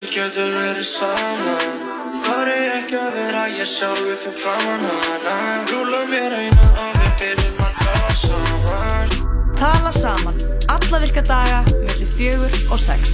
[0.00, 1.80] Við getum verið saman
[2.24, 5.34] Þar er ekki að vera ég sjálfi fyrir framann hana
[5.68, 9.12] Rúla mér eina og við byrjum að tala saman
[9.60, 10.40] Tala saman.
[10.72, 13.12] Alla virka daga, millir fjögur og sex.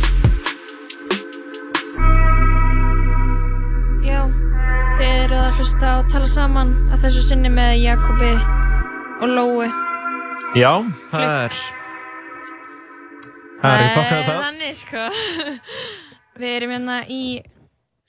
[4.07, 4.23] Já,
[4.95, 8.33] þið eruð að hlusta og tala saman að þessu sinni með Jakobi
[9.19, 9.69] og Lói.
[10.55, 10.71] Já,
[11.11, 11.63] það er
[13.59, 15.09] Það er í fokkað það Þannig, sko.
[16.37, 17.21] Við erum hérna í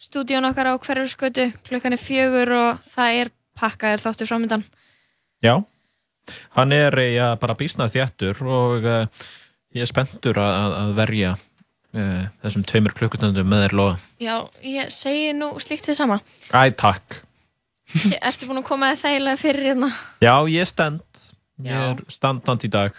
[0.02, 4.64] stúdíun okkar á hverjurskautu, klukkan er fjögur og það er pakkaður þáttur framöndan.
[5.44, 5.56] Já,
[6.58, 9.28] hann er já, bara bísnað þjættur og uh,
[9.76, 13.98] ég er spenntur að, að- verja uh, þessum tveimur klukkustundum með þér loða.
[14.22, 16.20] Já, ég segi nú slíkt þið sama.
[16.52, 17.22] Æ, takk.
[18.20, 19.92] Ertu búin að koma þægilega fyrir hérna?
[20.20, 21.06] Já, ég stend.
[21.64, 21.86] Ég Já.
[21.96, 22.98] er standand í dag.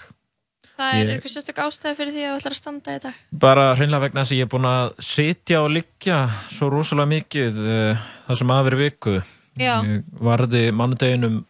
[0.79, 3.15] Það er Ég- eitthvað sérstök ástæði fyrir því að þú ætlar að standa í dag.
[3.45, 6.19] Bara hreinlega vegna þess að ég er búin að sitja og liggja
[6.55, 9.15] svo rosalega mikið uh, það sem aðveri viku.
[9.59, 9.75] Já.
[9.83, 11.41] Ég varði mánudeginum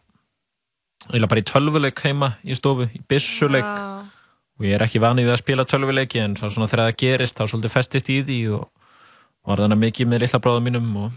[1.08, 3.68] eiginlega bara í tölvuleik heima í stofu, í byssuleik.
[3.68, 4.08] Vá.
[4.58, 7.36] og ég er ekki vanið við að spila tölvuleiki en þá svona þegar það gerist
[7.38, 8.64] þá svolítið festist í því og
[9.46, 11.12] var þannig mikið með litla bráðum mínum og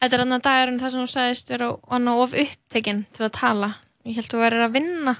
[0.00, 1.66] Þetta er annar dagurinn þar sem þú sagðist vera
[2.16, 3.68] of upptekinn til að tala.
[4.08, 5.14] Ég held að þú verður að vinna.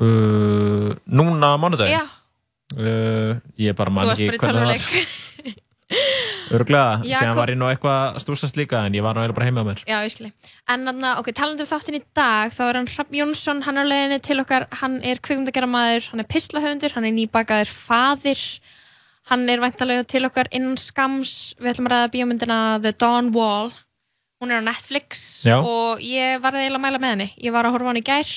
[0.00, 1.96] Uh, núna á mánudaginn?
[1.96, 2.04] Já,
[2.76, 5.24] uh, ég bara þú man varst ekki bara í tölvuleik.
[6.56, 9.38] örglega, Jakob- sem var ég nú eitthvað að stúsast líka en ég var nú eiginlega
[9.38, 9.82] bara heima á mér.
[9.86, 10.32] Já, ég skilji.
[10.70, 13.78] En þannig að, ok, talandi um þáttin í dag, þá er hann Hrafn Jónsson, hann
[13.78, 18.44] er á leiðinni til okkar, hann er kvikmyndageramaður, hann er pislahöfundur, hann er nýbakaður faðir,
[19.30, 23.72] hann er væntalega til okkar innan skams, við ætlum að ræða bíómyndina The Dawn Wall,
[24.42, 25.58] hún er á Netflix Já.
[25.62, 28.32] og ég var eiginlega að mæla með henni, ég var að horfa hann í gær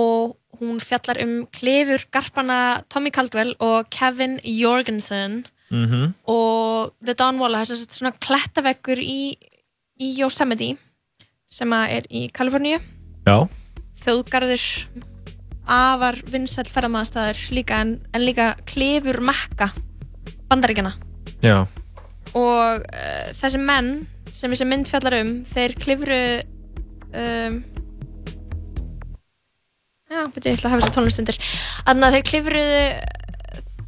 [0.00, 5.46] og hún fjallar um klefur garpana Tommy Caldwell og Kevin Jorgensen.
[5.70, 9.36] Mm og The Dawn Wall það er svona klettaveggur í,
[10.00, 10.76] í Yosemite
[11.50, 12.80] sem er í Kaliforníu.
[13.26, 13.46] Já,
[14.02, 14.64] þjóðgarður
[15.70, 19.70] afar vinsæll ferðamaðastæður líka en, en líka klefur mekka
[20.50, 20.92] bandaríkjana
[21.44, 21.62] já,
[22.34, 23.92] og uh, þessi menn
[24.32, 26.22] sem þessi mynd fjallar um þeir klifru
[27.12, 27.60] um,
[30.10, 31.38] já, betur ég ætla að hafa þessi tónlistundir.
[31.86, 32.80] Þannig að þeir klifruðu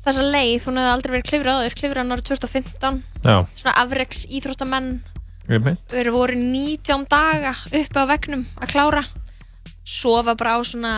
[0.03, 3.37] þessa leið, hún hefði aldrei verið klifruð áður klifruð hann árið 2015 já.
[3.61, 4.89] Svona afreks íþróttamenn
[5.49, 5.83] einmitt.
[5.93, 9.05] verið voru 19 daga uppi á vegnum að klára.
[9.83, 10.95] Sofa bara á svona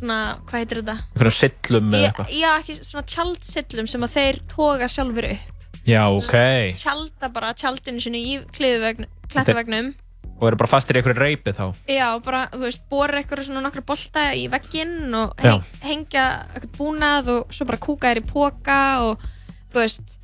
[0.00, 0.18] svona,
[0.48, 0.96] hvað heitir þetta?
[1.10, 2.34] einhverjum sillum Já, eitthvað.
[2.38, 5.56] já, ekki svona tjaldsillum sem að þeir toga sjálfur upp.
[5.88, 6.34] Já, ok,
[6.78, 9.92] tjalda bara tjaldinu sinu í kliðuvegnum klettavegnum
[10.40, 13.60] og eru bara fastir í einhverju reypi þá já, bara, þú veist, bóra eitthvað svona
[13.66, 16.24] nokkra bolta í vegginn og heng, hengja
[16.54, 19.28] eitthvað búnað og svo bara kúka þér í póka og
[19.72, 20.16] þú veist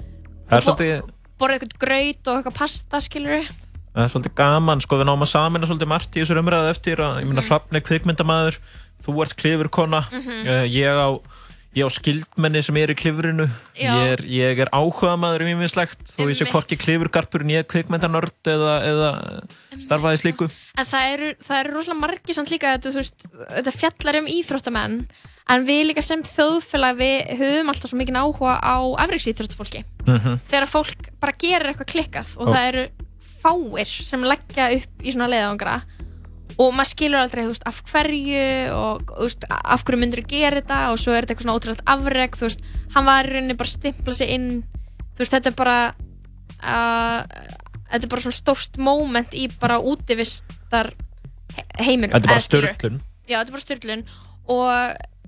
[0.48, 3.46] það er svolítið borða eitthvað graut og eitthvað pasta, skilur
[3.96, 7.00] Það er svolítið gaman, sko, við náum að samina svolítið margt í þessu umræðu eftir
[7.00, 7.46] að, ég meina, Mhm.
[7.48, 8.58] Hrafn er kvikmyndamaður,
[9.06, 10.40] þú ert klifurkona, Mhm.
[10.44, 11.08] uh, ég á,
[11.76, 16.24] ég á skildmenni sem er í klifrinu, ég er, ég er áhugamaður um ímislegt, þó
[16.24, 19.10] ég sé hvorki klifurgarpur en ég er kvikmyndanörd eða, eða
[19.84, 20.48] starfaði slíku.
[20.80, 23.26] En það eru, það eru rosalega margir samt líka þetta, veist,
[23.58, 25.00] þetta fjallar um íþróttamenn.
[25.52, 29.84] En við líka sem þjóðfélag við höfum alltaf svo mikið áhuga á afreiksíþróttafólki.
[30.06, 32.52] Mm Þegar fólk bara gerir eitthvað klikkað og Ó.
[32.56, 32.86] það eru
[33.44, 35.76] fáir sem leggja upp í svona leiðangra
[36.56, 38.44] og maður skilur aldrei þú veist, af hverju
[38.76, 40.78] og þú veist, af hverju myndur þú gera þetta?
[40.94, 42.64] Og svo er þetta eitthvað svona ótrúlega afreg þú veist,
[42.94, 44.48] hann var í rauninni bara að stimpla sig inn
[45.16, 45.78] þú veist, þetta er bara
[46.62, 47.20] uh,
[47.90, 50.92] þetta er bara svona stórt moment í bara útivistar
[51.56, 53.00] he- heiminum Þetta er bara störtlun.
[53.26, 54.06] Já, þetta er bara styrlun
[54.46, 54.72] og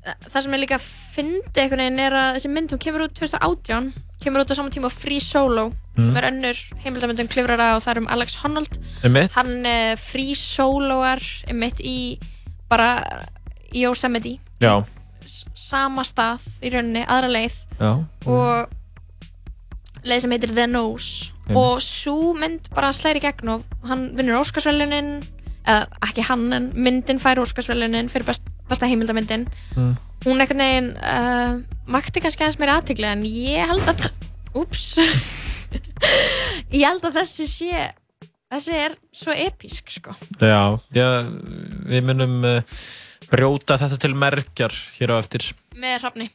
[0.05, 3.93] það sem ég líka fyndi einhvern veginn er að þessi mynd, hún kemur út 2018
[4.23, 6.17] kemur út á saman tíma á Free Solo sem Mhm.
[6.17, 9.33] er önnur heimildamöndum klifrara og það er um Alex Honnold Einmitt.
[9.33, 12.19] hann uh, Free Soloar einmitt í
[12.71, 13.03] bara
[13.75, 14.85] í Yosemite Já,
[15.55, 18.69] sama stað í rauninni, aðra leið já, og
[20.07, 21.57] leið sem heitir The Nose Einmitt.
[21.59, 25.11] og svo mynd bara slæri gegn og hann vinnur Óskarsvælunin
[25.69, 29.95] eða ekki hann en myndin fær Óskarsvælunin fyrir best, besta heimildamyndin Mm.
[30.25, 31.59] hún einhvern veginn uh,
[31.95, 34.09] vakti kannski aðeins meira aðtigli en ég held að
[34.59, 34.87] úps
[36.73, 37.85] ég held að þessi sé
[38.49, 41.09] þessi er svo episk sko já, já,
[41.89, 42.81] við munum uh,
[43.29, 45.51] brjóta þetta til merkjar hér á eftir.
[45.77, 46.29] með Hrafni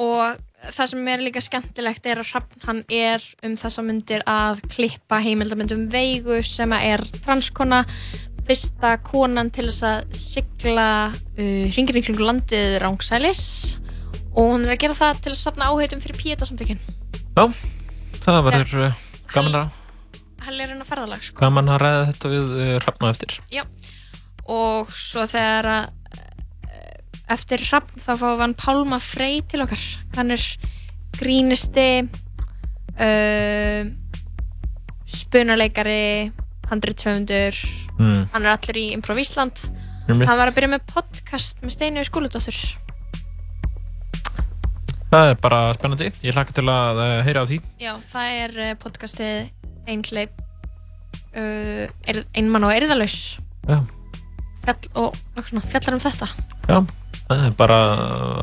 [0.00, 4.60] og það sem er líka skemmtilegt er að Hrafn hann er um þessa myndir að
[4.72, 7.82] klippa heimildamöndum Veigu sem er transkona
[8.50, 13.44] fyrsta konan til þess að sigla uh, hringir í kringu landið rángsælis
[14.34, 16.80] og hún er að gera það til að safna áheitum fyrir Píeta samtökin
[17.36, 17.44] Já,
[18.24, 19.76] það verður uh, gaman að
[20.46, 21.38] helgirinn að ferðalag sko.
[21.38, 23.36] gaman að ræða þetta við uh, Hrafna eftir.
[23.52, 23.62] Já,
[24.50, 26.98] og svo þegar að eh,
[27.36, 29.86] eftir Hrafn þá fáum við hann Pálma Frey til okkar.
[30.16, 30.46] Hann er
[31.20, 31.88] grínisti
[32.98, 33.90] uh,
[35.10, 36.32] spunaleikari
[36.70, 37.56] handriðtöfundur
[37.98, 38.20] mm.
[38.32, 39.62] hann er allir í Improv Ísland.
[40.10, 42.56] Hann var að byrja með podcast með Steinu Skúladóttur.
[45.10, 46.10] Það er bara spennandi.
[46.22, 47.58] Ég hlakka til að uh, heyra á því.
[47.82, 50.38] Já, það er eh, podcastið Einhleip
[51.34, 53.80] uh, er, Einmann og Erðalaus Já.
[54.60, 56.28] Fjall, og, svona, fjallar um þetta.
[56.68, 56.76] Já,
[57.30, 57.78] það er bara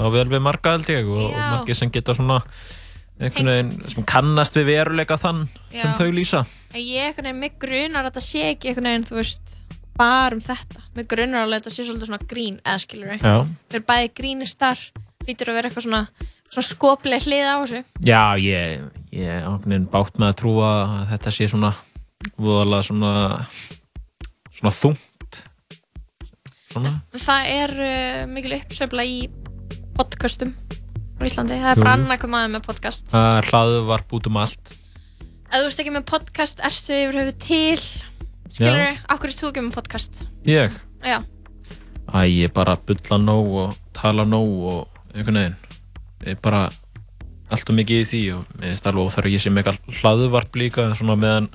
[0.01, 2.39] á vel við marga held ég og, margir sem geta svona
[3.17, 5.95] einhvern veginn sem kannast við veruleika þann sem Já.
[5.97, 6.43] þau lýsa
[6.73, 9.53] En ég einhvern veginn, mig grunar að þetta sé ekki einhvern veginn, þú veist,
[9.97, 10.81] bara um þetta.
[10.97, 13.23] Mig grunar alveg að þetta sé svolítið svona grín, eða skilur við.
[13.23, 14.83] Já, Við erum bæði grínistar,
[15.25, 16.01] lítur að vera eitthvað svona,
[16.51, 17.81] svona skoplega hlið á þessu.
[18.05, 18.85] Já ég,
[19.15, 21.73] ég ákveðin bátt með að trúa að þetta sé svona
[22.37, 23.13] voðalega svona
[24.57, 25.41] svona þungt
[26.73, 29.17] svona Það er uh, mikil uppsveifla í
[29.97, 30.53] podcastum
[31.17, 31.57] á Íslandi.
[31.63, 33.07] Það er bara hvað maður með podcast.
[33.11, 34.75] það er hlaðvarp út um allt.
[35.47, 37.85] Ef þú ert ekki með podcast, ertu yfir höfu til,
[38.51, 40.21] skilur við, akkur ertu þú ekki með podcast?
[40.47, 40.75] Ég?
[41.07, 41.21] Já,
[42.07, 45.57] Æ, ég bara bulla nóg og tala nóg og einhvern veginn.
[46.23, 46.67] Ég er bara
[47.51, 50.85] alltaf mikið í því og mér finnst alveg óþarf að ég með eitthvað hlaðvarp líka
[50.99, 51.49] svona meðan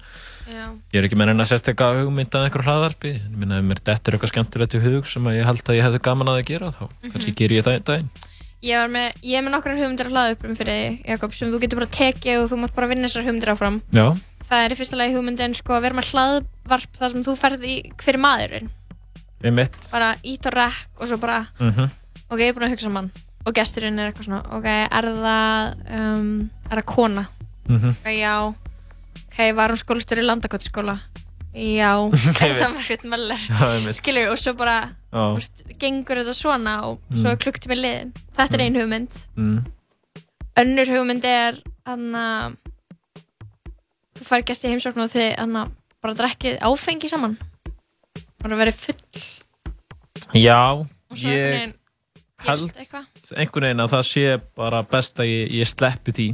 [0.48, 3.14] já, ég er ekki með neina sérstakka hugmynd að einhverju hlaðvarpi.
[3.16, 5.88] Ég minna ef mér dettur eitthvað skemmtilegt í hug sem að ég held að ég
[5.88, 8.12] hefði gaman að það gera þá kannski ger ég það einn daginn
[8.62, 11.50] ég með, ég er með nokkrar hugmyndir að hlaða upp um fyrir þig, Jakob, sem
[11.52, 13.80] þú getur bara tekið og þú mátt bara vinna þessar hugmyndir áfram.
[13.94, 14.06] Já,
[14.52, 17.62] Það er í fyrsta lagi hugmyndin sko að vera með hlaðvarp þar sem þú ferð
[17.64, 18.70] í hver maðurinn.
[19.42, 21.88] ég mitt Bara ít og rekk og svo bara, mm
[22.32, 23.10] ok, ég er búin að hugsa mann.
[23.46, 27.24] Og gesturinn er eitthvað svona, ok, er það, um, er það kona?
[27.68, 27.90] -hmm.
[27.90, 28.54] Ok, já.
[29.26, 30.98] Ok, var hún skólastur í landakottskóla?
[31.54, 31.92] Já.
[32.40, 37.32] er það ég mitt Skilur, og svo bara, þú veist, gengur þetta svona og svo
[37.32, 38.12] er klukktími liðin.
[38.38, 39.22] Þetta er ein hugmynd.
[39.36, 39.62] mm.
[40.62, 42.58] Önnur hugmynd er að
[44.18, 45.30] þú fær gæst í heimsókn og þið
[46.02, 47.38] bara drekkið áfengi saman.
[48.42, 48.98] Bara verið full
[50.32, 50.82] Já
[51.20, 51.74] ég
[52.42, 52.72] held
[53.36, 54.24] einhvern veginn að það sé
[54.58, 56.28] bara best að ég, ég sleppi því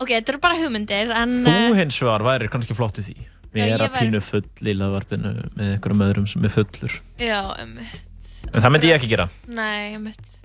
[0.00, 3.16] Ok, þetta eru bara hugmyndir en Þú uh, hins vegar væri kannski flott í því
[3.58, 8.00] Ég að væri- pínu full í laðvarpinu með einhverjum öðrum sem er fullur já, ummitt.
[8.54, 10.36] En það myndi ég ekki gera Nei, ummitt.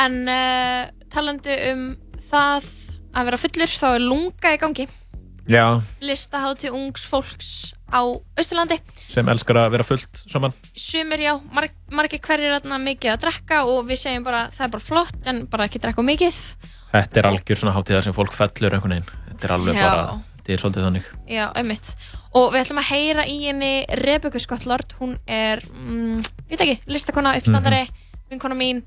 [0.00, 1.84] En uh, talandi um
[2.30, 2.68] það
[3.16, 4.86] að vera fullur þá er lunga í gangi.
[5.50, 5.64] Já,
[6.04, 7.48] Listahátti ungs fólks
[7.90, 8.06] á
[8.38, 8.76] Austurlandi.
[9.10, 13.64] sem elskar að vera fullt saman Sumir já, marg, margir hverjir þarna mikið að drekka
[13.66, 16.38] og við segjum bara það er bara flott en bara ekki drekka mikið.
[16.92, 19.82] Þetta er algjör svona hátíða sem fólk fellur einhvern veginn Þetta er alveg Já.
[19.88, 20.20] bara,
[20.50, 21.10] þetta er svolítið þannig.
[21.30, 21.92] Já, einmitt.
[22.36, 26.20] Og við ætlum að heyra í henni Rebecca Scott Lord, hún er, mm,
[26.50, 27.84] veit ekki, listakona, uppstandari,
[28.30, 28.82] vinkona mín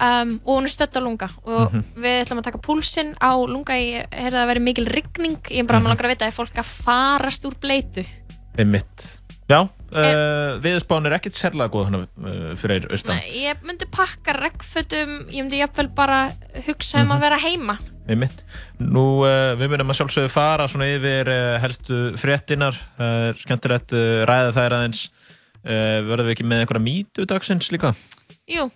[0.00, 1.28] um, og hún er stödd á lunga.
[1.44, 5.38] Og við ætlum að taka púlsinn á lunga, ég heyrði að það veri mikil rigning,
[5.50, 8.04] ég er bara mm langar að vita, er fólk að farast úr bleitu?
[8.58, 9.06] Einmitt.
[9.46, 13.20] Já, uh, viðspán er ekkert sérlega góð hana, uh, fyrir austan.
[13.20, 16.24] Nei, ég myndi pakka regnfötum, ég myndi jafnvel bara
[16.66, 17.76] hugsa um að vera heima.
[18.06, 18.42] Einmitt.
[18.78, 22.78] Nú, uh, við munum að sjálfsögðu fara svona yfir uh, helstu fréttinar.
[22.98, 25.06] Það er skemmtilegt uh, ræða þær aðeins.
[25.66, 27.90] Uh, verðum við ekki með einhverja mýtu dagsins líka?
[28.46, 28.68] Jú,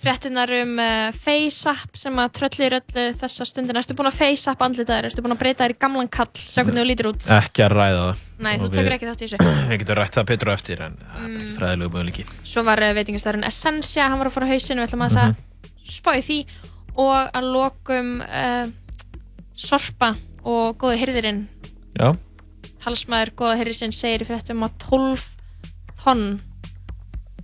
[0.00, 3.82] fréttinar um uh, FaceApp sem að tröllir öllu þessa stundina.
[3.82, 5.10] Ertu búin að FaceApp andlitaðir?
[5.10, 7.28] Ertu búin að breyta þér í gamlan kall, sjá hvernig þú lítur út?
[7.36, 8.24] Ekki að ræða það.
[8.40, 9.52] Nei, þú tekur ekki þátt í þessu.
[9.74, 12.26] Við getum rætt það betur á eftir en það er bara ekki fræðilegu möguleiki.
[12.54, 15.38] Svo var uh, veitingastæðurinn Essentia, hann var að fara á hausinu, við ætlum að mm
[15.90, 16.38] spá í því
[16.96, 18.66] og að lokum uh,
[19.54, 21.42] Sorpa og Góði Hyrðirinn,
[22.00, 22.14] Já,
[22.80, 25.26] talsmaður Góða Hyrðisinn segir í fréttum að 12
[26.00, 26.24] tonn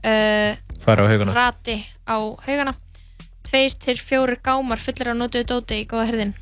[0.00, 1.34] uh, fara á hauguna.
[1.36, 1.76] rati
[2.08, 2.74] á haugana,
[3.46, 6.34] tveir til fjórir gámar fullir af notuðu dóti í Góða Hyrðin.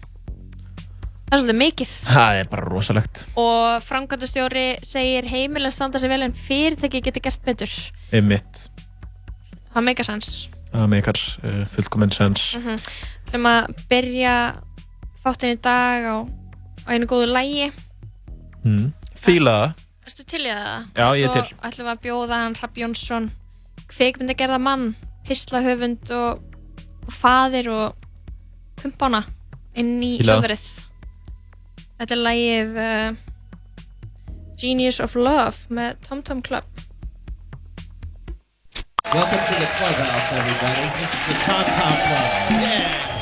[1.24, 3.22] Það er svolítið mikið Það er bara rosalegt.
[3.40, 7.72] og framkvæmdastjóri segir heimilega standa sig vel en fyrirtæki getur gert betur.
[9.74, 10.28] Það meikar sans.
[10.74, 12.54] Það meikar uh, fullkominn sens.
[12.58, 12.78] Mm
[13.24, 14.32] ætlum að byrja
[15.24, 16.16] þáttinn í dag á,
[16.86, 17.72] á einu góðu lægi
[18.64, 18.92] Mm.
[19.18, 19.72] Fíla það.
[20.06, 20.84] Erstu til í það?
[20.96, 21.56] Já, ég er Svo til.
[21.68, 23.26] ætlum við að bjóða hann Rapp Jónsson
[23.92, 24.86] kveikmyndagerða mann
[25.28, 26.40] pislahöfund og,
[27.04, 28.06] og faðir og
[28.80, 29.20] kumpána
[29.76, 30.64] inn í hljóðverið
[31.98, 33.18] Þetta er lægið uh,
[34.62, 36.64] Genius of Love með Tom Tom Club
[39.12, 40.88] Welcome to the clubhouse, everybody.
[40.98, 42.62] This is the Tom Tom Club.
[42.62, 43.14] Yeah.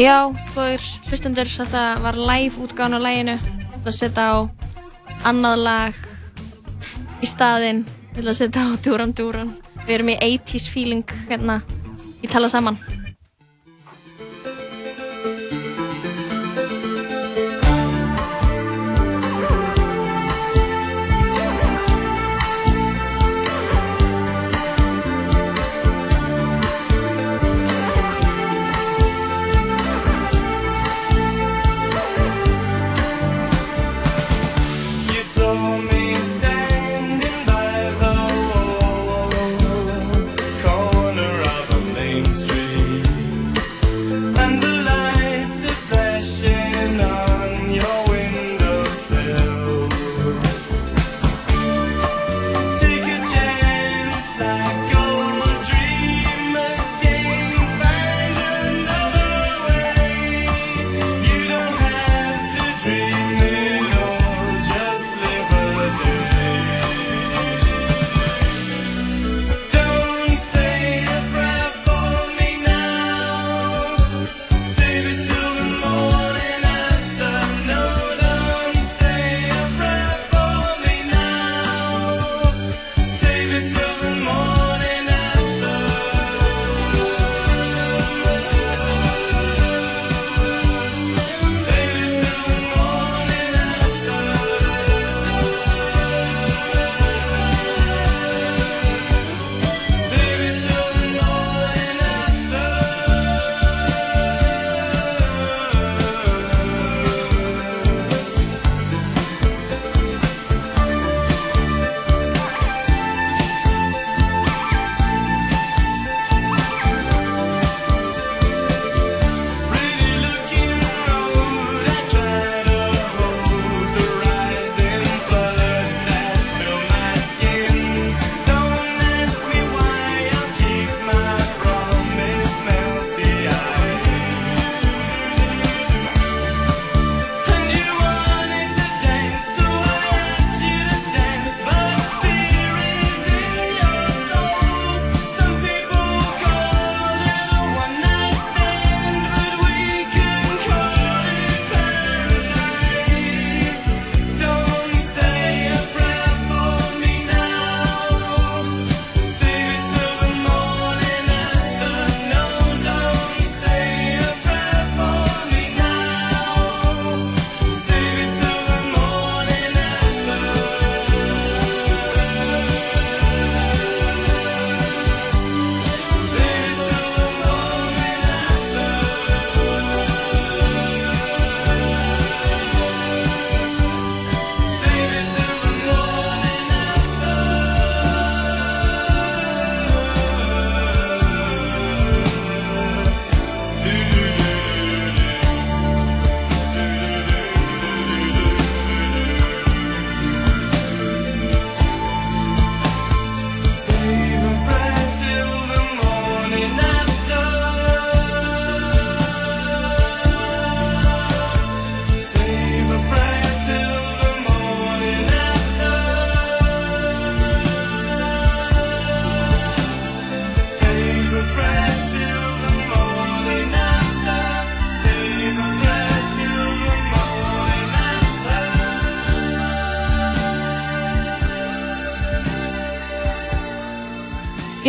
[0.00, 3.34] Já, góður hlustendur, þetta var live útgáðan á læginu.
[3.36, 4.36] Ég ætla að setja á
[5.28, 5.98] annað lag
[7.20, 7.82] í staðinn.
[8.14, 9.52] Ég ætla að setja á Duran Duran.
[9.84, 11.60] Við erum í 80s feeling hérna
[12.24, 12.80] í tala saman.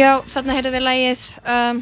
[0.03, 1.22] Já, þarna heyrðum við lægið
[1.53, 1.77] um,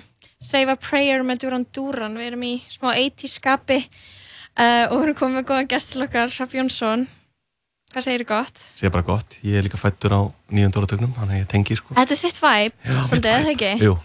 [0.45, 2.17] Save a Prayer með Duran Duran.
[2.19, 6.03] Við erum í smá 80s skapi uh, og við erum komið með góðan gest til
[6.05, 7.07] okkar, Raff Jónsson.
[7.91, 8.61] Hvað segir þið gott?
[8.77, 10.21] Segir bara gott, ég er líka fættur á
[10.53, 11.95] nýjönda áratögnum, þannig að ég tengi sko.
[11.97, 13.71] Þetta er þitt vibe, svolítið, eða ekki?
[13.87, 13.95] Jú,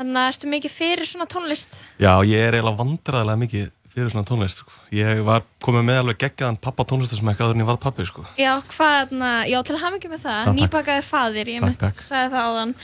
[0.00, 1.78] Þannig að ertu mikið fyrir svona tónlist?
[2.00, 4.76] já, ég er eiginlega vandræðilega mikið fyrir svona tónlist, sko.
[4.98, 8.26] Ég var komið með alveg geggjaðan pappa tónlistasmekk áður en ég var pappi, sko.
[8.40, 12.34] Já, hvað, na, já, til að hafa ekki með það, nýbakaði faðir, ég mitt sagði
[12.34, 12.74] það áðan.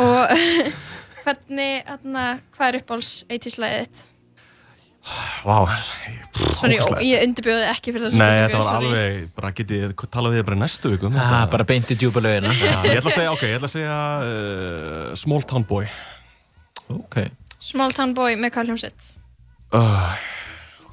[0.00, 0.36] Og
[1.24, 1.72] hvernig,
[2.04, 4.06] na, hvað er uppáhalds 80s-læðið þitt?
[5.48, 6.26] Vá, ég-
[6.60, 6.76] Sorry,
[7.08, 10.58] ég undirbjóði ekki fyrir þessu Nei, þetta var alveg, bara getið, tala við þið bara
[10.60, 11.50] næstu viku um Ah, þetta.
[11.54, 13.96] bara beint í djúpa lögina Já, ég ætla að segja, ok, ég ætla að segja
[14.26, 15.88] uh, Small Town Boy.
[16.92, 17.16] Ok
[17.60, 19.08] Small Town Boy með hvað hljómsett?
[19.72, 20.12] Uh,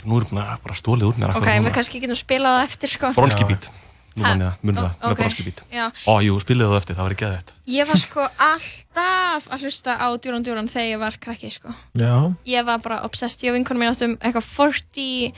[0.07, 0.31] nú er
[0.63, 1.35] bara stólið úr mér.
[1.35, 3.11] Ok, við kannski getum spilað það eftir, sko.
[3.17, 3.69] Bronski beat.
[4.17, 5.85] Nú mann ég það, mun það, ó- með Já.
[6.07, 9.95] Ó, jú, spilið það eftir, það var ekki geðið Ég var sko alltaf að hlusta
[9.99, 11.73] á Djúran Djúran þegar ég var krakki sko.
[11.99, 12.13] Já.
[12.47, 15.33] Ég var bara obsessed, ég og vinkonum mín áttum eitthvað 40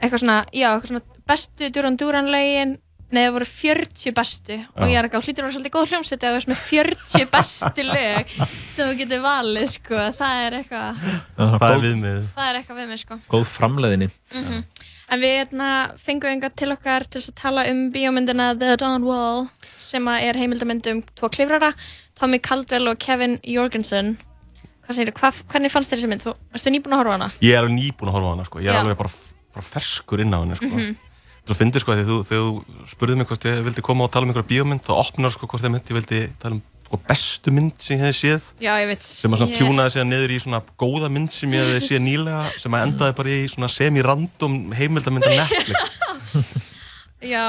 [0.00, 4.80] eitthvað svona, já, eitthvað svona bestu Djúran Djúran lögin Nei, það voru 40 bestu og
[4.82, 4.86] Já.
[4.90, 7.84] ég er ekki á hlýtur að vera svolítið góð hljómsveit eða veist með 40 bestu
[7.86, 8.32] lög
[8.74, 11.04] sem þú getur valið sko, það er eitthvað
[11.36, 14.08] Það er góð, viðmið það er eitthvað við mig sko góð framleiðinni.
[15.06, 15.66] En við hérna,
[16.02, 19.44] fengum enga til okkar til að tala um bíómyndina The Dawn Wall
[19.78, 21.70] sem er heimildamynd um tvo klifrara,
[22.18, 24.16] Tommy Caldwell og Kevin Jorgensen.
[24.86, 26.24] Hvað segir þú, hvernig fannst þér þessi mynd?
[26.26, 27.28] Þú, erstu nýbúin að horfa hana?
[27.42, 28.82] Ég er nýbúin að horfa hana, sko Ég er Já.
[28.82, 29.12] alveg bara,
[29.54, 30.96] bara ferskur inn á hana, sko Mhm.
[31.46, 34.32] Svo fyndið, sko, þegar þú, þú spurðið mig hvort ég vildi koma og tala um
[34.32, 37.74] einhverja bíómynd þá opnar, sko, hvort ég myndi, ég vildi tala um sko, bestu mynd
[37.82, 38.46] sem ég hefði séð.
[38.62, 41.82] Já, ég sem að Ég- tjúnaði sig niður í svona góða mynd sem ég hefði
[41.88, 46.54] séð nýlega sem að endaði bara í svona semi-random heimildamynd af Netflix.
[47.34, 47.46] Já,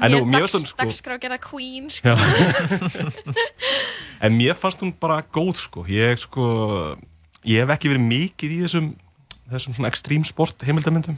[0.00, 2.14] En nú, mér dags, sko- dagskrá gerða Queen, sko.
[4.24, 5.84] En mér fannst hún bara góð sko.
[5.88, 6.44] Ég sko
[7.44, 8.90] ég hef ekki verið mikið í þessum
[9.50, 11.16] þessum svona extreme sport heimildamyndum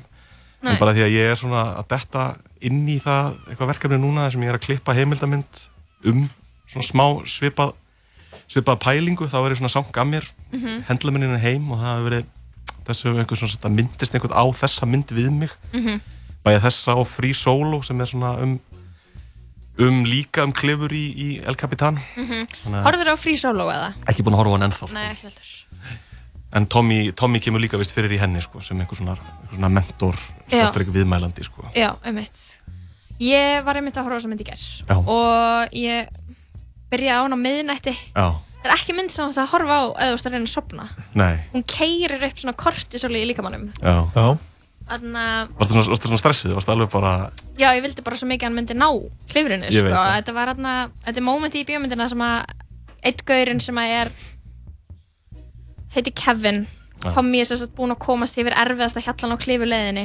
[0.62, 0.70] Nei.
[0.72, 2.22] en bara því að ég er svona að detta
[2.64, 5.62] inn í það eitthvað verkefni núna þar sem ég er að klippa heimildamynd
[6.12, 6.22] um
[6.68, 7.74] svona smá svipað
[8.48, 10.82] svipað pælingu þá er ég svona sanga að mér Mhm.
[10.88, 12.24] hendla minni heim og það hefur verið
[12.86, 16.00] þessu einhver svona þetta myndist einhvern á þessa mynd við mig Mhm.
[16.44, 18.60] bæði þessa og Free Solo sem er svona um
[19.78, 23.94] um líka um klifur í, í El Capitan Mm að- Horður á Free Solo eða?
[24.06, 24.92] ekki búin að horfa hann ennþá sko.
[24.94, 25.48] Nei, ekki heldur.
[26.54, 29.70] en Tommy, Tommy kemur líka vist fyrir í henni sko, sem einhver svona, einhver svona
[29.72, 30.14] mentor
[30.48, 31.64] skortur ekki viðmælandi sko.
[31.74, 32.58] Já, einmitt.
[33.18, 36.08] Ég var einmitt að horfa á þessa mynd í gerð og ég
[36.92, 37.94] byrjaði á hana á miðnætti.
[38.14, 38.26] já,
[38.62, 40.46] Það er ekki mynd sem þú átt að horfa á eða þú ert að reyna
[40.46, 40.84] að sopna.
[41.18, 43.68] nei Hún keirir upp svona kortisoli í líkamannum.
[43.82, 43.94] já.
[44.14, 44.26] Já.
[44.82, 47.10] Þannig að, Varstu, svona, varstu svona stressið, varstu alveg bara
[47.56, 48.88] já, ég vildi bara svo mikið að hann myndi ná
[49.30, 49.84] klifrinu, Ég sko.
[49.86, 50.10] veit það.
[50.16, 50.72] Þetta var hérna,
[51.06, 52.44] þetta er mómenti í bíómyndina sem að
[53.04, 54.10] eitt gaurinn sem að er
[55.94, 56.66] heiti Kevin.
[57.02, 60.04] Tommy er sérst búinn að komast yfir erfiðasta hjallan á klifuleiðinni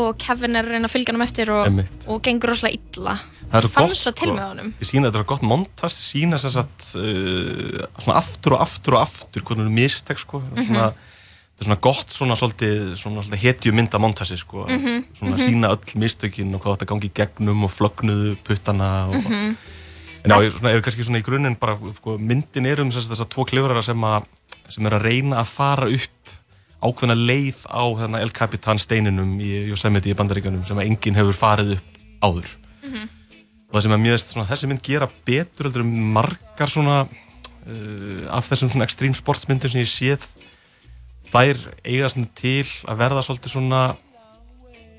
[0.00, 2.06] og Kevin er að reyna að fylgja hann eftir og, Einmitt.
[2.08, 3.16] og gengur rosalega illa.
[3.52, 4.34] Það Fannst það til sko.
[4.36, 4.74] með honum?
[4.80, 8.60] ég sína þetta er svo gott montast ég sína þess að uh, svona aftur og
[8.64, 10.40] aftur og aftur hvernig er mistek sko.
[10.40, 10.64] Mhm.
[10.70, 14.64] svona, þetta er svona gott svona svolítið, svona hetju mynda montasi sko.
[14.68, 15.44] Mhm, svona mhm.
[15.46, 19.56] sína öll mistökin og hvað þetta gangi í gegnum og flögnuðu puttana og Mhm.
[20.24, 23.10] En já, ég- svona, ef kannski svona í grunninn bara, sko, myndin er um þess
[23.10, 24.22] að tvo klifrara sem, að,
[24.70, 26.30] sem er að reyna að fara upp
[26.80, 27.82] ákveðna leið á
[28.22, 32.54] El Capitan steininum í Yosemite í Bandaríkjunum sem enginn hefur farið upp áður.
[32.84, 33.08] Mhm.
[33.72, 36.96] Og það sem að mjög veist, svona, þessi mynd gera betur heldur en margar svona
[37.08, 40.26] uh, af þessum svona extreme sportsmyndum sem ég séð
[41.32, 41.56] þær
[41.88, 42.60] eiga svona til
[42.92, 43.82] að verða svolítið svona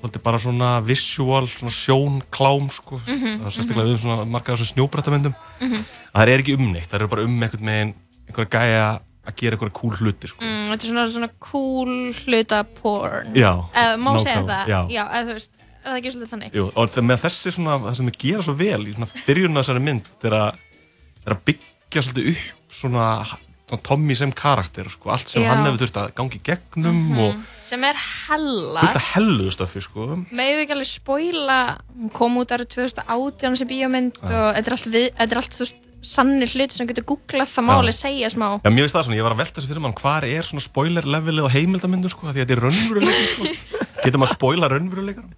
[0.04, 4.72] svolítið bara svona visual, svona sjónklám sko, Mhm, það er sérstaklega við svona margar þessum
[4.74, 5.84] snjóbrættamöndum Mhm.
[6.12, 7.94] að það er ekki um neitt, það eru bara um einhvern veginn
[8.28, 10.42] einhverja gæja að gera einhverja cool hluti sko.
[10.44, 13.32] Mm, þetta er svona, svona cool hluta porn.
[13.34, 14.66] Já, Eða, má segja það?
[14.68, 14.80] já.
[14.90, 15.52] Já, eða þú veist,
[15.84, 16.58] er það ekki svolítið þannig?
[16.58, 19.64] Jú, og með þessi svona, það sem við gera svo vel í svona byrjunum af
[19.64, 20.60] þessari mynd er að,
[21.24, 23.08] er að byggja svolítið upp svona,
[23.64, 25.50] svona Tommy sem karakter sko, allt sem Já.
[25.52, 27.96] hann hefur þurft að gangi gegnum og Sem er
[28.28, 28.82] hella.
[28.84, 30.10] fullt að helluðu stöfi sko.
[30.34, 31.58] Við ekki alveg spoila,
[31.94, 35.58] hún kom út árið 2018 sem bíómynd og þetta er allt, við, þetta er allt
[35.58, 35.70] svo
[36.04, 37.78] sannir hluti sem þú getur googlað, það má Já.
[37.80, 38.46] alveg segja smá.
[38.60, 40.64] Já, mér finnst það svona, ég var að velta þessu fyrir mann, hvað er svona
[40.64, 43.52] spoiler levelið á heimildamyndu, sko, því að þetta er raunveruleikar, sko.
[44.04, 45.30] Getur maður að spoila raunveruleikar?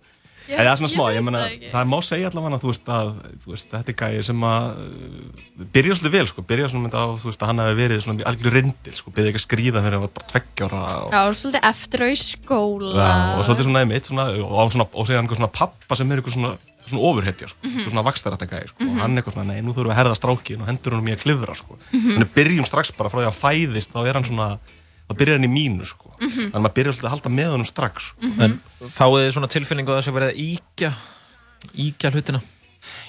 [0.46, 1.40] Ég- En það er svona ég smá, veit ég meina,
[1.72, 3.08] það má segja allavega, þú veist, að,
[3.42, 6.94] þú veist, þetta er gæði sem að uh, byrja svolítið vel, sko, byrja svona mynd
[6.94, 9.82] á, þú veist, að hann hefði verið svona algjörlega rindil, sko, byrja ekki að skrýða
[9.82, 12.94] þegar hann var bara tveggjára og, Já, svolítið eftir á í skóla.
[12.94, 16.12] Já, og svolítið svona einmitt, svona, og, svona, og segja hann eitthvað svona pappa sem
[16.12, 16.52] er eitthvað svona,
[16.86, 17.72] svona ofurhetja, sko, Mhm.
[17.80, 18.94] eitthvað svona vakstarætta gæði, sko, Mhm.
[18.96, 21.14] og hann eitthvað svona, nei, nú þurfum við að herða strákin og hendur honum í
[21.16, 21.78] að klifra, sko.
[21.90, 22.14] Mhm.
[22.14, 22.30] Þannig
[25.14, 25.46] byrjum strax bara frá því að hann fæðist, þá er hann svona, þá byrjar hann
[25.46, 26.08] í mínu, sko.
[26.16, 26.30] Mhm.
[26.36, 28.32] Þannig að maður byrjar svolítið að halda með honum strax, sko.
[28.42, 30.90] En fáið þið svona tilfinningu að það sé verið að íkja
[31.74, 32.42] íkja hlutina?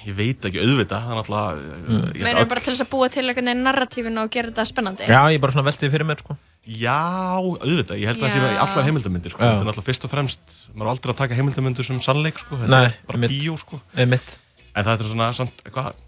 [0.07, 2.03] Ég veit ekki, auðvitað, það er náttúrulega, mm.
[2.15, 4.65] ég Meinum við bara til þess að búa til einhvern veginn narratífinu og gera þetta
[4.69, 5.09] spennandi?
[5.09, 6.37] Já, ég bara svona veltið fyrir mér sko.
[6.67, 7.01] Já,
[7.43, 8.57] auðvitað, ég held að það sé Já.
[8.63, 9.41] allar heimildamindir, sko.
[9.43, 9.51] Já.
[9.51, 12.59] Þetta er náttúrulega fyrst og fremst, maður er aldrei að taka heimildamindur sem sannleik, sko.
[12.63, 13.81] Nei, er bara bíó, sko.
[13.95, 14.37] Einmitt.
[14.73, 16.01] En það er svona, samt, eitthvað,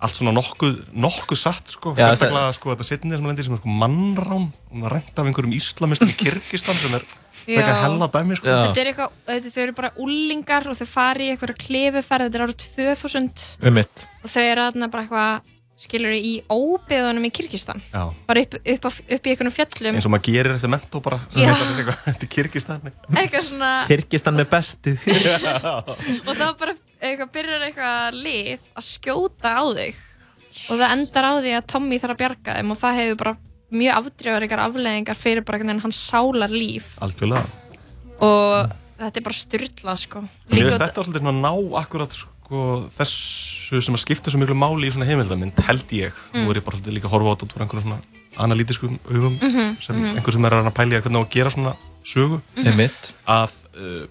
[0.00, 1.92] allt svona nokkuð, nokkuð satt, sko.
[1.98, 5.28] Já, Sérstaklega, sko, þetta setnir sem lendir sem er sko mannrán, hún er rent af
[5.28, 7.04] einhverjum íslamistum í Kyrkistan sem er
[7.50, 7.60] Já.
[7.84, 8.48] hella dæmi, sko.
[8.48, 12.40] Þetta er eitthvað, þetta, þau eru bara úlingar og þau fari í eitthvað klefuferð, þetta
[12.40, 14.06] er árið 2000 Einmitt.
[14.24, 17.80] og þau eru þarna bara eitthvað, skilur í óbyðunum í Kyrkistan.
[17.92, 18.02] Já.
[18.28, 19.96] Bara upp, upp, á, upp í einhvern fjöllum.
[19.96, 22.92] Eins og maður gerir eftir mentó bara, þetta er Kyrkistan.
[23.48, 24.94] Svona, Kyrkistan með bestu.
[26.28, 30.00] og það var bara eitthvað byrjar eitthvað lið að skjóta á þig
[30.68, 33.34] og það endar á því að Tommy þarf að bjarga þeim og það hefur bara
[33.70, 37.46] mjög afdrifar afleðingar fyrir bara einhvern veginn hans sálar líf algjörlega
[38.26, 42.32] og þetta er bara styrlað sko Mér Líka finnst þetta svolítið ná akkurat sko,
[42.98, 46.44] þessu sem að skipta svo miklu máli í svona heimildamind, held ég Mm.
[46.46, 48.00] nú er ég bara svolítið líka að horfa á þetta frá einhverjum svona
[48.38, 50.16] analítiskum augum Mhm, sem mhm.
[50.18, 53.12] einhver sem er að að hvernig á að gera svona sögu Einmitt.
[53.26, 54.06] að uh,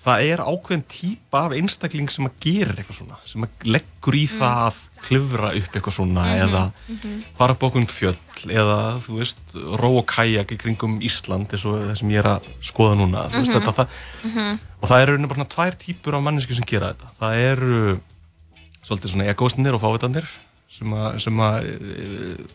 [0.00, 4.22] það er ákveðin típa af einstakling sem að gera eitthvað svona sem að leggur í
[4.32, 7.18] það að klifra upp eitthvað svona Mhm, eða mhm.
[7.36, 8.16] fara upp okkur fjöll
[8.48, 12.30] eða þú veist, ró og kajak í kringum Ísland eins og það sem ég er
[12.32, 13.60] að skoða núna þú veist, Mhm.
[13.60, 13.88] þetta, það,
[14.24, 14.58] Mhm.
[14.82, 18.00] og það eru bara svona tvær típur af mannesku sem gera þetta það eru
[18.82, 20.24] svolítið svona egoistinir og fávitanir
[20.70, 22.46] sem að, sem að e,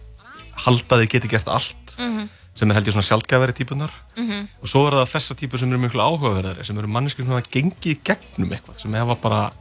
[0.66, 2.30] halda þið geti gert allt Mhm.
[2.56, 4.48] Sem er held ég svona sjálfgæfari típunar Mhm.
[4.62, 7.50] og svo eru það þessa típur sem eru miklu áhugaverðari sem eru mannesku sem hafa
[7.52, 9.52] gengið gegnum eitthvað sem hafa bara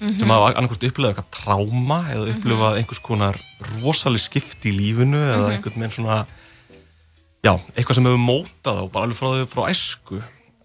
[0.00, 0.18] Mhm.
[0.18, 3.40] sem hafa annarkvæmt upplifað eitthvað tráma eða upplifað einhvers konar
[3.80, 5.52] rosaleg skipti í lífinu eða Mhm.
[5.56, 6.26] einhvern veginn svona
[7.44, 10.22] já, eitthvað sem hefur mótað þá bara alveg frá þau frá æsku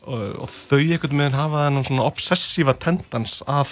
[0.08, 3.70] og, og þau einhvern veginn hafa þennan svona obsessífa tendans að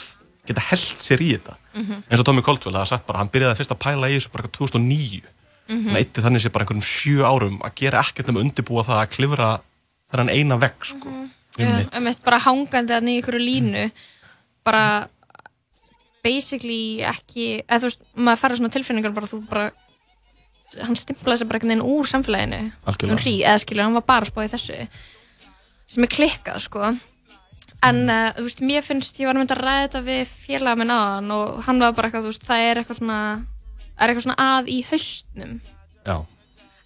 [0.48, 2.04] geta held sér í þetta Mhm.
[2.10, 4.32] eins og Tommy Caldwell, það er sagt bara hann byrjaði fyrst að pæla í þessu
[4.32, 5.22] bara eitthvað 2009
[5.67, 5.88] Mhm.
[5.89, 9.01] hann eitti þannig sér bara einhverjum sjö árum að gera ekkert um að undirbúa það
[9.01, 9.49] að klifra
[10.12, 11.12] þennan eina vegg sko.
[11.58, 13.91] Ég mitt bara hangandi að í ykkur línu.
[14.63, 15.08] Bara
[16.23, 19.71] basically ekki eða þú veist, maður fara svona tilfinningar bara þú bara
[20.84, 22.71] hann stimplaði sig bara einhvern veginn úr samfélaginu.
[22.88, 24.88] Um hrí, eða skilur, hann var bara að spá í þessu
[25.88, 26.89] sem er klikkað sko.
[27.88, 30.80] En uh, þú veist, mér finnst ég var að mynda að ræða þetta við félaga
[30.82, 33.19] minn aðan og hann var bara eitthvað, þú veist, það er eitthvað svona
[33.99, 35.57] er eitthvað svona að í haustnum
[36.07, 36.17] Já.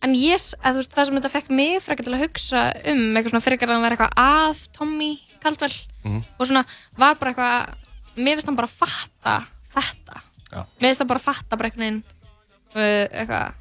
[0.02, 3.34] En ég, að, veist, það sem þetta fekk mig frekar til að hugsa um eitthvað
[3.36, 5.12] svona fyrir að hann vera eitthvað að Tommy
[5.44, 6.24] Caldwell Mhm.
[6.40, 6.64] og svona
[6.98, 7.76] var bara eitthvað,
[8.18, 9.36] mér finnst hann bara fatta
[9.76, 10.22] þetta.
[10.52, 10.64] Já.
[10.82, 12.00] Mér finnst hann bara fatta einhvern veginn
[12.74, 13.54] uh, eitthvað,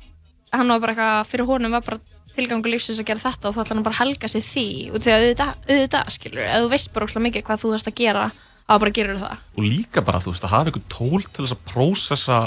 [0.57, 2.01] hann var bara eitthvað, fyrir honum var bara
[2.35, 5.03] tilgangur lífsins að gera þetta og þá ætla hann bara að helga sig því og
[5.05, 7.99] því að auðvitað, auðvitað skilur, ef þú veist bara óslega mikið hvað þú þarfst að
[8.01, 8.25] gera,
[8.65, 9.37] þá bara gerur það.
[9.59, 12.39] og líka bara þú veist að hafa einhver tól til þess að prósessa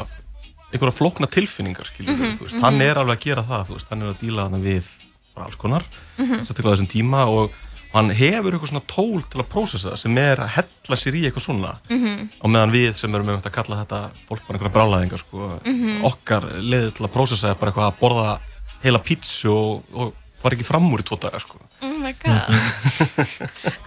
[0.74, 2.62] einhverja flókna tilfinningar Mhm, þú veist, mhm.
[2.64, 4.90] hann er alveg að gera það veist, hann er að díla þarna við
[5.38, 5.84] alls konar
[6.18, 6.40] Mhm.
[6.44, 7.52] sérstaklega á þessum tíma og
[7.94, 11.22] hann hefur eitthvað svona tól til að prósessa það sem er að hella sér í
[11.30, 12.30] eitthvað svona Mhm.
[12.42, 16.04] og meðan við sem erum með að kalla þetta fólk bara einhverja brálaðingar sko, Mhm.
[16.04, 18.40] okkar leiði til að prósessa er bara eitthvað að borða
[18.84, 21.60] heila pítsu og, og fara ekki fram úr í tvo daga sko.
[21.84, 22.52] Oh my god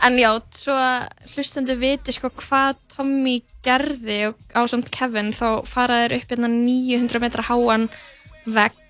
[0.07, 5.62] En já, svo að hlustendur viti sko hvað Tommy gerði og á samt Kevin þá
[5.69, 7.88] fara þeir upp hérna 900 metra háan
[8.47, 8.83] vegg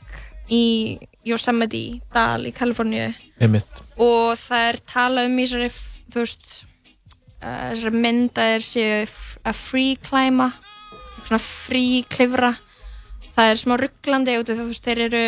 [0.52, 3.08] í Yosemite dal í Kaliforníu
[3.42, 3.80] Einmitt.
[3.98, 5.70] og það er talað um í þessari
[6.14, 6.52] þú veist
[7.42, 9.00] uh, þessari mynd að þeir séu
[9.46, 10.52] að free climba
[11.26, 12.52] svona free klifra
[13.34, 15.24] það er smá rugglandi út af þú veist þeir eru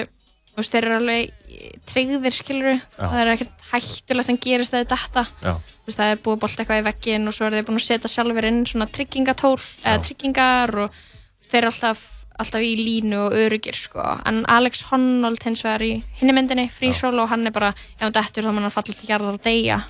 [0.59, 2.83] þú veist þeir eru alveg tryggðir skiluru Já.
[2.99, 5.53] það er ekkert hættulegt sem gerist þegar þetta Já.
[5.55, 7.85] þú veist það er búið bolt eitthvað í veggin og svo er þeir búin að
[7.87, 10.99] setja sjálfur inn svona tryggingatól eða tryggingar og
[11.47, 12.03] þeir eru alltaf
[12.38, 14.03] alltaf í línu og örugir sko.
[14.27, 18.03] En Alex Honnold hins vegar í hinni myndinni Free Solo og hann er bara ef
[18.05, 19.81] hann dettur þá mann að falla til jarðar og deyja.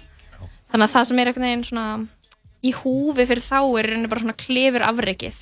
[0.72, 1.88] Þannig að það sem er einhvern veginn svona
[2.64, 5.36] í húfi fyrir þá er í rauninni bara svona klefur afrekið.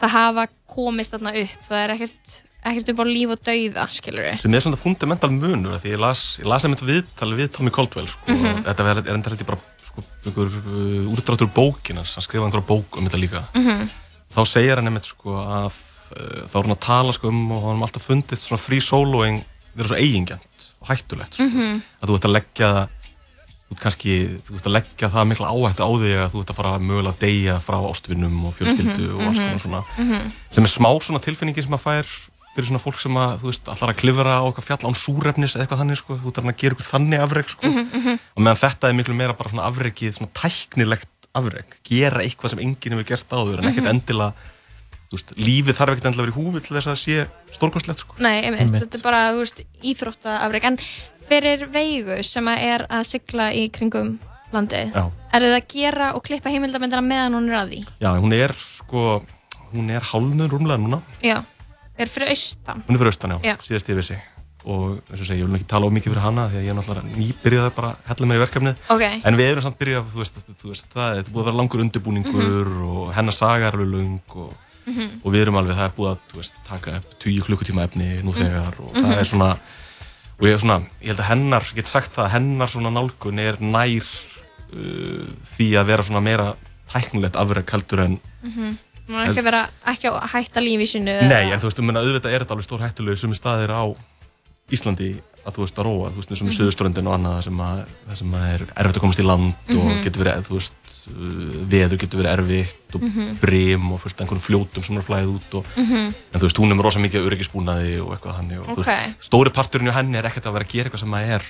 [0.00, 2.32] Það hafa komist þarna upp það er ekkert,
[2.64, 6.00] ekkert upp á líf og dauða skilur við sem er svona fundamental munur því ég
[6.02, 8.64] las, ég las einmitt viðtal við Tommy Caldwell sko, Mhm.
[8.68, 12.68] þetta er, er enda ég bara sko, einhver uh, úrdráttur bókin hans, hann skrifaði einhverja
[12.68, 13.88] bók um þetta líka Mhm.
[14.34, 15.72] þá segir hann einmitt sko að
[16.16, 19.44] uh, þá er hann að tala sko um og hann alltaf fundið svona free soloing
[19.74, 20.46] vera svo eigingjant
[20.82, 21.82] og hættulegt sko, Mhm.
[22.02, 22.88] að þú ert að leggja það
[23.70, 26.50] þú ert kannski, þú ert að leggja það mikla áhættu á þig að þú ert
[26.50, 29.82] að fara mögulega að deyja frá ástvinnum og fjölskyldu Mhm, og alls mhm, konar svona
[29.98, 30.32] mhm.
[30.52, 32.06] sem er smá svona tilfinningi sem að fær
[32.54, 35.54] fyrir svona fólk sem að, þú veist, allar að klifra á eitthvað fjall án súrefnis
[35.54, 38.18] eða eitthvað þannig, sko, þú ert að gera eitthvað þannig afreg, sko, Mhm, mhm.
[38.36, 42.58] og meðan þetta er miklu meira bara svona afregið, svona tæknilegt afreg, gera eitthvað sem
[42.58, 43.94] enginn hefur gert áður, en ekkert Mhm.
[43.94, 44.32] endilega,
[45.10, 47.98] þú veist, lífið þarf ekkert endilega að vera í húfi til þess að sé stórkostlegt,
[48.02, 48.14] sko.
[48.18, 50.78] Nei, einmitt, þetta er bara, þú veist, íþróttaafreg en
[51.30, 54.18] fyrir veigu sem að er að sigla í kringum
[54.52, 54.92] landið?
[54.92, 55.10] Já.
[55.32, 57.84] er það að gera og klippa heimildamindina meðan hún er að því?
[58.00, 59.22] Já, hún er, sko,
[59.72, 61.44] hún er hálnur rúmlega núna, Já,
[62.00, 63.56] er fyrir austan hún er fyrir austan, já, Já.
[63.66, 64.20] síðast yfir sig,
[64.64, 67.20] og segi, ég vil ekki tala of mikið fyrir hana, því að ég er náttúrulega
[67.20, 69.04] nýbyrjaði bara að hella mér í verkefnið, Ok.
[69.24, 70.04] en við erum samt byrjað,
[70.94, 74.54] það er búið að vera langur undirbúningur og hennar saga er alveg lung og
[74.86, 75.20] Mhm.
[75.24, 78.32] og við erum alveg, það er búið að veist, taka upp 20 klukkutíma efni nú
[78.32, 78.40] Mhm.
[78.42, 79.04] þegar og Mhm.
[79.04, 79.50] það er svona
[80.40, 83.38] og ég svona, ég held að hennar, ég get sagt það að hennar svona nálgun
[83.38, 84.02] er nær
[84.72, 86.54] uh, því að vera svona meira
[86.92, 87.98] tæknilegt afreg heldur
[89.10, 92.04] en Má ekki vera ekki að hætta lífi sínu Nei, en þú veist, um minna,
[92.04, 93.82] auðvitað er þetta alveg stór hættulegu sem staðir á
[94.70, 97.60] Íslandi að þú veist að róa, þú veist, eins og með Suðurströndin og annað sem,
[97.64, 97.78] að,
[98.18, 102.00] sem að er erfitt að komast í land og getur verið, þú veist, uh, veður
[102.02, 103.06] getur verið erfitt og
[103.40, 106.78] brim og af einhvern fljótum sem er flæðið út og, en þú veist, hún er
[106.78, 108.90] með rosa mikið öryggisbúnaði og eitthvað þannig og þú Ok.
[108.92, 111.48] veist, stóri parturinn hjá henni er ekkert að vera að gera eitthvað sem að er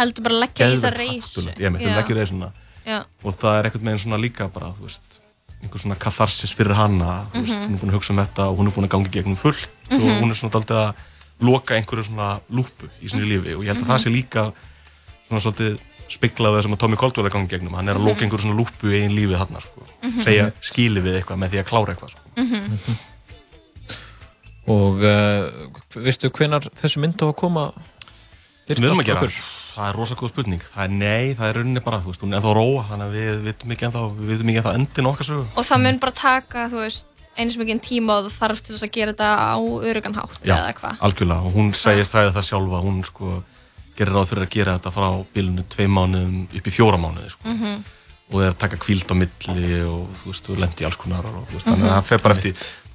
[0.00, 1.60] heldur bara að leggja í þessa hættulegt.
[1.60, 2.50] Ég meitt, hún leggir reisuna
[2.88, 2.98] Já.
[3.22, 5.20] og það er einhvern veginn svona líka bara, þú veist,
[5.66, 8.60] einhver svona katharsis fyrir hana, þú veist, hún er búin að hugsa um þetta og
[8.60, 11.04] hún er búin að gangi gegnum fullt og hún er svona daldið að
[11.50, 14.46] loka einhverju svona lúpu í sinni lífi og ég held að það sé líka
[15.26, 15.74] svona svolítið
[16.14, 18.56] spiklað það sem að Tommy Caldwell er gangi gegnum, hann er að loka einhverju svona
[18.60, 19.84] lúpu í einn lífi þarna, sko,
[20.22, 22.96] segja skili við eitthvað með því að klára eitthvað, sko.
[24.76, 25.68] Og uh,
[26.02, 27.68] veistu hvenar þessu mynd á að koma
[28.66, 29.36] Við erum að gera, okkur?
[29.76, 32.32] Það er rosa góð spurning, það er nei, það er rauninni bara, þú veist, hún
[32.32, 35.28] er ennþá róa, þannig að við vitum ekki ennþá, við vitum ekki ennþá endin okkar
[35.28, 35.44] sögu.
[35.52, 38.86] og það mun bara taka þú veist eins mikið tíma og það þarf til þess
[38.86, 42.80] að gera þetta á örugan hátt eða hvað algjörlega og hún segist það það sjálfa
[42.86, 43.34] hún sko
[43.96, 47.52] gerir ráð fyrir að gera þetta frá bilinu tvei mánuðum upp í fjóra mánuði sko.
[47.52, 47.84] Mhm.
[48.26, 50.98] og það er að taka kvíld á milli og þú veist, þú lendi í alls
[50.98, 52.08] konar og þú veist, þannig að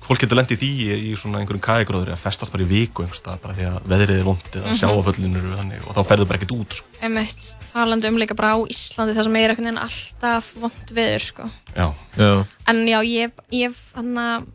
[0.01, 2.69] það fólk getur lendi í því í, í svona einhverjum kægróður að festast bara í
[2.69, 6.01] viku einhvers stað bara því að veðrið er vond eða sjáaföllin eru þannig og þá
[6.11, 6.95] ferðu bara ekkert út sko.
[7.01, 11.51] einmitt talandi um líka bara á Íslandi þar sem er alltaf vond viður sko.
[11.77, 11.87] já,
[12.17, 12.31] Já,
[12.73, 14.49] en já, ég, ég hann að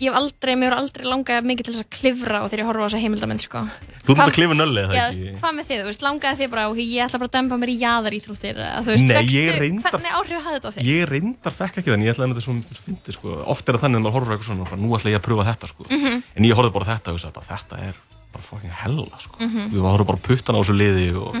[0.00, 2.68] ég hef aldrei, mér hefur aldrei langað mikið til þess að klifra og þegar ég
[2.70, 3.60] horfa á þessa heimildamönd sko.
[4.06, 6.36] þú Hvað- að klifa nölli Já, eða þú ekki hvað með þið, þú veist, langaði
[6.40, 9.58] þið bara og ég ætla bara að dempa mér í jaðar íþróttir þú Nei, ég
[9.60, 10.82] reyndar- hvernig áhrif hafði þetta á þig?
[10.90, 13.74] ég reyndar fekk ekki þannig, ég ætlaði að þetta svona svo fyndi sko, oft er
[13.76, 15.66] það þannig að maður horfir á eitthvað svona bara, nú ætla ég að pröfa þetta
[15.68, 16.22] sko Mhm.
[16.36, 17.94] en ég horfði bara á þetta og hugsaði bara, þetta er
[18.32, 19.62] bara fucking hella sko Mhm.
[19.74, 21.34] við horfum bara á puttana á þessu liði og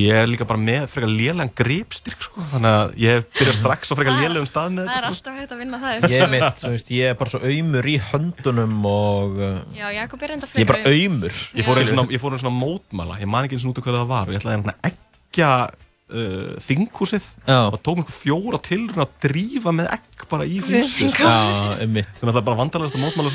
[0.00, 3.94] ég er líka bara með frekar lélegan gripstyrk sko, þannig að ég byrja strax á
[3.98, 5.16] frekar lélegum stað með Það er þetta sko.
[5.16, 7.40] alltaf hægt að vinna það upp ég er mitt, þú veist, ég er bara svo
[7.46, 11.34] auðmur í höndunum og uh, Já, Jakob er enda ég er bara frekar auðmur.
[11.56, 14.12] ég fór einu svona, svona mótmæla ég man ekki eins og út af hverju það
[14.14, 17.24] var og ég ætlaði að eggja uh, þinghúsið
[17.56, 21.24] og tók mér fjóra tilruna að drífa með egg bara í þinghúsið sko.
[21.26, 22.12] Já, einmitt.
[22.18, 23.30] Þannig að það er bara vandarlegast að mótmála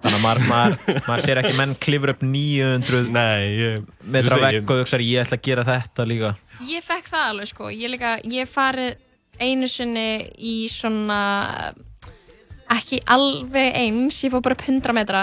[0.00, 3.82] Þannig að maður, maður, maður sér ekki menn klifur upp 900 nei, ég...
[4.08, 6.30] metra ég vegg og hugsaður ég ætla að gera þetta líka.
[6.70, 8.96] Ég fekk það alveg sko, ég líka, ég hef farið
[9.40, 10.08] einu sinni
[10.40, 11.20] í svona,
[12.72, 15.22] ekki alveg eins, ég fór bara upp 100 metra,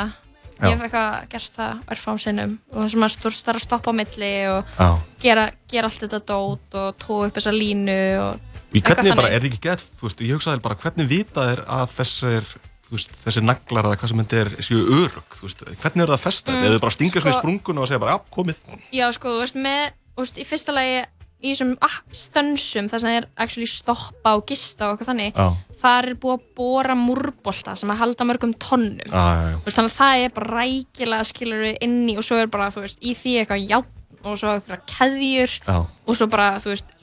[0.57, 0.71] Já.
[0.71, 3.93] ég fekk að gert það örfám sinnum og þess að maður veist, þarf að stoppa
[3.93, 4.77] á milli og
[5.21, 9.29] gera, gera allt þetta dót og tóa upp þessa línu og Í hvernig Eitthvað bara,
[9.31, 12.49] er ekki gett, þú veist, ég hugsaði bara, hvernig vita þér að þessir,
[12.95, 16.17] veist, þessir naglar eða hvað sem þetta er, séu örug, þú veist, hvernig er það
[16.17, 18.61] að festa mm, eða bara stinga svona í sko- sprunguna og segja bara, já, komið.
[18.95, 20.97] Já, sko, þú veist, með, þú veist, í fyrsta lagi
[21.37, 25.45] í þessum ah, stönsum þar sem þeir actually stoppa og gista og eitthvað þannig Já.
[25.83, 29.59] þar er búið að bóra múrbolta sem að halda mörgum tonnum Já, já, já.
[29.59, 32.71] Þú veist, þannig að það er bara rækilega skilur við inni og svo er bara,
[32.73, 36.73] þú veist, í því eitthvað játn og svo eitthvað keðjur Já, og svo bara, þú
[36.73, 36.93] veist,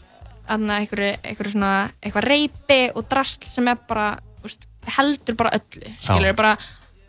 [0.50, 4.66] eitthvað reypi og drasl sem er bara, þú veist,
[4.96, 6.54] heldur bara öllu, skilur bara,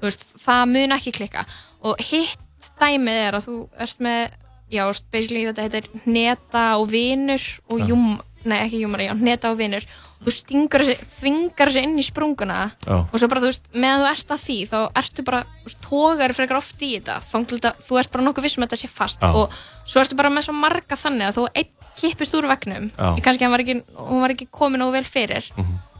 [0.03, 1.45] veist, það mun ekki klikka.
[1.85, 4.35] Og hitt dæmið er að þú ert með,
[4.73, 4.83] já,
[5.13, 9.85] basically þetta heitir neta og vinur og júm, nei ekki júmar, já, neta og vinur.
[10.25, 12.95] Þú stingur þessi, þvingar þessi inn í sprunguna Já.
[13.03, 15.81] og svo bara, þú veist, meðan þú ert að því þá ertu bara, þú veist,
[15.85, 17.17] tógar frekar oft í þetta.
[17.35, 19.29] Til þetta, þú ert bara nokkuð viss um að þetta sé fast Já.
[19.37, 22.89] og svo ertu bara með svo marga þannig að þú einn kippist úr vegnum
[23.23, 25.45] kannski hann var ekki, hún var ekki komin og vel fyrir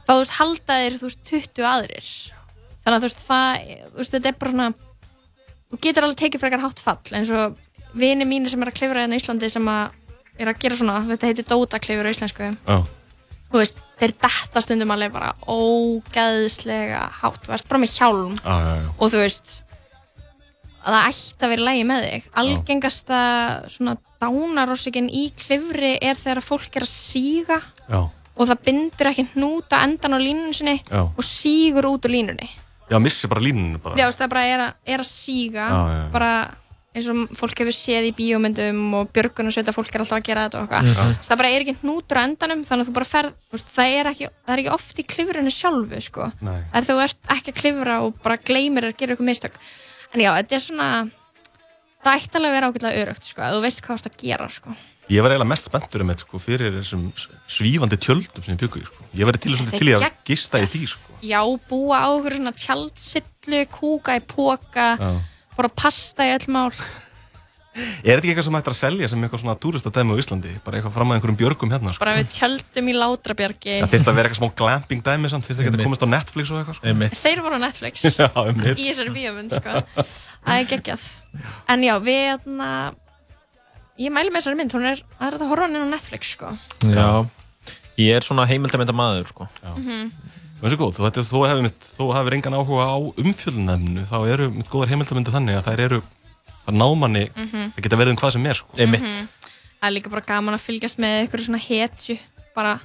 [0.06, 2.10] þá þú veist, halda þér, þú veist, 20 aðrir.
[2.86, 4.72] Þannig að þú veist, það, þú veist, þetta er bara svona
[5.76, 7.56] þú getur alveg tekið frekar hátt fall eins og
[7.98, 10.02] vini mínir sem er að klifra hérna í Íslandi sem að
[10.36, 12.50] er að gera svona, þetta heitir Dota klifur á íslensku.
[12.68, 12.78] Já,
[13.52, 18.34] þú veist, þeir detta stundum alveg bara ógæðslega hátt, verðst bara með hjálm.
[18.41, 18.89] Já, já, já.
[18.98, 19.54] og þú veist
[20.86, 22.28] að það ætti að vera lægi með þig.
[22.41, 23.22] Algengasta
[23.74, 27.62] svona dánarósikinn í klifri er þegar fólk er að síga.
[27.88, 28.02] Já.
[28.36, 31.02] Og það bindur ekki hnúta endan á línunum sinni Já.
[31.08, 32.50] og sígur út úr línunni
[32.86, 33.98] Já, missi bara línunu bara.
[33.98, 35.82] Já, það bara er að, er að síga Já,
[36.13, 36.32] bara
[36.95, 40.28] eins og fólk hefur séð í bíómyndum og björgun og sveita fólk er alltaf að
[40.30, 42.93] gera þetta og eitthvað mm það bara er ekki hnútur á endanum þannig að þú
[42.95, 46.30] bara ferð, þú veist, það er ekki það er ekki oft í klifrinu sjálfu sko.
[46.45, 49.60] Er þú ert ekki að klifra og bara gleymir að gera eitthvað mistök
[50.13, 50.89] en já, þetta er svona
[52.06, 54.19] það ætti alveg að vera ágætlega örugt sko, að þú veist hvað þú ert að
[54.24, 54.76] gera sko.
[55.06, 57.04] Ég var eiginlega mest spenntur um þetta sko, fyrir þessum
[57.46, 58.86] svífandi tjöldum sem ég byggu í.
[58.88, 59.06] Sko.
[59.13, 60.84] Ég var til, er til að gista í því.
[60.96, 61.18] Sko.
[61.22, 64.88] já, búa á okkur svona tjaldsillu kúka í póka
[65.56, 66.72] bara pasta í öll mál
[67.76, 70.52] Er þetta ekki eitthvað sem hægt er að selja sem eitthvað svona túristadæmi á Íslandi?
[70.63, 72.06] Bara eitthvað fram að einhverjum björgum hérna, sko?
[72.06, 75.60] bara við tjöldum í Látrabjargi Það þyrfti að vera eitthvað smá glamping dæmi samt, þyrfti
[75.60, 75.89] að geta Einmitt.
[75.89, 76.88] komist á Netflix og eitthvað, sko?
[76.88, 77.18] Einmitt.
[77.20, 78.80] þeir voru á Netflix Já, um mitt.
[78.80, 79.72] í þessari bíómynd sko.
[84.01, 86.51] Ég mæli með þessari mynd, hún er það er þetta að horfa á Netflix sko.
[86.89, 87.10] Já,
[88.01, 89.47] ég er svona heimildamönda maður sko.
[89.55, 94.05] Það er svo góð, þú, þetta, þú hefur mitt, þú hefur engan áhuga á umfjöldunefnu,
[94.10, 95.99] þá eru mitt góðar heimildamöndu þannig að þær eru,
[96.65, 98.77] það námanni, það geta verið um hvað sem er, sko.
[98.79, 99.10] Einmitt.
[99.75, 102.15] Það er líka bara gaman að fylgjast með ykkur svona hetju
[102.55, 102.77] bara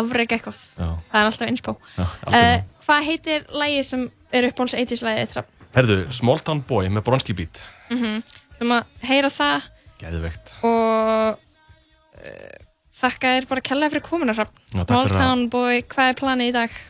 [0.00, 0.62] afrega eitthvað.
[0.80, 2.64] Já, það er alltaf innspó já, uh, alveg.
[2.86, 5.58] hvað heitir lægið sem er uppáhalds 80s lægið þitt Hrafn?
[5.76, 7.60] Herðu, Small Town Boy með Bronski Beat,
[7.92, 9.68] sem að heyra það
[10.02, 10.52] geðveikt.
[10.66, 12.58] og uh,
[13.02, 16.12] þakka þér bara kella fyrir komuna Hrafn Já, takk Small fyrir að- Town Boy, hvað
[16.12, 16.80] er planið í dag?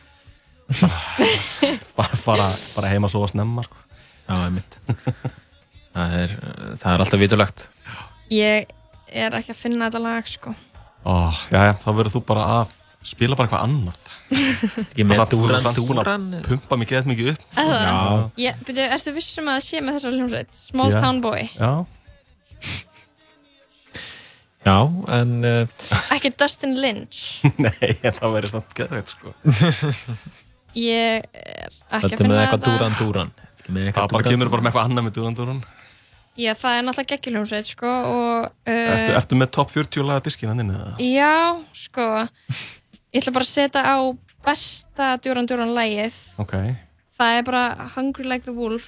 [1.97, 2.45] Bara, bara,
[2.75, 3.77] bara heima að sofa snemma, sko.
[4.23, 4.77] Já, einmitt
[5.93, 6.31] Það er,
[6.81, 7.65] það er alltaf vitulegt
[8.33, 8.71] ég
[9.13, 10.53] er ekki að finna þetta lag sko
[11.03, 11.13] Ó,
[11.51, 12.71] já, já, þá verður þú bara að
[13.03, 13.97] spila bara eitthvað annað.
[14.95, 17.41] Þú dúran, er búin að Pumpa mikið eða mikið upp.
[17.59, 17.95] Já,
[18.39, 20.53] Ég, byrju, ertu vissum að það sé með þessar hljómsveit?
[20.55, 20.99] Small Já.
[21.03, 21.71] Town Boy Já,
[24.65, 24.77] já,
[25.19, 27.21] en uh, Ekki Dustin Lynch.
[27.63, 29.33] Nei, það verður samt geðveikt, sko.
[30.73, 32.73] Ég er ekki þetta að með finna eitthvað þetta.
[32.73, 35.59] dúran, dúran Þetta með Það eitthvað bara dúran, kemur bara með eitthvað annað með dúrandúran.
[36.33, 40.49] Já, það er náttúrulega geggjuljómsveit sko og uh, Ertu, ertu með top 40 laga diskinn
[40.49, 40.95] hann inni eða?
[41.05, 41.35] Já,
[41.77, 42.07] sko.
[43.13, 43.97] Ég ætla bara að setja á
[44.43, 46.55] besta Duran Duran lægið Ok,
[47.13, 47.61] Það er bara
[47.93, 48.87] Hungry Like the Wolf.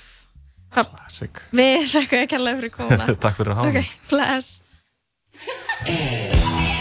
[0.73, 1.38] Classic.
[1.55, 4.49] Við þakka ekki alveg fyrir komuna Takk fyrir að hafa Ok, bless
[5.88, 6.74] Eh.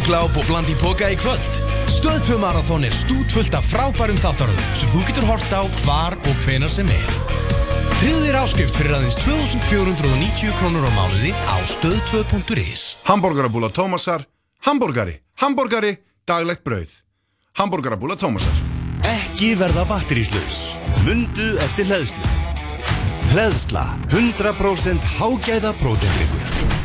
[0.00, 1.56] Gommugláp og bland í boka í kvöld.
[1.92, 6.72] Stöðtvö marathón er stútfullt af frábærum þáttaröðum sem þú getur hort á hvar og hvenar
[6.72, 7.10] sem er.
[8.00, 12.96] Þér áskrift fyrir aðeins 2490 krónur á mánuði á stöð2.is.
[13.04, 14.24] Hamborgarabúla Tómasar,
[14.64, 16.96] hambúrgari, hambúrgari, daglegt brauð.
[17.60, 18.56] Hamborgarabúla Tómasar.
[19.04, 20.78] Ekki verða batteríslaus.
[21.04, 22.36] Mundu eftir hleðslu.
[23.34, 23.84] Hleðsla.
[24.16, 26.79] 100% hágæða prótendryggur.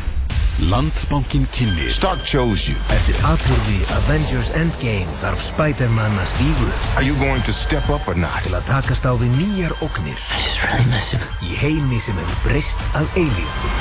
[0.60, 1.90] Landsbankin kynni.
[1.90, 2.76] Stark chose you.
[2.88, 6.68] Eftir atbyrði Avengers Endgame þarf Spider-Man að stígu.
[6.96, 8.40] Are you going to step up or not?
[8.46, 10.16] Til að takast á við nýjar ógnir.
[10.16, 11.20] I just really miss him.
[11.44, 13.74] Í heimi sem hefur breyst að eilífu.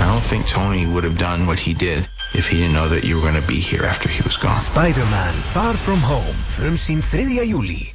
[0.00, 3.04] I don't think Tony would have done what he did if he didn't know that
[3.04, 4.56] you were going to be here after he was gone.
[4.56, 6.36] Spider-Man Far From Home.
[6.48, 7.44] Frum sín 3.
[7.44, 7.92] júli.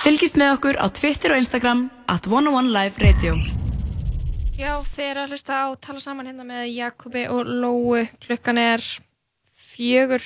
[0.00, 3.36] Fylgist með okkur á Twitter og Instagram at 101 Live Radio.
[4.56, 7.98] Já, þeir eru að hlusta á tala saman hérna með Jakobi og Lóu.
[8.24, 8.84] Klukkan er
[9.44, 10.24] fjögur,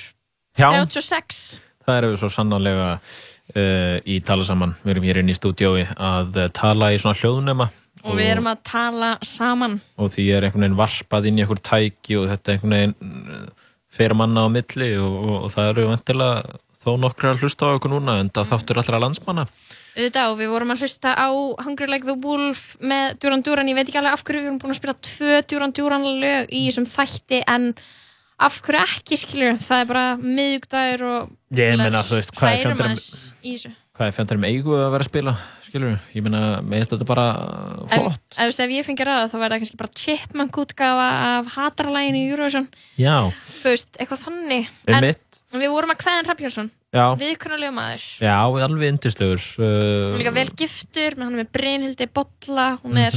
[0.55, 0.69] Já.
[0.71, 1.41] 36.
[1.83, 4.77] Það erum við svo sannanlega uh, í tala saman.
[4.85, 7.67] Við erum hér inn í stúdiói að uh, tala í svona hljóðnema
[8.07, 9.75] Og við erum að tala saman.
[9.99, 12.95] og því er einhvern veginn varpað inn í einhver tæki og þetta einhvern veginn
[13.35, 17.67] uh, fer manna á milli og, og, og það eru vantilega þó nokkru að hlusta
[17.69, 19.45] á okkur núna en það þáttur allra landsmanna.
[19.91, 21.27] Auðvitað og við vorum að hlusta á
[21.65, 23.67] Hungry Like the Wolf með Duran Duran.
[23.67, 26.53] Ég veit ekki alveg af hverju við erum búin að spila tvö Duran Duran lög
[26.55, 27.67] í þessum þætti en
[28.41, 29.59] af hverju ekki skilur.
[29.61, 33.73] Það er bara miðugdagur og Ég meina, þú veist, hvað er þessu.
[33.91, 35.31] Hvað er fjöndarum eigu að vera að spila,
[35.67, 38.21] skilur Ég meina, meðist þetta bara uh, Ef, flott.
[38.31, 42.17] ef, veist, ef ég fengi ráða þá væri það kannski bara chipmunk útgafa af hataralægin
[42.17, 43.17] í Eurovision Já,
[43.59, 45.41] þú veist, eitthvað þannig Einmitt.
[45.51, 47.05] en við vorum að kveðan Hrafn Já.
[47.15, 48.35] viðkunnulega maður já,
[48.67, 49.43] alveg yndislegur.
[49.57, 53.15] hún er Uh, líka vel giftur, hann er með Brynhildi Bolla, hún er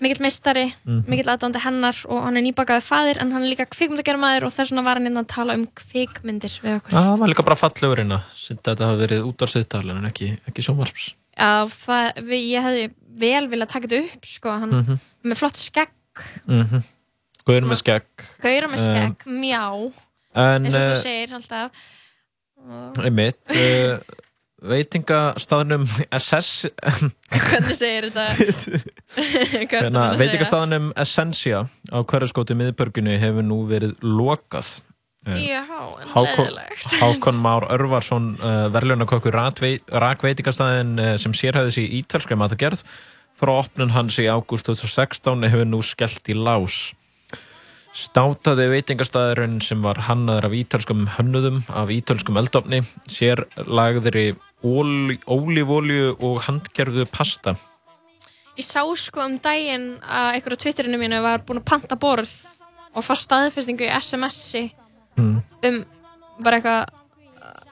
[0.00, 1.04] mikill meistari, Mhm.
[1.08, 4.52] mikill aðdándi hennar og hann er nýbakaði faðir en hann er líka kvikmyndagerð maður og
[4.52, 7.44] þess vegna var hann inn að tala um kvikmyndir við okkur Já, það var líka
[7.48, 11.14] bara fallegur inn að þetta hafi verið út á siðtal en ekki, ekki sjónvarps.
[11.38, 12.84] Já, það, við, ég hefði
[13.18, 14.98] vel viljað taka þetta upp sko, hann Mhm.
[15.24, 15.88] með flott skegg
[16.46, 16.82] Mm -hmm.
[17.46, 18.06] Guður með skegg.
[18.42, 19.92] gauðra með Um, skegg, mjá
[20.34, 21.70] en, eins og eh, þú segir alltaf
[22.98, 23.98] Einmitt, uh,
[24.68, 25.84] veitingastaðnum
[26.18, 26.68] SS
[27.30, 28.80] hvernig segir þetta?
[29.78, 34.78] Hérna, veitingastaðnum Essentia á hverjaskóti miðbörginu hefur nú verið lokað.
[35.28, 35.64] Já,
[36.00, 36.58] en Hákon.
[37.00, 42.84] Hákon Már Örvarsson uh, verðlunarkokkur rak veitingastaðin uh, sem sérhæði sig í ítalskri matagerð
[43.38, 46.88] frá opnun hans í ágúst 2016 hefur nú skellt í lás
[47.96, 56.42] Státaði veitingastæðurinn sem var hannaður af ítalskum hönnuðum af ítalskum eldofni sér lagðri ólífólju og
[56.46, 57.56] handgerðu pasta
[58.58, 62.32] Ég sá sko um daginn að einhverju á Twitterinu mínu var búin að panta borð
[62.94, 64.68] og fá staðfestingu í SMS-i
[65.18, 65.40] Mm.
[65.66, 65.76] um
[66.44, 66.84] bara eitthvað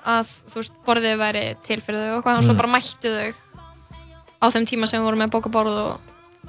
[0.02, 2.58] að þú veist borðið væri til fyrir þau og eitthvað og svo Mm.
[2.58, 3.30] bara mættu þau
[4.42, 6.00] á þeim tíma sem við vorum með bóka borð og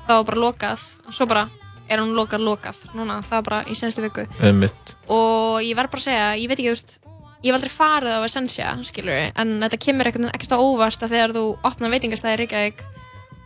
[0.08, 1.44] það var bara lokað og svo bara
[1.90, 4.26] er hún lokað lokað núna það var bara í senstu viku.
[4.42, 4.96] Einmitt.
[5.08, 6.98] og ég verð bara að segja, ég veit ekki veist
[7.44, 11.36] ég hef aldrei farið á Essentia, skilur en þetta kemur ekkert á óvart að þegar
[11.38, 12.84] þú opnar veitingastæði í Reykjavík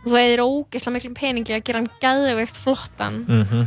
[0.02, 3.62] og þú eðir ógeðslega miklum peningi að gera hann gæðveikt flottan mm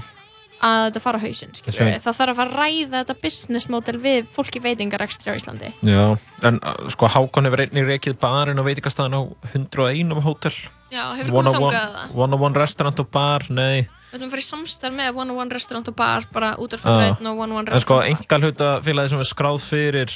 [0.66, 4.30] að þetta fara á Þessi- það þarf að fara að ræða þetta business model við
[4.32, 5.72] fólki veitingarekstri á Íslandi.
[5.86, 6.18] Já,
[6.48, 9.22] en uh, sko Hákon hefur einnig reikið barinn og veitingastæðin á
[9.54, 10.56] 101 hótel
[10.94, 12.16] Já, hefur One komið þangað það?
[12.26, 13.86] One on one restaurant og bar, nei.
[14.12, 16.76] Við ætlum að fara í samstarf með One on One Restaurant og Bar bara út
[16.78, 17.18] af Ah.
[17.20, 20.14] og One on One En sko, Restaurant engal hluta félagi sem er skráð fyrir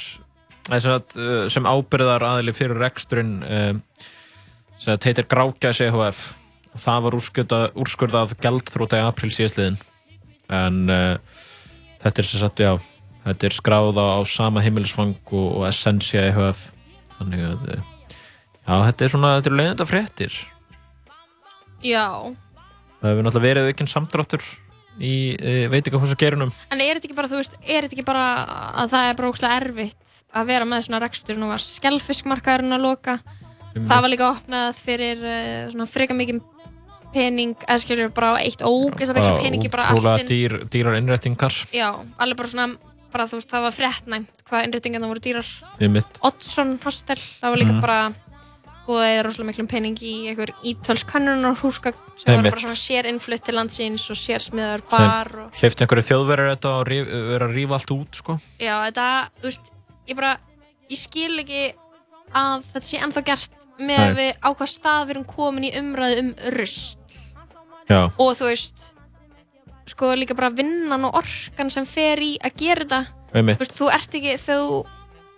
[0.70, 3.82] eða sem, sem ábyrðar aðili fyrir reksturinn um,
[4.78, 6.22] sem heitir Grákjæs EHF
[6.70, 9.76] og það var úrskurðað, gjaldþróta í april síðastliðin
[10.54, 11.18] en uh,
[12.04, 12.76] þetta er sem sagt, já
[13.26, 16.70] þetta er skráð á, á sama heimilisfang og, og Essentia EHF
[17.18, 20.38] þannig að já, þetta er svona, þetta er leiðenda fréttir
[21.82, 22.06] Já,
[23.00, 24.44] það hefur náttúrulega verið aukinn samdráttur
[25.00, 28.24] í uh, veitingahúsagerunum en er þetta ekki bara, þú veist, er þetta ekki bara
[28.82, 32.84] að það er bara ógslag erfitt að vera með svona rekstur, nú var skelfiskmarkaðurinn að
[32.84, 33.14] loka,
[33.74, 36.42] það var líka opnað fyrir uh, svona freka mikið
[37.14, 41.56] pening, eða skilur bara eitt ógeðslega mikið peningi bara allt ótrúlega inn dýr, dýrar innrættingar
[41.74, 41.88] Já,
[42.22, 42.76] alveg bara svona,
[43.10, 45.48] bara þú veist, það var fréttnæmt hvað innréttingarna voru dýrar.
[45.80, 47.80] Við mitt Oddsson hostel, það var líka Mhm.
[47.82, 47.98] bara
[48.90, 52.50] búið að rosalega miklum pening í einhver ítölsk kannunar húsgagn sem Einmitt.
[52.50, 56.52] voru bara svona sér innflutt til landsins og sér smiðar bar og hleyfti einhverju þjóðverður
[56.54, 58.38] þetta og ríf, vera að rífa allt út sko.
[58.58, 59.08] já, þetta,
[59.40, 59.72] þú veist,
[60.10, 60.32] ég bara
[60.90, 61.64] ég skil ekki
[62.36, 64.16] að þetta sé ennþá gert með Nei.
[64.18, 66.98] við á hvað stað við erum komin í umræðu um rust
[67.90, 68.90] Já, og þú veist
[69.90, 73.00] sko líka bara vinnan og orkan sem fer í að gera þetta
[73.32, 74.60] þú veist, þú ert ekki þú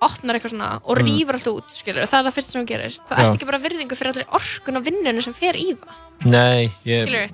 [0.09, 1.07] opnar eitthvað svona og Mm.
[1.09, 2.98] rýfur allt út skilur, það er það fyrst sem þú gerir.
[3.09, 3.24] Það Já.
[3.24, 5.94] ert ekki bara virðingu fyrir allir orkun og vinnunum sem fer í það.
[6.24, 7.03] Nei, ég...
[7.07, 7.30] skilur,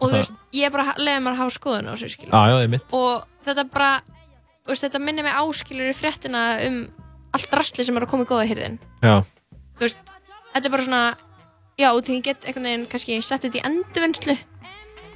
[0.00, 2.92] og þú það- veist, ég bara leiði maður að hafa skoðun á þessu einmitt.
[2.92, 3.92] og þetta bara
[4.66, 6.88] þú veist, þetta minnir mig áskilur í fréttina um
[7.32, 9.20] allt rastli sem er að koma í góða hyrðin Já,
[9.76, 9.98] þú veist,
[10.54, 11.16] þetta er bara svona
[11.78, 14.36] já, og því ég get einhvern veginn kannski sett þetta í endurvinnslu.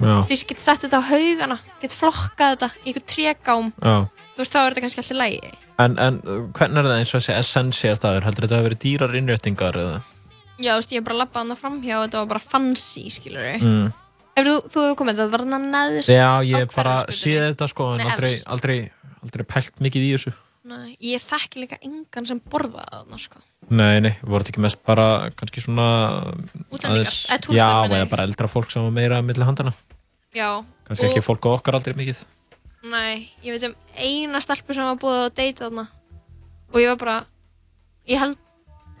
[0.01, 4.53] Því ég get sett þetta á haugana get flokkað þetta í einhver tregám þú veist,
[4.53, 5.51] þá er þetta kannski alltaf lægi
[5.81, 8.25] En, en uh, hvernig er það eins og þessi essensía staður?
[8.27, 10.01] Heldur þetta að vera dýrar innréttingar eða?
[10.61, 13.41] já, þú veist, ég hef bara labbað hana framhjá og þetta var bara fancy, skilur
[13.47, 13.87] við Mm.
[14.37, 17.45] ef þú, þú hefur komið, þetta var hana neðst Já, á ég hef bara séð
[17.49, 18.47] þetta sko, en Nei, aldrei, efst.
[18.47, 18.77] aldrei,
[19.23, 20.33] aldrei pælt mikið í þessu.
[20.71, 23.39] Nei, ég þekki líka engan sem borðaði þarna, sko
[23.71, 25.87] Nei, nei, voru þetta ekki mest bara kannski svona
[26.69, 28.03] Útlendingar, eða túristar, Já, meina ég.
[28.03, 29.73] eða bara eldra fólk sem var meira milli handana
[30.37, 32.21] já, Kannski ekki fólk á okkar aldrei mikið
[32.81, 35.83] Nei, ég veit um eina stelpu sem var búið að deyta þarna.
[36.71, 37.17] Og ég var bara
[38.09, 38.39] ég held,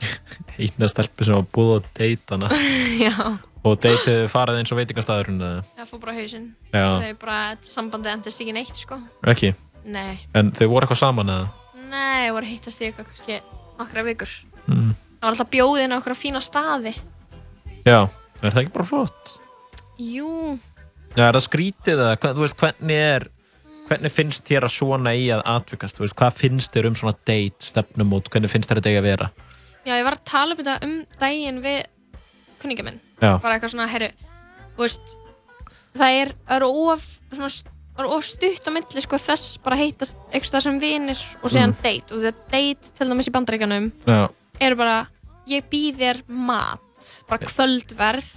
[0.61, 2.49] Eina stelpu sem var búið á deitana
[3.05, 3.15] já.
[3.61, 5.63] Og deitið farið eins og veitingastæðurinn eða?
[5.77, 6.47] Það fór bara á hausinn.
[6.73, 6.85] Já.
[7.03, 8.97] þau bara, sambandi endist ekki neitt, sko.
[9.29, 9.51] Ekki,
[9.85, 11.49] Nei, en þau voru eitthvað saman eða?
[11.91, 13.37] Nei, það voru að hittast í eitthvað kannski
[13.81, 14.33] nokkra vikur.
[14.65, 14.89] Mm.
[14.93, 16.93] það var alltaf bjóðin á okkur fína staði.
[17.85, 17.99] Já,
[18.41, 19.35] er það ekki bara flott?
[20.01, 20.57] Jú,
[21.17, 23.25] Já, er það skrítið eða, hvað- þú veist, hvernig er
[23.91, 27.65] hvernig finnst þér að svona í að atvikast, veist, hvað finnst þér um svona date,
[27.67, 29.29] stefnumót, hvernig finnst þér þetta eigi að vera?
[29.85, 31.79] já, ég var að tala um þetta um daginn við
[32.61, 32.99] kunninga minn.
[33.21, 33.35] Já.
[33.41, 34.09] bara eitthvað svona, herru
[34.77, 35.15] veist,
[35.97, 37.49] það er, það er of svona,
[37.95, 41.49] það er of stutt á milli sko, þess bara heitast eitthvað það sem vinir og
[41.51, 41.81] síðan Mm.
[41.83, 42.13] date.
[42.13, 44.21] Og þetta date til dæmis í bandaríkanum Já,
[44.61, 44.95] eru bara,
[45.49, 48.29] ég býð þér mat bara kvöldverð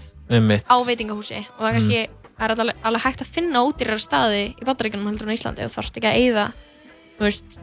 [0.64, 1.44] á veitingahúsi.
[1.57, 5.11] Og það er kannski það er alveg, alveg hægt að finna ódýrar staði í bandaríkanum
[5.11, 6.47] heldur en Íslandi og þarfst ekki að eyða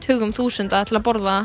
[0.03, 1.39] tugum þúsunda til að borða.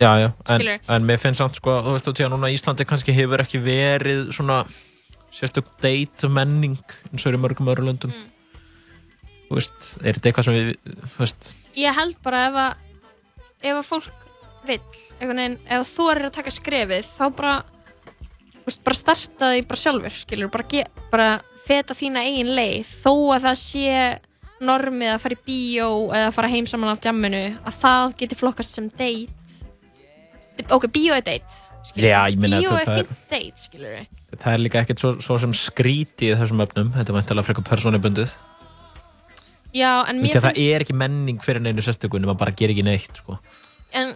[0.00, 3.14] Já, já, en, en mér finnst samt sko, þú veist þú tíða núna Íslandi kannski
[3.16, 4.62] hefur ekki verið svona
[5.34, 6.78] sérstök date menning
[7.10, 8.12] eins og er í mörgum öðru löndum.
[8.12, 8.28] Mm.
[9.48, 12.72] Þú veist, er þetta eitthvað sem við, þú veist ég held bara ef að
[13.60, 14.26] ef að fólk
[14.68, 14.80] vill
[15.20, 17.54] einhvern veginn, ef þú er að taka skrefið þá bara
[18.66, 21.30] veist, bara starta því bara sjálfur skilur, bara, bara
[21.66, 23.96] feta þína eigin leið þó að það sé
[24.60, 28.76] normið að fara í bíó eða fara heim saman af jamminu að það geti flokkast
[28.76, 29.32] sem date
[30.68, 31.60] ok, bíó er date.
[31.96, 34.00] Já, bíó er fínt date skilur
[34.30, 37.66] Það er líka ekkert svo, svo sem skríti í þessum öfnum, þetta er mæntilega frekar
[37.66, 38.34] persónubundið
[39.74, 42.86] já, en mér finnst Það er ekki menning fyrir neinu sérstökunni, maður bara gerir ekki
[42.86, 43.40] neitt sko.
[43.96, 44.14] en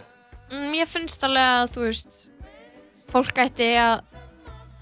[0.71, 2.21] mér finnst alveg að þú veist
[3.11, 4.05] fólk ætti að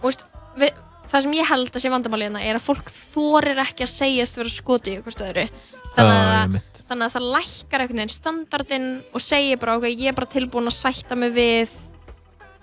[0.03, 0.25] þú veist,
[0.59, 0.75] við,
[1.13, 4.39] það sem ég held að sé vandamáli hérna er að fólk þorir ekki að segjast
[4.39, 5.47] vera skoti eitthvað stöðru
[5.93, 6.83] þannig að, einmitt.
[6.89, 10.69] þannig að það lækkar einhvern veginn standardinn og segir bara ok, ég er bara tilbúin
[10.71, 11.75] að sætta mig við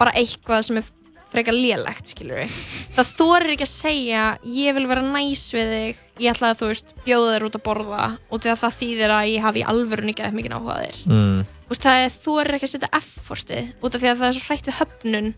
[0.01, 0.89] bara eitthvað sem er
[1.31, 2.55] frekar lélegt, skilur við
[2.97, 6.71] það þorir ekki að segja ég vil vera næs við þig ég ætla að þú
[6.73, 9.69] veist, bjóða þér út að borða og því að það þýðir að ég hafi í
[9.71, 11.41] alvörun ekki mikið áhuga á þér mm.
[11.71, 14.37] Þú veist, það er, er ekki að setja effortið út af því að það er
[14.41, 15.31] svo hrætt við höfnun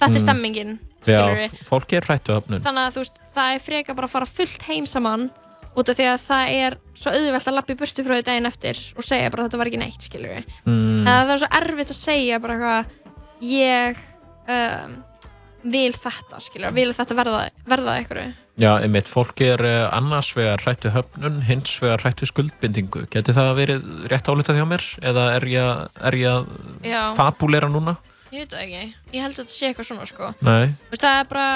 [0.00, 0.22] þetta er Mm.
[0.22, 1.22] stemmingin, skilur Já,
[1.68, 4.66] fólk er hrættu öfnun þannig að þú veist, það er freka bara að fara fullt
[4.68, 5.28] heim saman
[5.70, 8.50] út af því að það er svo auðvelt að lappa í burtu frá því daginn
[8.50, 11.06] eftir og segja bara að þetta var ekki neitt, skilur við mm.
[11.08, 14.04] það er svo erfitt að segja bara eitthvað ég
[14.56, 14.98] um,
[15.70, 20.60] vil þetta, skilur vil þetta verða, verða eitthvað Já, einmitt, fólk er uh, annars vegar
[20.60, 23.06] hrættu höfnun, hins vegar hrættu skuldbindingu.
[23.08, 24.84] Geti það verið rétt álitað hjá mér?
[25.00, 26.50] Eða er ég, að
[27.16, 27.96] fabulera núna?
[28.30, 28.82] Ég veit það ekki,
[29.16, 30.66] ég held að þetta sé eitthvað svona sko Nei.
[30.86, 31.46] Þú veist, það er bara,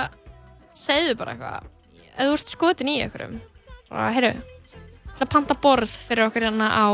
[0.74, 1.68] segðu bara eitthvað
[2.14, 3.36] ef þú ert skotin í einhverjum
[3.90, 4.32] bara, heyrðu,
[5.20, 6.86] það panta borð fyrir okkur hérna á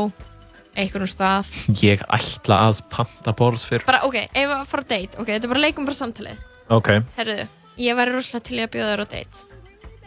[0.77, 1.49] einhverjum stað
[1.83, 3.85] Ég ætla að panta borð fyrr.
[3.87, 6.91] bara, ok, ef við fara að date, ok, þetta er bara leikum bara samtalið Ok,
[7.17, 7.47] heyrðu,
[7.83, 9.47] ég væri rosalega til að bjóða þér á date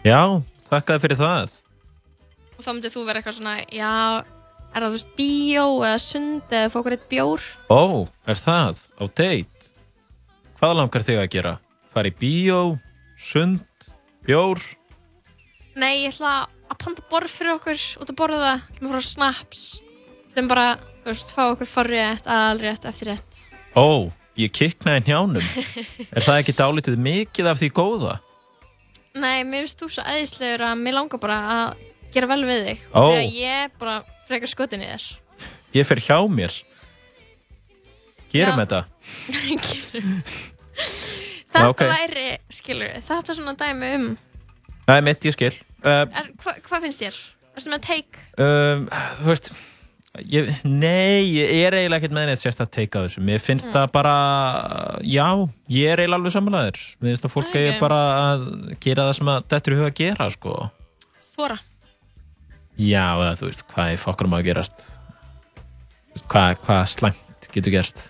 [0.05, 0.20] já,
[0.70, 1.59] þakkaði fyrir það.
[2.55, 3.93] og þá myndið þú vera eitthvað svona, já
[4.75, 7.83] er það þú veist, bíó eða sund eða fá okkur eitt bjór Ó,
[8.33, 8.81] er það?
[8.99, 9.53] Á date?
[10.65, 11.51] Hvað langar þig að gera?
[11.93, 12.59] Fara í bíó,
[13.21, 13.67] sund,
[14.25, 14.62] bjór?
[15.77, 19.65] nei, ég ætla að panta borð fyrir okkur út að borða það, fara á snaps
[20.31, 20.65] ætlum bara,
[21.03, 23.43] þú veist, fá okkur forrétt, alrétt, eftirrétt
[23.77, 24.09] Ó,
[24.41, 25.51] ég kiknaði njánum.
[26.17, 28.17] er það ekki dálítið mikið af því góða?
[29.21, 31.85] Nei, mér finnst þú svo æðislegur að mér langar bara að
[32.17, 33.05] gera vel við þig Ó.
[33.11, 35.12] að ég bara frekar skotin í þér
[35.77, 36.57] Ég fer hjá mér.
[38.33, 38.65] Gerum Já.
[38.65, 38.85] þetta.
[39.45, 40.53] Þetta
[41.70, 41.85] ok.
[41.87, 44.09] væri, skilur þetta er svona dæmi um
[44.85, 45.53] Það er mitt, ég skil
[45.85, 47.20] uh, er, hva, Hvað finnst þér?
[47.55, 48.25] Erstu með take?
[48.43, 48.89] um,
[49.22, 49.53] Þú veist
[50.31, 53.75] ég, Nei, ég er eiginlega ekkert með neitt sérst að teika þessu Mér finnst Mm.
[53.79, 54.14] það bara
[55.07, 55.29] Já,
[55.72, 57.57] ég er eiginlega alveg samanlegaður Mér finnst að fólk Ok.
[57.62, 58.01] eigi bara
[58.35, 58.45] að
[58.85, 60.57] gera það sem að þetta er í huga að gera sko.
[61.37, 61.59] Þóra
[62.75, 64.85] Já, eða þú veist, hvað er fokkur um að gerast
[66.29, 68.05] Hvað, hvað slæmt getur gerst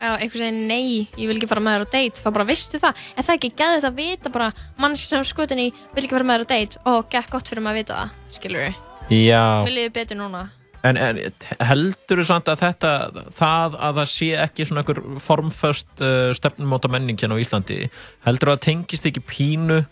[0.00, 2.20] Já, einhver segir nei, ég vil ekki fara með þér á date.
[2.22, 4.46] Þá bara vistu það, en það er ekki gæðið að vita bara
[4.80, 6.80] mannski sem skutin í vil ekki fara með þér á date?
[6.88, 8.80] Og gekk gott fyrir maður að vita það skilur við,
[9.10, 10.42] Já, viljið þið betur núna?
[10.88, 11.20] En, en
[11.68, 12.94] heldur þú samt að þetta
[13.36, 17.82] það að það sé ekki svona einhver formföst uh, stefnumóta menning hérna á Íslandi
[18.24, 19.82] heldur að það tengist ekki pínu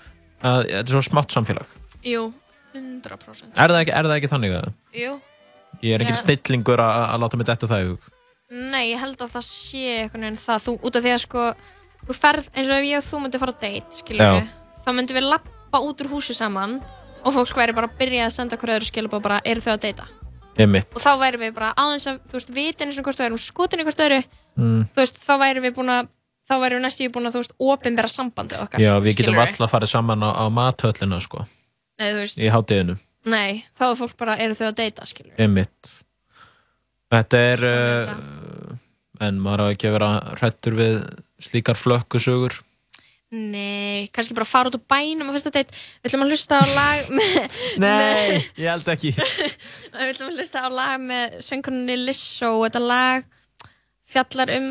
[0.40, 1.74] að þetta er svo smátt samfélag?
[2.09, 2.30] Jú,
[2.72, 4.70] 100% Er það ekki, er það ekki þannig að?
[4.96, 5.18] Jú,
[5.84, 8.14] ég er ekki stillingur að, að láta mig detta það í hug
[8.49, 11.46] nei, ég held að það sé einhvern veginn það, þú, út af því að sko
[12.09, 14.30] þú ferð, eins og ef ég og þú myndum fara á date skilur Já.
[14.38, 14.53] við,
[14.84, 16.78] þá myndum við lappa út úr húsi saman
[17.24, 19.82] og fólk væri bara að byrja að senda hverju öðru skilur bara, eru þau að
[19.84, 20.07] deyta?
[20.59, 23.20] Ég mitt og þá væri við bara aðeins að, þú veist, vitin eins og hvort
[23.20, 24.80] við erum skotin hvort öðru mm.
[24.94, 26.09] þú veist, þá væri við búin að
[26.49, 29.74] þá væri við næstu búin að, þú veist, opinbera sambandi okkar Já, við getum alltaf
[29.74, 31.44] farið saman á, á mathöllina sko,
[32.01, 32.96] Nei, þú veist, í hátíðinu
[33.28, 35.92] nei, þá er fólk bara, eru þau að deyta, skilur Ég mitt
[37.09, 38.11] Þetta er uh,
[39.24, 40.96] en maður á ekki að vera hrættur við
[41.42, 42.59] slíkar flökkusögur.
[43.28, 46.66] Nei, kannski bara fara út úr bænum á fyrsta date, við ætlum að hlusta á
[46.72, 47.34] lag með,
[47.82, 49.12] Nei, ég held ekki.
[49.98, 53.26] Við ætlum að hlusta á lag með söngkoninni Lissó og þetta lag
[54.09, 54.70] fjallar um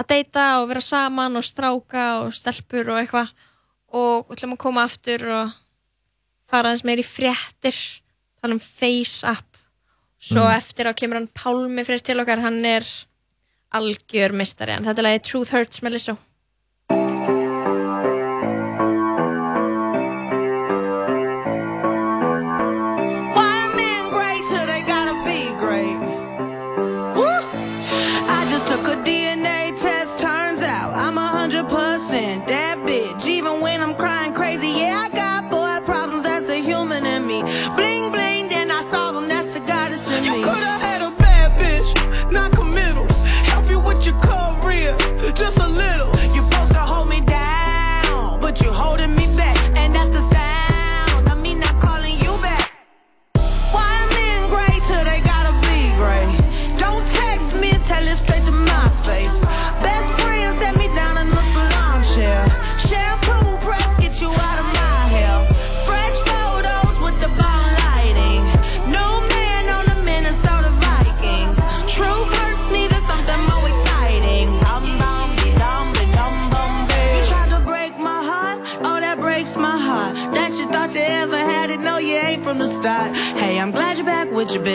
[0.00, 3.34] að deyta og vera saman og stráka og stelpur og eitthvað.
[3.92, 5.52] Og við ætlum að koma aftur og
[6.48, 7.76] fara aðeins meir í fréttir
[8.40, 9.51] tala um face app
[10.22, 10.56] svo Mm.
[10.56, 12.86] eftir á kemur hann Pálmi fyrir til okkar, hann er
[13.74, 16.16] algjör mistari, þetta er lagi Truth Hurts með Lissó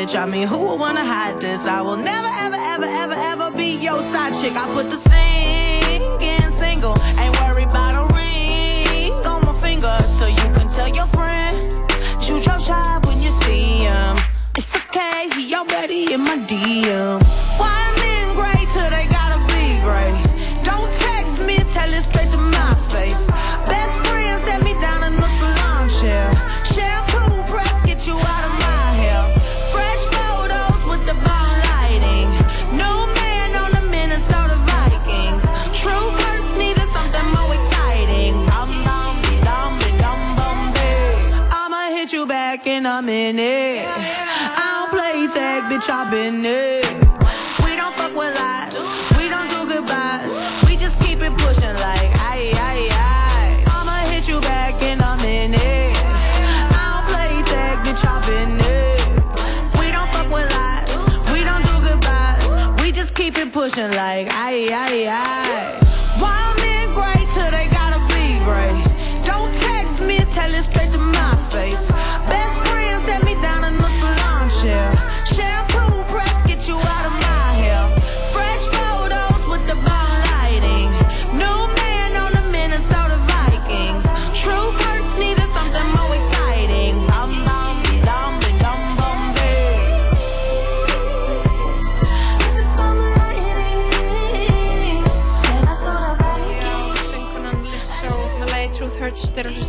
[0.08, 0.20] bitch.
[0.20, 1.66] I mean, who would wanna hide this?
[1.66, 4.54] I will never, ever, ever, ever, ever be your side chick.
[4.56, 10.48] I put the singing single, ain't worried about a ring on my finger, so you
[10.56, 11.62] can tell your friend.
[12.22, 14.18] Shoot your shot when you see him.
[14.56, 17.37] It's okay, he already in my DM.
[42.48, 43.86] Hit you back in minute.
[43.86, 46.86] I don't play tag, bitch, I've been it.
[47.64, 48.74] We don't fuck with lies.
[49.18, 50.32] We don't do goodbyes.
[50.68, 53.64] We just keep it pushing like aye aye aye.
[53.68, 55.98] I'ma hit you back in a minute.
[56.72, 59.80] I don't play tag, bitch, I've been it.
[59.80, 60.90] We don't fuck with lies.
[61.34, 62.82] We don't do goodbyes.
[62.82, 65.87] We just keep it pushing like aye aye aye.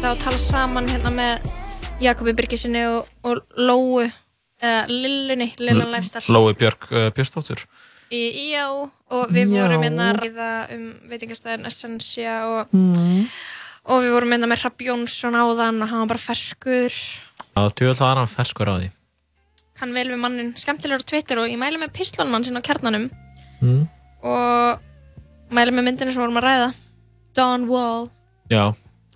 [0.09, 1.49] Eru að á tala saman hérna með
[2.01, 7.61] Jakobi Birgisinni og, og Lóu eða Lillunni, Lillan Lifestyle Lói Björk uh, Björnsdóttur
[8.09, 8.23] í
[8.55, 9.67] IO og við Já.
[9.67, 10.47] vorum hérna að ræða
[10.79, 13.29] um veitingastæðin Essentia og, Mm.
[13.85, 18.01] og við vorum hérna með Rapp Jónsson áðan og hann var bara ferskur Já, tjóðlega
[18.09, 18.89] var hann ferskur á því.
[19.77, 23.11] kann vel við mannin, skemmtilegur á Twitter og ég mæli með pislunmann sinna á kjarnanum
[23.61, 23.85] Mm.
[24.25, 24.81] og
[25.53, 26.75] mæli með myndinu sem við vorum að ræða
[27.37, 28.09] Dawn Wall
[28.49, 28.73] Já,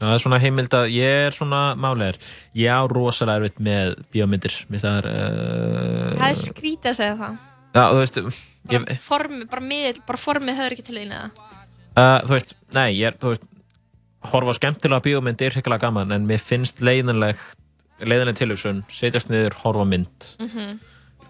[0.09, 2.19] það er svona heimild að ég er svona málegar.
[2.59, 4.59] Ég á rosalega erfitt með bíómyndir.
[4.73, 5.09] Það er...
[5.13, 7.41] Uh, það er skrítið að segja það
[7.73, 8.19] Já, þú veist,
[8.69, 13.07] ég, formið, bara miðl, bara formið höfður ekki til eða uh, þú veist, nei, ég
[13.09, 13.47] er, þú veist,
[14.33, 17.55] horfa skemmtilega bíómynd er hekkilega gaman, en mér finnst leiðinlegt,
[18.05, 20.29] leiðinleg tilhugsun, setjast niður, horfa mynd.
[20.45, 20.75] Mhm.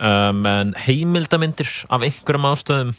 [0.02, 2.90] Um, en heimildamindir af einhverjum ástöðum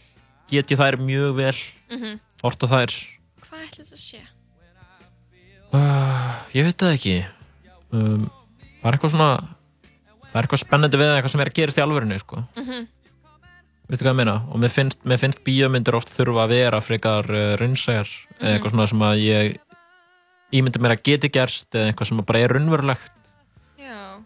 [0.47, 1.57] get ég þær mjög vel,
[1.91, 2.19] Mhm.
[2.45, 2.95] hort á þær.
[3.43, 4.21] hvað ætli þetta sé?
[5.73, 7.15] Uh, ég veit það ekki.
[7.93, 8.27] Um,
[8.81, 9.29] það er eitthvað svona,
[10.27, 12.43] það er eitthvað spennandi við eitthvað sem er að gerast í alvörinu, sko.
[12.59, 12.83] Mhm.
[13.89, 14.35] Veistu hvað ég meina?
[14.53, 18.53] Og mér finnst, mér finnst bíómyndir oft þurfa að vera frekar uh, raunsæjar eða Mhm.
[18.53, 19.57] eitthvað svona sem að ég
[20.53, 23.11] ímyndi mér að geti gerst eða eitthvað sem bara er raunverulegt
[23.81, 24.21] Já,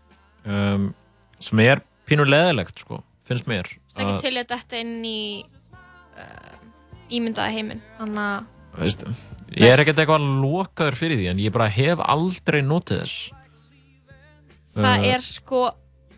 [0.45, 0.93] um,
[1.39, 3.63] sem er pínu leðilegt sko, finnst mér
[3.95, 5.45] það er ekki til að þetta inn í
[6.19, 6.57] uh,
[7.09, 8.45] ímyndaða heiminn þannig
[8.75, 9.15] að
[9.55, 13.17] ég er ekkert eitthvað lokaður fyrir því en ég bara hef aldrei notið þess.
[14.77, 15.61] Það Uh, er sko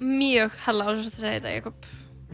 [0.04, 1.86] mjög hella á þess að segja þetta Jakob.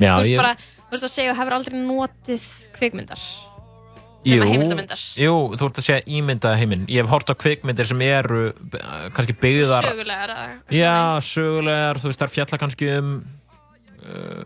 [0.02, 0.54] Já, þú veist ég- bara,
[0.86, 2.48] þú veist að segja og hefur aldrei notið
[2.80, 3.26] kvikmyndar.
[4.26, 4.42] Jú,
[5.22, 6.86] jú, þú ert að segja ímyndaða heiminn.
[6.90, 10.34] Ég hef hort á kvikmyndir sem eru uh, kannski byggðar sögulegar
[10.74, 13.12] Já, sögulegar, þú veist, þær fjalla kannski um
[14.02, 14.42] uh,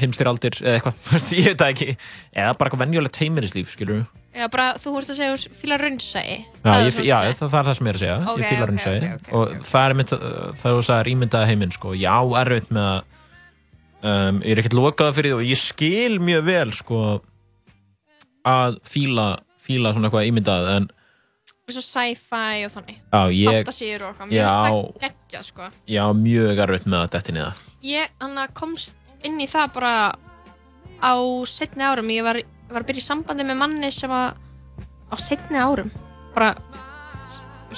[0.00, 1.88] heimstyraldir eða eitthvað, ég veit það ekki.
[2.34, 6.34] Eða bara eitthvað venjulegt heimilislíf, skilur Já, bara þú veist að segja úr fíla raunsæi.
[6.62, 8.18] Já, ég, svona já að það, er það sem ég er að segja.
[8.20, 10.12] Ok, ég fílar ok, hún segi ok, ok, og það er mynd,
[10.60, 11.94] það þú sagðir ímyndaða heiminn sko.
[11.98, 13.00] já, erfitt með að
[14.12, 17.02] um, ég er ekkert lokað fyrir því og ég skil mjög vel sko
[18.50, 19.26] að fíla,
[19.60, 20.88] fíla svona eitthvað ímyndað en
[21.70, 22.96] og sci-fi og þannig.
[22.98, 25.68] Já, ég, fantasíur og eitthvað, mér finnst það geggja sko.
[25.86, 27.52] já, mjög erfitt með að detti niða
[27.86, 29.94] ég hann komst inn í það bara
[31.00, 31.14] á
[31.48, 32.10] setni árum.
[32.12, 32.40] Ég var,
[32.74, 34.36] var að byrja í sambandi með manni sem var
[35.10, 35.90] á setni árum.
[36.34, 36.54] Bara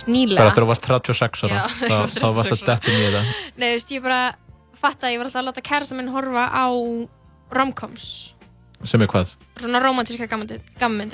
[0.09, 0.41] nýlega.
[0.41, 1.65] Bara þegar þú varst 36 ára.
[1.69, 3.25] Þá, þá varst 36 að detti niða
[3.57, 4.21] Nei, þú veist, ég bara
[4.83, 6.67] fatt að ég var alltaf að láta kærasta minn horfa á
[7.53, 8.07] romcoms.
[8.89, 9.35] Sem er hvað?
[9.61, 10.63] Svona romantíska gammyndir.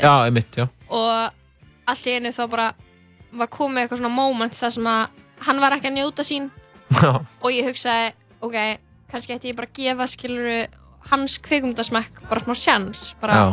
[0.01, 0.69] Já, einmitt, já.
[0.89, 2.69] Og allt í einu þá bara
[3.39, 6.49] var komið eitthvað svona moment þar sem að hann var ekki að njóta sín.
[6.89, 7.21] Já.
[7.45, 8.57] og ég hugsaði, ok,
[9.13, 10.59] kannski ætti ég bara að gefa skiluru
[11.11, 13.49] hans kvikmyndasmekk bara smá sjans, bara Já.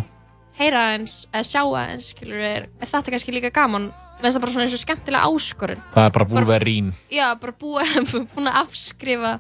[0.60, 3.89] Heyra eins eða sjá eins, skiluru, er, er þetta kannski líka gaman,
[4.22, 5.84] með það bara svona eins og skemmtilega áskorun.
[5.95, 6.95] Það er bara Wolverine.
[7.14, 9.36] Já, bara búið, búin að afskrifa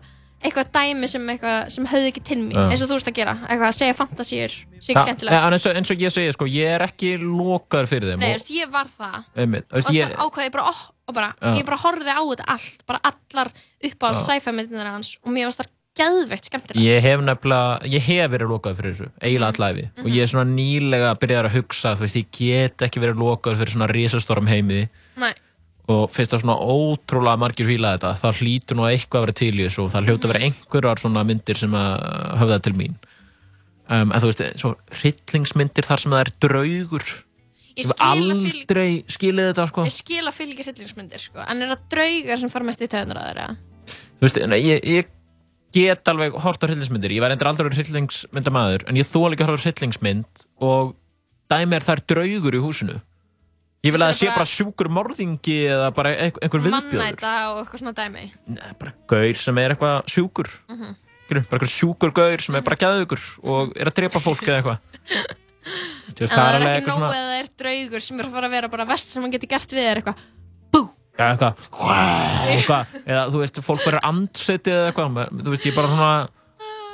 [0.45, 2.61] eitthvað dæmi sem, eitthvað, sem höfðu ekki til Já.
[2.69, 3.35] eins og þú veist að gera.
[3.47, 4.49] Eitthvað að segja
[4.85, 7.89] Já, ekki skemmtilega en eins og, eins og ég segi, sko, ég er ekki lokaður
[7.89, 9.15] fyrir þeim Nei, og, veist, ég var það.
[9.41, 10.83] Einmitt, þú og veist, ég, það ákvaði ég bara, oh,
[11.15, 13.51] bara ég bara horfði á þetta allt, bara allar
[13.89, 14.21] upp á Já.
[14.27, 18.51] sci-fi myndirnar hans og mér varst það geðveikt skemmtilega Ég hef nefnilega, ég hef verið
[18.51, 19.55] lokaður fyrir þessu, eiginlega Mhm.
[19.55, 23.01] allæfi og ég er svona nýlega að byrja að hugsa, þú veist, ég get ekki
[23.03, 25.33] verið lokaður fyrir svona risastórum heimiði Nei.
[25.87, 29.53] og finnst það svona ótrúlega margir fíla þetta, það hlýtur nú eitthvað að vera til
[29.55, 30.33] í þessu og það hljóta að Mhm.
[30.33, 32.95] vera einhverjar svona myndir sem að höfða til mín.
[33.87, 37.05] Um, en þú veist, svo hryllingsmyndir þar sem það er draugur.
[37.77, 39.83] Ég að aldrei skilið þetta sko.
[39.85, 41.39] Ég skil að fylgja hryllingsmyndir sko.
[41.47, 43.57] en er það draugar sem fara mest í töðunar að þeirra
[44.15, 45.05] þú veist, ég, ég
[45.75, 49.51] get alveg hort á hryllingsmyndir, ég var endur aldrei hryllingsmyndamaður, en ég þól ekki að
[49.51, 50.95] horfa hryllingsmynd og
[51.51, 52.97] dæmi er það er draugur í húsinu.
[53.85, 57.59] Ég vil að það sé bara sjúkur morðingi eða bara einhver, einhver viðbjöður mannæta og
[57.61, 58.23] eitthvað svona dæmi.
[59.11, 60.49] Gaur sem er eitthvað sjúkur.
[60.73, 60.95] Mhm.
[61.25, 64.57] Skilur, bara eitthvað sjúkur gaur sem er bara gæðugur og er að drepa fólk eða
[64.61, 64.79] eitthvað.
[66.15, 68.85] Það er ekki eitthvað nóg svona eða það er draugur sem er að vera bara
[68.89, 70.19] verst sem hann getur gert við er eitthvað
[71.15, 71.61] ja, eitthvað,
[72.51, 76.09] eitthvað eða þú veist, fólk verður andsetið eða eitthvað þú veist, ég bara svona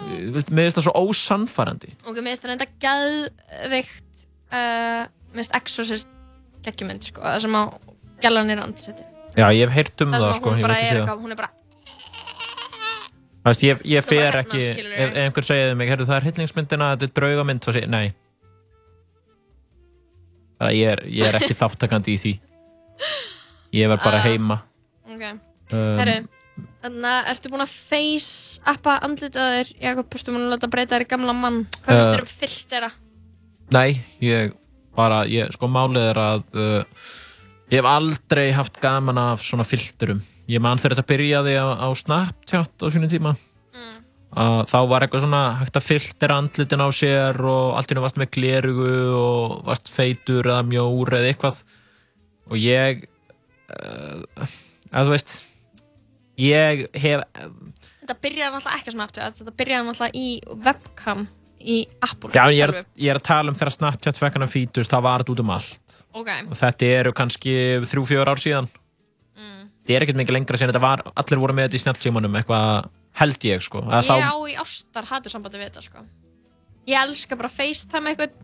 [0.01, 5.39] þú veist, mér finnst það svo ósannfærandi og mér finnst það enda geðveikt uh, mér
[5.41, 6.11] finnst Exorcist
[6.65, 7.63] geggjumynd sko, það sem á
[8.22, 9.07] gælan er andseti
[9.38, 11.41] já, ég hef heyrt um það það, sko, ég hef ekki er það hún er
[11.43, 11.57] bara
[13.41, 14.97] Þú veist, ég, ég fer hérna, ekki, skilurðu.
[15.01, 17.89] ef, ef einhver segir mig, heyrðu það er hryllingsmyndina, þetta er draugamynd, þá segir ég,
[17.89, 18.11] nei.
[20.61, 22.34] Það ég er, ég er ekki þáttakandi í því.
[23.74, 24.26] Ég var bara Ah.
[24.28, 24.61] heima.
[25.07, 25.24] ok,
[25.72, 26.28] Um, herru
[26.84, 31.05] þannig að ertu búin að face appa andlitaður, Jakob, ertu búin að láta breyta þér
[31.05, 32.91] í gamla mann, hvað finnst Uh, þér um filtera?
[33.72, 34.53] Nei, ég
[34.95, 36.84] bara, ég, sko málið er að uh,
[37.72, 40.22] ég hef aldrei haft gaman af svona filterum.
[40.49, 43.36] Ég man þegar þetta byrjaði á, á Snapchat á sínum tíma.
[44.32, 48.15] Að þá var eitthvað svona hægt að filtera andlitin á sér og allt hennu varst
[48.19, 51.57] með glerugu og varst feitur eða mjór eða eitthvað.
[52.51, 53.11] Og ég uh,
[53.72, 55.36] að þú veist
[56.41, 57.24] ég hef
[58.01, 60.28] Þetta byrjaði náttúrulega ekki á Snapchat, þetta byrjaði náttúrulega í
[60.65, 61.28] webcam
[61.61, 62.32] í Apple.
[62.34, 65.03] já, ég, er, ég er að tala um þegar Snapchat fekk hann að fítust, það
[65.05, 66.32] var þetta út um allt Ok.
[66.49, 67.53] og þetta eru kannski
[67.86, 68.69] þrjú, fjör ár síðan
[69.38, 72.89] þetta er ekkert mikið lengra síðan þetta var, allir voru með þetta í snjallsímanum eitthvað
[73.22, 76.03] held ég sko Ég á í ástar hattur sambandi við þetta sko.
[76.89, 78.36] Ég elska bara FaceTime eitthvað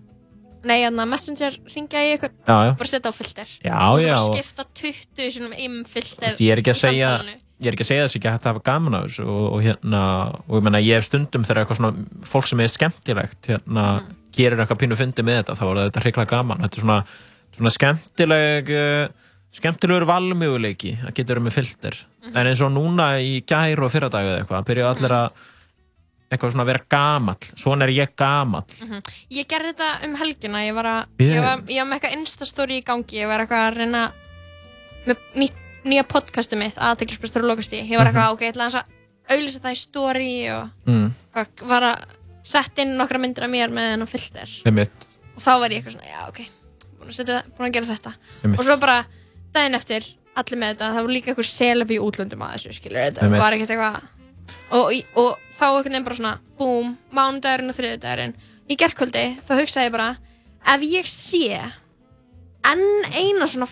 [0.65, 2.71] Nei, hérna Messenger ringja í eitthvað Já, já.
[2.79, 3.51] Bara setja á filter.
[3.61, 7.11] Já, Og svo skipta 20 sinum im filter veist, ég er ekki að segja
[7.57, 9.61] ég er ekki að segja þess ekki hægt að hafa gaman á þessu og, og
[9.65, 10.01] hérna,
[10.45, 13.85] og ég menna ég hef stundum þegar eitthvað svona fólk sem er skemmtilegt hérna,
[14.37, 16.61] gerir eitthvað pínu fyndi með þetta þá er þetta hrikalega gaman.
[16.65, 16.97] Þetta er svona,
[17.57, 19.27] svona skemmtileg uh,
[19.57, 21.97] skemmtilegur valmjöguleiki að geta verið með filter.
[22.29, 25.45] En eins og núna í gær og fyrradag eða eitthvað, byrja allir að
[26.31, 27.37] eitthvað svona að vera gamall.
[27.55, 28.65] Svona er ég gamall.
[28.83, 29.03] Mhm.
[29.31, 30.63] Ég gerði þetta um helgina.
[30.67, 33.21] Ég var, að, Ég- ég var, ég með eitthvað instastory í gangi.
[33.21, 34.03] Ég var eitthvað að reyna
[35.07, 38.81] með nýtt, nýja podcasti mitt aðteklisbrestur og lokasti Ég var eitthvað, ok, ég ætla aðeins
[38.81, 38.93] að
[39.31, 41.07] auðlýsa það í story og mm,
[41.67, 42.05] var að
[42.43, 44.49] setja inn nokkra myndir af mér með þennan filter.
[44.67, 46.39] Einmitt, og þá var ég eitthvað svona, já, ok
[46.97, 48.13] búin að, setja, búin að gera þetta.
[48.51, 48.97] Og svo bara
[49.55, 50.07] daginn eftir,
[50.37, 53.55] allir með þetta það var líka eitthvað selab í útlöndum að þessu skilur, þetta var
[53.57, 54.01] ekkert eitthvað
[54.71, 58.35] og, og þá einhvern veginn bara svona búm, mánudagurinn og þriðudagurinn
[58.67, 60.09] í gerkvöldi, þá hugsaði ég bara
[60.73, 61.61] ef ég sé
[62.67, 62.85] enn
[63.15, 63.67] eina svona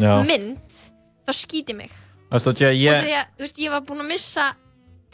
[0.00, 0.16] Já.
[0.26, 0.78] mynd
[1.24, 1.92] þá skýti mig
[2.34, 4.46] Það stóð ég, og ég því að, þú veist, ég var búin að missa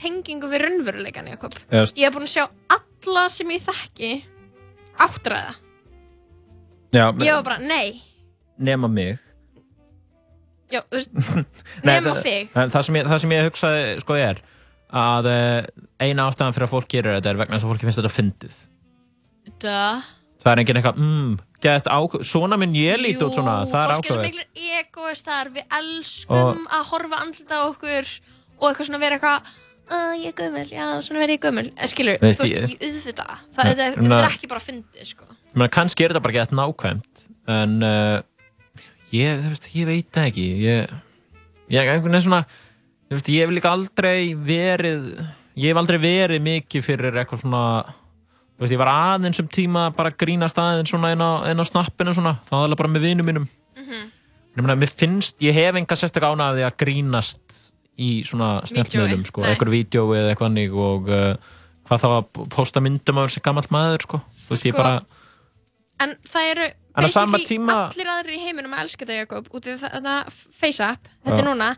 [0.01, 1.57] tengingu við raunveruleikan Jakob.
[1.69, 1.83] Já.
[1.85, 2.45] ég var búin að sjá
[2.77, 4.13] alla sem ég þekki
[5.01, 5.53] áttræða
[6.97, 8.01] já, ég var bara, nei,
[8.59, 9.19] nema mig
[10.73, 11.13] já, veist
[11.85, 14.41] Nei, nema það- þig en það sem, ég, það sem ég hugsaði sko er
[14.97, 15.69] að eh,
[16.03, 18.59] eina ástæðan fyrir að fólk gerir þetta er vegna þess að fólki finnst þetta fyndið.
[19.61, 20.11] Duh.
[20.41, 21.33] það er enginn eitthvað mm,
[21.65, 25.51] get ákveð, svona minn ég líti út svona það er fólk er ákveð miklir egoistar
[25.53, 28.13] við elskum að horfa andlita okkur
[28.61, 29.51] og eitthvað svona vera eitthvað
[29.91, 31.65] Uh, ég er gömul, já, svona verð ég gömul.
[31.75, 33.25] Eh, Skilur, þú veist, ég- auðvita
[33.57, 33.65] Það.
[33.67, 35.25] Na- þetta er ekki bara fyndið, sko.
[35.75, 38.23] Kannski er þetta bara gett nákvæmt en uh,
[39.11, 40.45] ég, veist, ég veit ekki.
[40.63, 40.93] Ég,
[41.67, 42.45] ég, einhvern veginn svona
[43.17, 45.09] veist, ég hef líka aldrei verið
[45.59, 47.63] ég hef aldrei verið mikið fyrir eitthvað svona
[48.61, 52.37] veist, ég var aðeins um tíma bara grínast aðeins svona inn á, á snappinu svona,
[52.47, 53.47] þá aðalega bara með vinum mínum.
[53.81, 57.57] Ég meina, mér finnst, ég hef enga sérstak ána af því að grínast
[58.01, 61.55] í svona snjallmiðlum, sko, eitthvað vídeo eða eitthvað hannig og uh,
[61.89, 64.21] hvað þá að posta myndum af þessi gammal maður, sko.
[64.49, 65.01] Þú veist, ég Sko, bara
[66.01, 69.67] En það eru En basically tíma- allir aðrir í heiminum að elska þetta Jakob út
[69.69, 71.69] af þetta FaceApp þetta er núna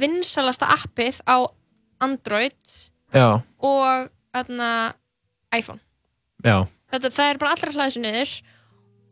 [0.00, 1.46] vinsalasta appið á
[2.04, 2.74] Android
[3.14, 4.70] já, og þarna,
[5.54, 5.80] iPhone.
[6.44, 8.34] Já, þetta, það er bara allra hlaðið sér niður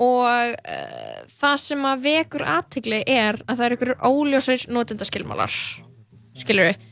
[0.02, 5.58] og uh, það sem að vekur aðtigli er að það eru ykkur óljósir notendaskilmálar.
[6.42, 6.88] Skilur við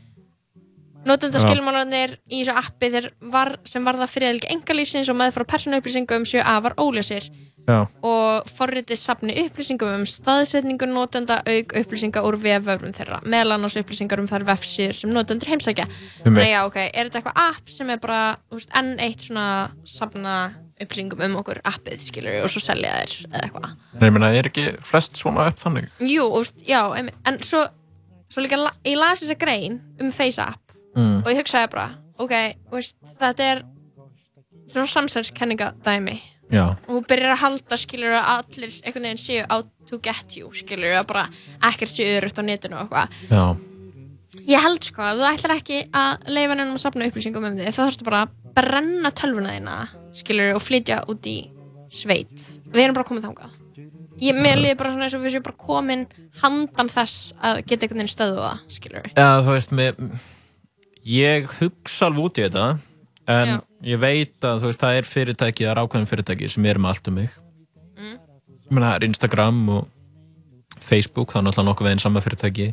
[1.08, 6.76] notendaskilmálarnir í þessu appi þeir var, sem varða friðelgi engalífsins og meðfra persónuupplýsingum séu afar
[6.80, 7.30] óljósir
[7.66, 7.76] já.
[8.06, 14.22] Og forritið safni upplýsingum um staðsetningu notenda auk upplýsinga úr vefvöfrum þeirra meðal annars upplýsingar
[14.22, 15.86] um þær vefsíður sem notendur heimsækja.
[16.24, 19.46] Þannig að já ok, er þetta eitthvað app sem er bara veist, enn eitt svona
[19.84, 20.36] safna
[20.80, 23.74] upplýsingum um okkur appið skilur og svo selja þér eða eitthvað?
[24.00, 25.90] Nei, ég meina, er ekki flest svona upp þannig?
[26.00, 27.66] jú, veist, já, en svo,
[28.32, 28.56] svo líka
[28.88, 30.58] ég las þessa grein um FaceApp
[30.90, 31.20] Mm.
[31.22, 31.84] og ég hugsaði bara
[32.18, 32.32] ok,
[32.72, 33.60] veist, þetta er
[34.66, 36.16] svona samsælskenninga dæmi
[36.50, 40.36] Já, og þú byrjar að halda skilur að allir einhvern veginn séu out to get
[40.38, 41.26] you skilur að bara
[41.70, 43.66] ekkert séu örugt á netinu og eitthvað.
[44.50, 47.72] Ég held sko að þú ætlar ekki að leifa nefnum að safna upplýsingum um þig.
[47.74, 49.78] Þá þarfstu bara að brenna tölvuna þína
[50.20, 51.38] skilur og flytja út í
[51.90, 52.34] sveit.
[52.70, 53.56] Við erum bara komið þangað.
[54.20, 56.02] Ég mér liði bara svona eins og við séum bara komin
[56.42, 60.02] handan þess að geta einhvern veginn stöðu það skilur Já, þú veist, með,
[61.08, 62.66] ég hugsa alveg út í þetta
[63.30, 63.56] en Já.
[63.92, 67.08] ég veit að veist, það er fyrirtæki, það er ákveðin fyrirtæki sem er með allt
[67.12, 67.30] um mig
[68.00, 68.14] Mm.
[68.16, 69.88] ég meina, það er Instagram og
[70.80, 72.68] Facebook, það er náttúrulega nokkuð veginn sama fyrirtæki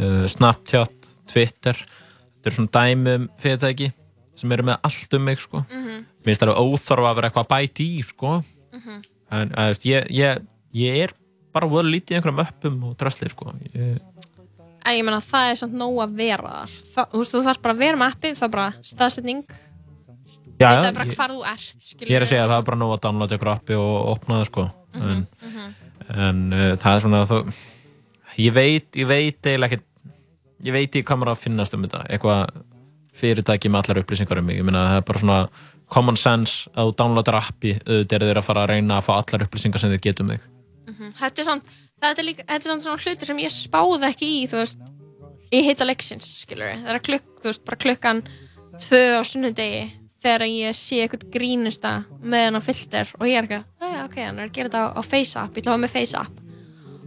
[0.00, 3.90] uh, Snapchat, Twitter þetta er svona dæmi um fyrirtæki
[4.40, 6.04] sem eru með allt um mig, sko Mhm.
[6.22, 8.30] mér finnst það alveg óþarf að vera eitthvað að bæti í, sko
[8.72, 9.02] Mhm.
[9.32, 11.12] en að, þú veist, ég, ég, ég er
[11.52, 13.98] bara voru lítið í einhverjum öppum og drasli, sko ég,
[14.86, 17.62] en ég menna það er samt nóg að vera þar Þa, þú veist þú þarf
[17.62, 19.44] bara að vera með appið það er bara staðsetning
[20.60, 22.58] Já, veit já, bara ég- hvar þú ert skilur Ég er að segja að það
[22.62, 24.66] er bara nóg að downloada ykkur appi og opna það sko
[25.00, 25.26] en,
[26.14, 27.36] en uh, það er svona þó,
[28.40, 29.86] ég veit, ég veit eiginlega ekkert
[30.66, 32.02] ég veit ekki maður á að finnast um þetta.
[32.12, 32.64] Eitthvað
[33.20, 34.58] fyrirtæki með allar upplýsingar um mig.
[34.60, 35.38] Ég meina það er bara svona
[35.90, 39.12] common sense að þú downloadar appi auðvitað eru þeir að fara að reyna að fá
[39.16, 40.44] allar upplýsingar sem þeir getum um þig.
[40.90, 41.14] Mhm.
[41.20, 44.44] Þetta er samt, þetta er líka, þetta er svona hlutir sem ég spáði ekki í,
[44.50, 44.84] þú veist,
[45.50, 48.22] í heita leiksins, skilur Það er klukk, þú veist, bara klukkan
[48.78, 49.82] tvö á sunnudegi
[50.22, 51.92] þegar ég sé eitthvað grínista
[52.22, 54.88] með hennar filter og ég er ekki, "Jæja, ok, hann er að gera þetta á,
[54.98, 56.40] á FaceApp, ég ætla að hafa með FaceApp.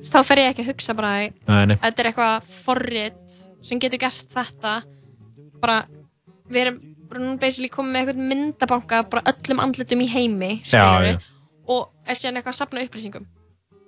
[0.03, 1.29] Þá fer ég ekki að hugsa bara,
[1.65, 1.75] nei.
[1.75, 4.83] þetta er eitthvað forrit sem getur gert þetta,
[5.61, 5.85] bara,
[6.49, 11.17] við erum basically komið með eitthvað myndabanka, bara öllum andlitum í heimi, Já, já.
[11.67, 13.25] og er síðan eitthvað að safna upplýsingum.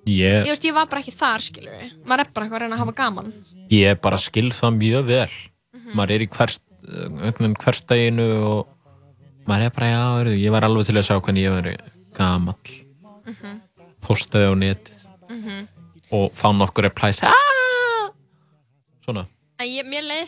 [0.08, 1.92] ég, Ég veist, ég var bara ekki þar, skilur við.
[2.06, 3.34] Maður er bara eitthvað að reyna að hafa gaman.
[3.72, 5.30] ég bara skil það mjög vel
[5.74, 5.96] Mhm.
[5.96, 6.60] maður er í hvers,
[7.60, 8.68] hverstæginu og
[9.48, 11.76] maður er bara, já, heyrðu, ég var alveg til að sjá hvernig ég veri
[12.18, 12.76] gamall
[13.26, 13.62] Mhm.
[14.06, 15.68] postaði á netið Mhm.
[16.12, 17.22] og fá nokkur replies
[19.06, 19.26] svona,
[19.62, 19.86] ég,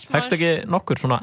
[0.10, 1.20] fækst ekki nokkur svona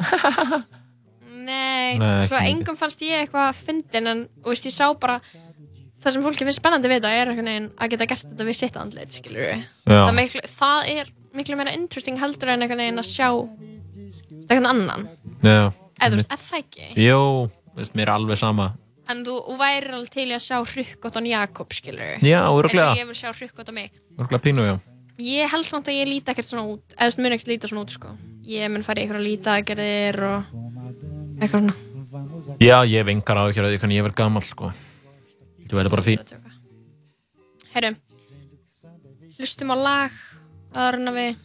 [1.45, 5.19] Nei, Nei, sko engum fannst ég eitthvað fyndin en, veist, ég sá bara
[6.01, 7.33] það sem fólki finnst spennandi við þetta er
[7.77, 8.79] að geta gert þetta við sitt.
[9.85, 9.99] Já.
[10.07, 12.63] Það, miklu, það er miklu meira interesting heldur en
[13.03, 13.29] að sjá
[14.49, 15.05] einhvern annan.
[15.45, 16.89] Eða það ekki?
[16.97, 18.73] jú, veist, mér er alveg sama.
[19.11, 22.15] En þú, væri alveg til að sjá hrukkóttan Jakob, skilur.
[22.25, 22.91] Já, Eins örugglega.
[22.91, 23.91] og ég vil sjá hrukkóttan mig.
[24.19, 24.77] Örgulega pínu, já.
[25.21, 27.85] Ég held samt að ég líti ekkert svona út eða veist, mun ekkert líta svona
[27.85, 28.15] út sko.
[28.49, 30.57] Ég mun fara í einhverja lítagerðir og
[31.39, 31.77] eitthvað svona.
[32.63, 33.07] Já, ég
[33.45, 34.73] áhyggjur af því hvernig ég verð gamall, sko.
[35.69, 36.19] Þú verður bara fín.
[37.75, 37.95] Herru
[39.35, 40.13] Hlustum á lag
[40.75, 41.39] áður en að við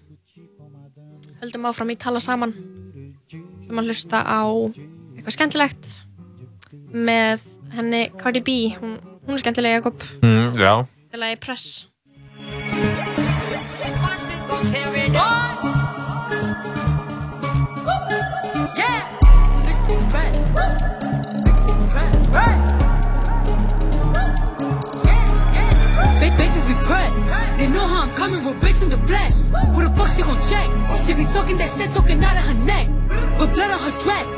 [1.42, 2.54] höldum áfram í tala saman.
[3.32, 5.90] Hlustum að hlusta á eitthvað skemmtilegt
[6.72, 7.46] með
[7.76, 10.74] henni Cardi B hún, hún er skemmtilega Jakob mm, Já,
[11.12, 11.86] til að ég press
[26.20, 27.20] Big bitches be pressed.
[27.58, 29.48] They know how I'm coming, real bitch in the flesh.
[29.74, 30.68] Who the fuck she gon' check?
[31.06, 32.99] She be talking that shit, talking out of her neck.
[33.40, 34.36] But blood on her dress.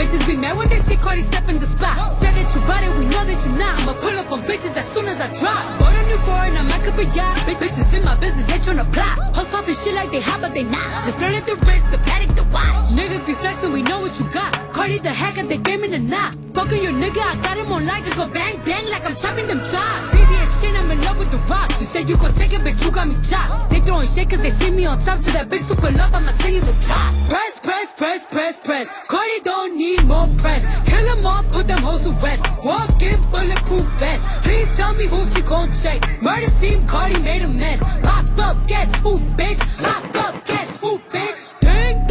[0.00, 2.00] Bitches be mad when they see Cardi step in the spot.
[2.16, 3.76] Said that you bought it, we know that you're not.
[3.84, 5.60] I'ma pull up on bitches as soon as I drop.
[5.78, 7.36] Bought a new foreign, I'm back up a yacht.
[7.44, 9.20] Bitches in my business, they tryna plot.
[9.36, 11.04] Hoes popping shit like they hot, but they not.
[11.04, 12.87] Just learn at the wrist, the paddock, the watch.
[12.96, 14.50] Niggas be flexing, we know what you got.
[14.72, 16.36] Cardi the hacker, they game in the knot.
[16.54, 19.46] Fucking your nigga, I got him on light, just go bang bang like I'm chopping
[19.46, 20.16] them chops.
[20.16, 21.80] VVS shit, I'm in love with the rocks.
[21.80, 23.70] You said you gon' take it, bitch, you got me chopped.
[23.70, 25.20] They throwing shit cause they see me on top.
[25.20, 27.12] To that bitch super love, I'ma send you the drop.
[27.28, 28.88] Press, press, press, press, press.
[29.08, 30.64] Cardi don't need more press.
[30.88, 32.42] Kill them all, put them hoes to rest.
[32.64, 34.24] Walk in bulletproof vest.
[34.42, 36.00] Please tell me who she gon' check.
[36.22, 37.80] Murder scene, Cardi made a mess.
[38.02, 39.60] Pop up, guess who, bitch?
[39.84, 41.60] Pop up, guess who, bitch?
[41.60, 42.07] Ding.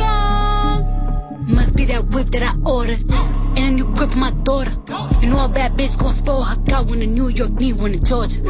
[1.58, 3.01] Must be that whip that I ordered.
[3.58, 4.72] And a new grip on my daughter.
[5.22, 7.93] You know a bad bitch gon' spoil her got one in New York, need one
[7.97, 8.41] in Georgia.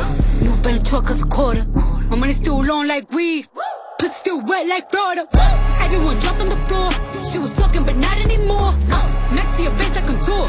[0.43, 1.63] New Bentley truck is a quarter.
[2.09, 3.47] My money still long like weed.
[3.97, 5.23] Pussy still wet like Florida.
[5.79, 6.91] Everyone jump on the floor.
[7.23, 8.75] She was talking, but not anymore.
[9.31, 10.45] Next to your face, I contour.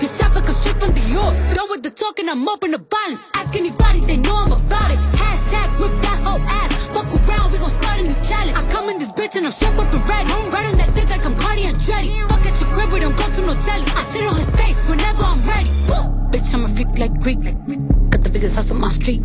[0.00, 1.34] You shop like a ship from the York.
[1.56, 3.22] Done with the talking, I'm up in the violence.
[3.32, 5.00] Ask anybody, they know I'm about it.
[5.16, 6.71] Hashtag whip that whole ass.
[7.10, 8.56] Fuck around, we gon' start a new challenge.
[8.56, 10.30] I come in this bitch and I'm strapped up and ready.
[10.54, 12.18] Right on that dick like I'm Cardi and Dreddy.
[12.28, 13.86] Fuck at your crib, we don't go to no telly.
[13.96, 15.70] I sit on his face whenever I'm ready.
[15.90, 16.30] Woo!
[16.30, 17.42] Bitch, I'm a freak like Greek.
[17.42, 19.22] Got the biggest house on my street.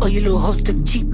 [0.00, 1.06] Oh, you little hoes look cheap.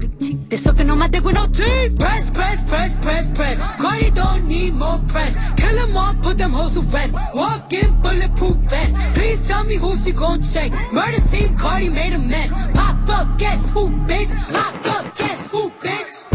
[0.49, 1.99] They sucking on my dick with no teeth.
[1.99, 3.59] Press, press, press, press, press.
[3.81, 5.35] Cardi don't need more press.
[5.55, 7.13] Kill them all, put them hoes to rest.
[7.33, 8.95] Walk in bulletproof vest.
[9.13, 10.71] Please tell me who she gon' check.
[10.93, 12.49] Murder scene, Cardi made a mess.
[12.73, 14.33] Pop up, guess who, bitch?
[14.53, 16.29] Pop up, guess who, bitch?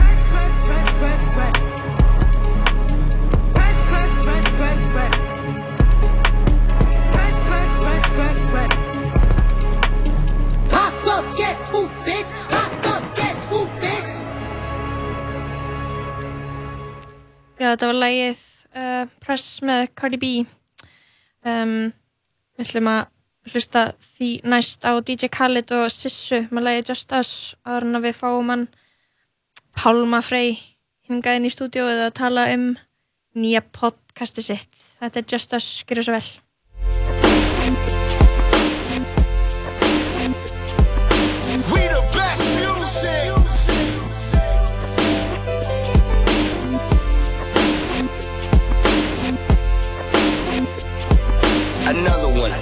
[1.32, 1.51] Pop
[11.12, 12.32] up, guess who, bitch?
[12.48, 14.14] Pop up, guess who, bitch?
[17.60, 18.44] Já, þetta var lagið
[18.74, 20.30] uh, Press með Cardi B
[21.46, 21.92] um,
[22.56, 23.84] Við ætlum að hlusta
[24.14, 27.32] því næst á DJ Khaled og Sissu með lagið Just Us
[27.66, 28.68] áður en að við fáum hann
[29.76, 30.56] Pálma Frey
[31.08, 32.70] hingað inn í stúdíóið að tala um
[33.36, 36.26] nýja podcasti sitt Þetta er Just Us, gerðu svo vel
[51.85, 52.53] Another one.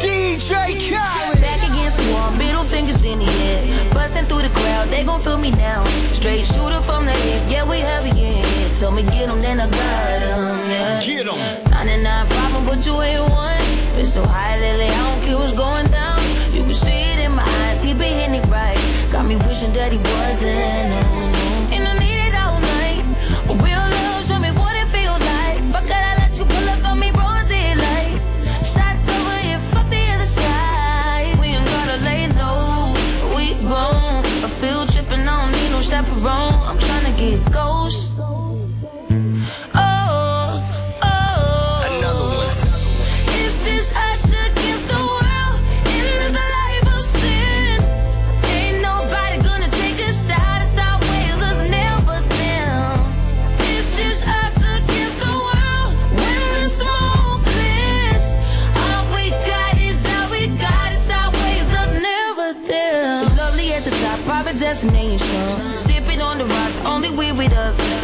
[0.00, 0.48] DJ
[0.88, 1.40] Khaled.
[1.42, 3.92] Back against the wall, middle fingers in the air.
[3.92, 5.84] Busting through the crowd, they gon' feel me now.
[6.14, 8.70] Straight shooter from the hip, yeah, we heavy in here.
[8.80, 11.00] told me get 'em, then I got 'em, yeah.
[11.00, 11.70] Get 'em.
[11.70, 13.62] 99 problem, but you ain't one.
[13.94, 16.18] Been so high lately, I don't care what's going down.
[16.52, 18.78] You can see it in my eyes, he been hitting it right.
[19.12, 21.11] Got me wishing that he wasn't.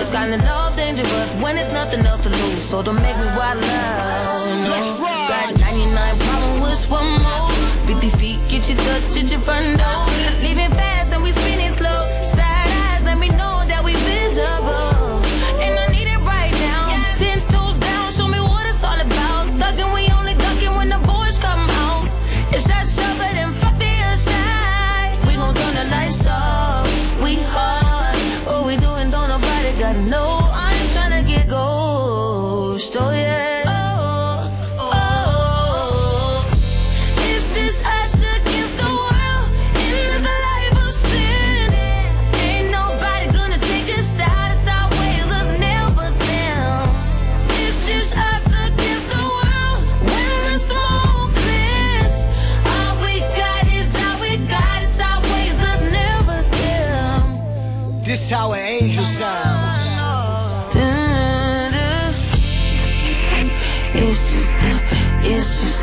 [0.09, 0.15] Us.
[0.15, 2.65] Kind of love dangerous when it's nothing else to lose.
[2.65, 4.69] So don't make me wild out.
[4.69, 5.29] Let's ride.
[5.29, 7.51] Got 99 problem with one more.
[7.87, 10.07] 50 feet, get your touch at your front door.
[10.41, 10.71] Leaving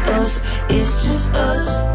[0.08, 1.95] us, it's just us.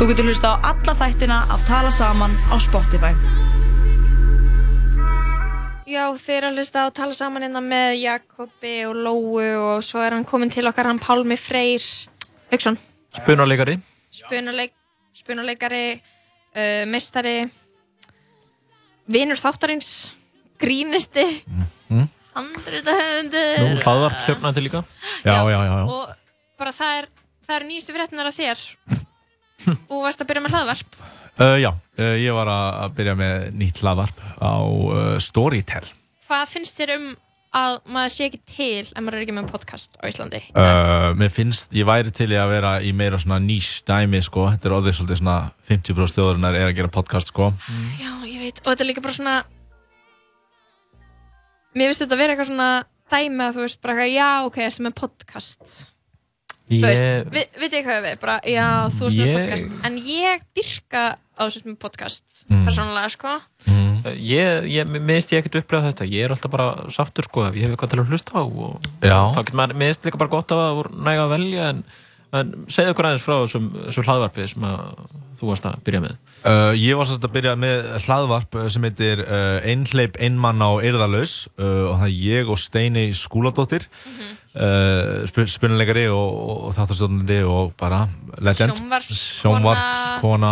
[0.00, 3.12] Þú getur hlusta á alla þættina af Tala Saman á Spotify.
[5.90, 9.98] Já, þeir eru að hlusta á tala saman hérna með Jakobi og Lóu og svo
[10.04, 11.82] er hann komin til okkar, hann Pálmi Freyr
[12.50, 12.76] Hauksson,
[13.14, 13.76] Spunarleikari.
[14.10, 14.72] spunuleik,
[15.14, 15.84] spunuleikari,
[16.56, 17.44] uh, meistari,
[19.10, 19.90] vinur þáttarins,
[20.60, 21.24] grínisti,
[21.90, 22.06] Mm.
[22.34, 24.84] handrita Nú, höfundur hlaðvarp stjórnandi líka.
[25.24, 25.74] Já, já, já.
[25.74, 25.84] já.
[25.90, 26.08] og
[26.58, 27.08] bara það er,
[27.48, 28.60] það er nýjustu fréttinar af þér
[29.90, 31.00] og varst að byrja með hlaðvarp.
[31.40, 35.86] Uh, já, uh, ég var að að byrja með nýtt hlaðvarp á uh, Storytel.
[36.28, 37.08] Hvað finnst þér um
[37.56, 40.40] að maður sé ekki til ef maður er ekki með podcast á Íslandi?
[40.54, 44.46] Uh, mér finnst, ég væri til í að vera í meira svona nýs dæmi, sko.
[44.52, 45.38] Þetta er orðið svolítið svona
[45.70, 47.50] 50% þjóðurinnar er að gera podcast, sko.
[47.98, 49.38] Já, ég veit, og þetta er líka bara svona
[51.70, 52.70] Mér finnst þetta að vera eitthvað svona
[53.10, 55.74] dæmi að þú veist bara já, ok, ertu með podcast
[56.70, 59.86] Þú veist, Ég, vi, veit ég hvað við, bara, já, þú veist með Ég- podcast
[59.88, 61.04] En ég dyrka
[61.40, 62.66] á þess með podcast, Mm.
[62.68, 63.40] persónulega, sko
[64.16, 66.08] ég, ég, mér finnst ég ekkert upplegað þetta.
[66.08, 68.42] Ég er alltaf bara sáttur, sko, ef ég hef eitthvað til að hlusta á.
[68.44, 69.18] Og Já.
[69.34, 71.82] Þá getur maður, finnst líka bara gott að það voru næga að velja, en,
[72.40, 74.80] en segðu okkur aðeins frá þessum, þessum hlaðvarpi sem að
[75.40, 76.16] þú varst að byrja með.
[76.40, 80.70] Uh, ég var svolítið að byrja með hlaðvarp uh, sem heitir uh, Einhleip, einmann á
[80.80, 84.36] Eirðalaus uh, og það er ég og Steini Skúladóttir mm -hmm.
[84.52, 88.00] Spunuleikari og, og, og þáttarstofnandi og bara
[88.42, 88.74] legend.
[89.10, 90.50] Sjónvarpskona.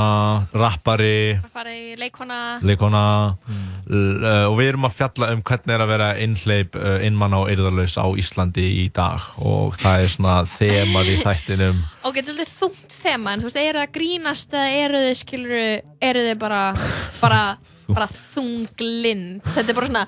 [0.54, 1.34] Rappari.
[1.38, 3.02] Að fara í leikona leikona
[3.90, 7.34] l- uh, og við erum að fjalla um hvernig er að vera einhleip uh, einmann
[7.34, 9.24] á Eirðalaus á Íslandi í dag.
[9.42, 11.82] Og það er svona þemað í þættinum.
[12.08, 15.16] Ok, þetta er svolítið þungt þema, en þú veist, eru það grínast eða eru þið,
[15.18, 15.50] skilur
[16.08, 16.60] eru þið bara,
[17.20, 17.40] bara
[17.98, 20.04] bara þunglind þetta er bara svona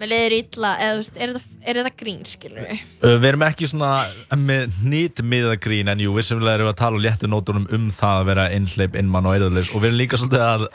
[0.00, 3.28] með leiðir illa eða þú veist, er þetta, er þetta grín skilur við Uh, Við
[3.30, 3.92] erum ekki svona
[4.40, 7.86] með nýtt miða grín en jú, vissulega erum við að tala á léttu nótunum um
[7.94, 10.66] það að vera innhleip, innmann og eirðarleis og við erum líka svolítið að,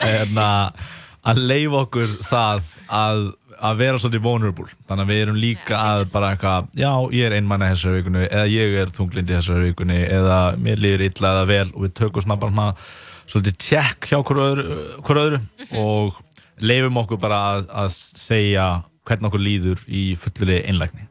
[0.44, 0.88] að,
[1.32, 2.70] að leifa okkur það
[3.00, 3.22] að,
[3.60, 4.68] að vera svolítið vulnerable.
[4.88, 8.24] Þannig að við erum líka að bara eitthvað já, ég er innmann í þessari vikunni
[8.30, 11.66] eða ég er þunglind í þessari vikunni eða mér líður illa eða vel.
[11.74, 12.70] Og við tökum svona bara svona,
[13.30, 15.42] svolítið tjekk hjá hver öðru, hver öðru
[15.82, 16.22] og
[16.60, 18.68] leifum okkur bara að, að segja
[19.10, 21.08] hvernig okkur líður í fullri einlægni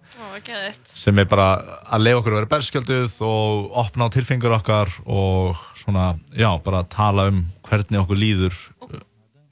[0.87, 1.49] sem er bara
[1.91, 6.85] að leiða okkur að vera berskjölduð og opna á tilfengur okkar og svona, já, bara
[6.87, 8.57] tala um hvernig okkur líður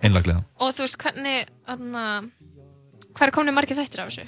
[0.03, 0.43] einlæglega.
[0.61, 1.45] og þú veist hvernig
[3.17, 4.27] hver er komin margir þættir af þessu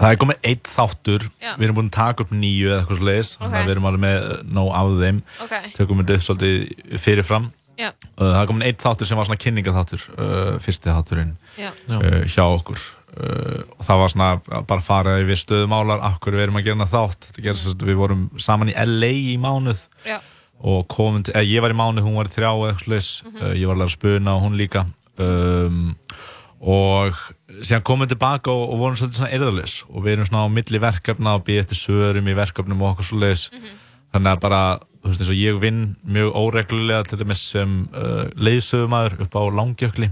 [0.00, 1.50] Það er komið eitt þáttur, Já.
[1.58, 3.40] við erum búin að taka upp nýju eða eitthvað sliðis, Ok.
[3.42, 5.54] þannig að við erum alveg með nóg af þeim, Ok.
[5.76, 7.50] tökum við upp svolítið fyrirfram.
[7.76, 7.90] Já.
[8.16, 11.70] Uh, það er komin eitt þáttur sem var svona kynningaþáttur, uh, fyrsti þátturinn Já.
[11.92, 12.80] uh, hjá okkur.
[13.10, 16.68] Uh, og það var svona að bara fara yfir stöðumálar, af hverju við erum að
[16.68, 17.30] gera þátt.
[17.34, 20.20] Þess að við vorum saman í LA í mánuð Já.
[20.62, 23.08] og komum til, eða ég var í mánuð, hún var í þrjá eða eitthvað sliðis,
[23.32, 24.84] uh, ég var að læra að spuna og hún líka.
[25.20, 25.80] Um,
[26.60, 27.18] og
[27.64, 30.54] síðan komum við tilbaka og, og vorum svolítið svona erðalis og við erum svona á
[30.54, 33.46] milli verkefna og býð eftir sörum í verkefnum og okkur svoleiðis.
[34.14, 34.60] Þannig að bara,
[35.00, 39.42] þú veist eins og ég vinn mjög óreglulega til dæmis sem uh, leiðsögumæður upp á
[39.58, 40.10] langjökli.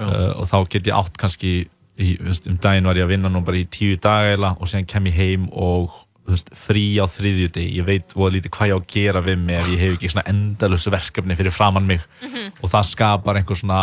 [0.00, 1.52] Uh, og þá get ég átt kannski
[2.00, 4.70] í, veist, um daginn var ég að vinna nú bara í tíu daga eila og
[4.70, 5.94] síðan kem ég heim og
[6.30, 9.60] veist, frí á þriðjudegi, ég veit voða lítið hvað ég á að gera við mig
[9.60, 12.04] ef ég hef ekki svona endalus verkefni fyrir framann mig.
[12.22, 12.52] Mhm.
[12.60, 13.80] og það skapar einhver svona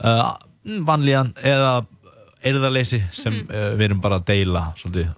[0.00, 0.32] uh,
[0.64, 1.86] vanlíðan eða
[2.46, 5.08] erðarleysi sem uh, við erum bara að deila svolítið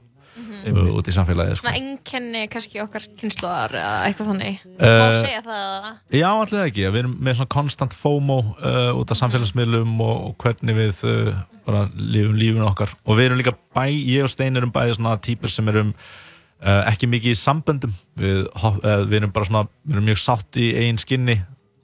[0.69, 1.73] uh, út í samfélagið sko.
[1.73, 4.65] einkenni kannski okkar kynnslóðar eða eitthvað þannig.
[4.79, 5.93] Má segja það eða?
[6.21, 10.37] Já, alltaf ekki, við erum með svona konstant FOMO uh, út af samfélagsmiðlum og, og
[10.45, 12.95] hvernig við uh, bara lifum lífun okkar.
[13.05, 16.83] Og við erum líka bæ, ég og Stein erum bæði svona típur sem erum uh,
[16.89, 17.95] ekki mikið í samböndum.
[18.19, 21.39] Við, uh, við erum bara svona, við erum mjög sátt í eigin skinni.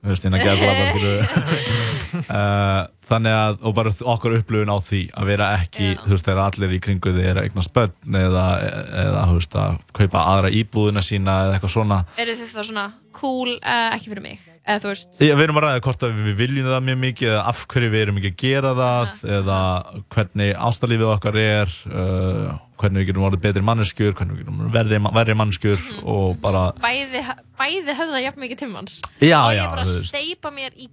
[0.05, 0.73] Þú veist, innan geðla
[2.15, 6.43] uh, þannig að, og bara okkar upplöfun á því að vera ekki, þú veist, þegar
[6.47, 8.45] allir í kringu þið er að eignast börn eða,
[9.05, 12.01] eða, þú veist, að kaupa aðra íbúðina sína eða eitthvað svona.
[12.25, 14.41] Eru þið þá svona cool, uh, ekki fyrir mig?
[14.65, 17.29] Eða þú veist Já, við erum að ræða hvort að við viljum það mjög mikið
[17.35, 19.59] eða af hverju við erum ekki að gera það eða
[20.15, 25.01] hvernig ástalífið okkar er uh, hvernig við getum orðið betri manneskjur hvernig við getum verði,
[25.21, 26.01] verri manneskjur Mhm.
[26.15, 27.21] og bara bæði,
[27.61, 30.09] bæði höfða jafn mikið tímans Já, og já, ég bara þú veist.
[30.11, 30.89] steipa mér í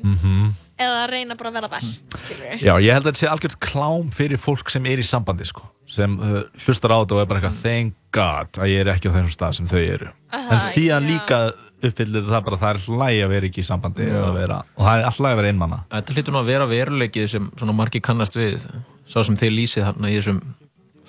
[0.00, 0.52] glötun mm
[0.82, 4.08] eða reyna bara að vera best skilur Já, ég held að þetta sé algjört klám
[4.14, 7.42] fyrir fólk sem er í sambandi sko, sem uh, hlustar á þetta og er bara
[7.42, 10.08] eitthvað thank god að ég er ekki á þessum stað sem þau eru.
[10.32, 11.12] Aha, en síðan já.
[11.12, 11.42] líka
[11.82, 14.98] uppfyllir það bara að það er hlæg að vera ekki í sambandi vera, og það
[14.98, 18.38] er alltaf að vera einmanna Þetta hlýtur nú að vera veruleikið sem svona margir kannast
[18.38, 18.68] við
[19.10, 20.42] Sá sem þið lýsið þarna í þessum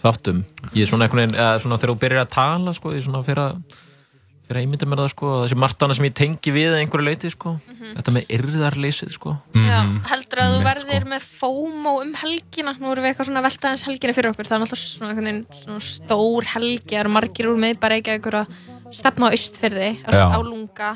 [0.02, 0.40] þáttum.
[0.74, 3.22] Ég er svona einhvern veginn, eða svona þegar þú byrjar að tala sko, ég svona
[3.24, 3.83] fyrir að
[4.60, 8.14] að ímynda mér það sko, þessi martana sem ég tengi við einhverju leiti sko, þetta
[8.16, 9.36] með yrðarleysið sko.
[9.58, 9.80] Já,
[10.12, 12.76] heldur að þú verðir með FOMO um helgina.
[12.80, 14.50] Nú erum við eitthvað svona veltaðins helgina fyrir okkur.
[14.50, 16.94] Það er náttúrulega svona, veginn svona stór helgi.
[16.94, 18.46] Það eru margir úr með bara ekki að
[18.94, 20.26] stefna á austfyrði á, Já.
[20.46, 20.94] lunga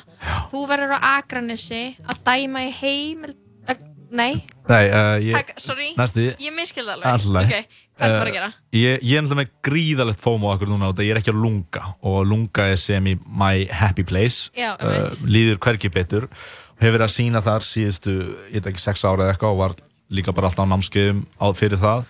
[0.51, 3.33] þú verður á Akranessi að dæma í heimil
[3.67, 4.33] að, nei,
[4.67, 7.07] Nei, uh, ég, Takk, sorry, næsti ég miskildi alveg.
[7.07, 8.51] Alltaf hvað ertu að fara að gera?
[8.77, 11.83] Ég, ég er náttúrulega með gríðalegt fómo okkur núna og ég er ekki að lunga
[12.05, 14.51] og lunga er sem í my happy place.
[14.57, 15.19] Já, einmitt.
[15.27, 16.29] líður hverki betur.
[16.77, 18.15] Hefur verið að sína þar síðustu,
[18.53, 19.77] ég veit ekki, sex ára eða eitthvað og var
[20.13, 22.05] líka bara alltaf á námskeiðum á, fyrir það.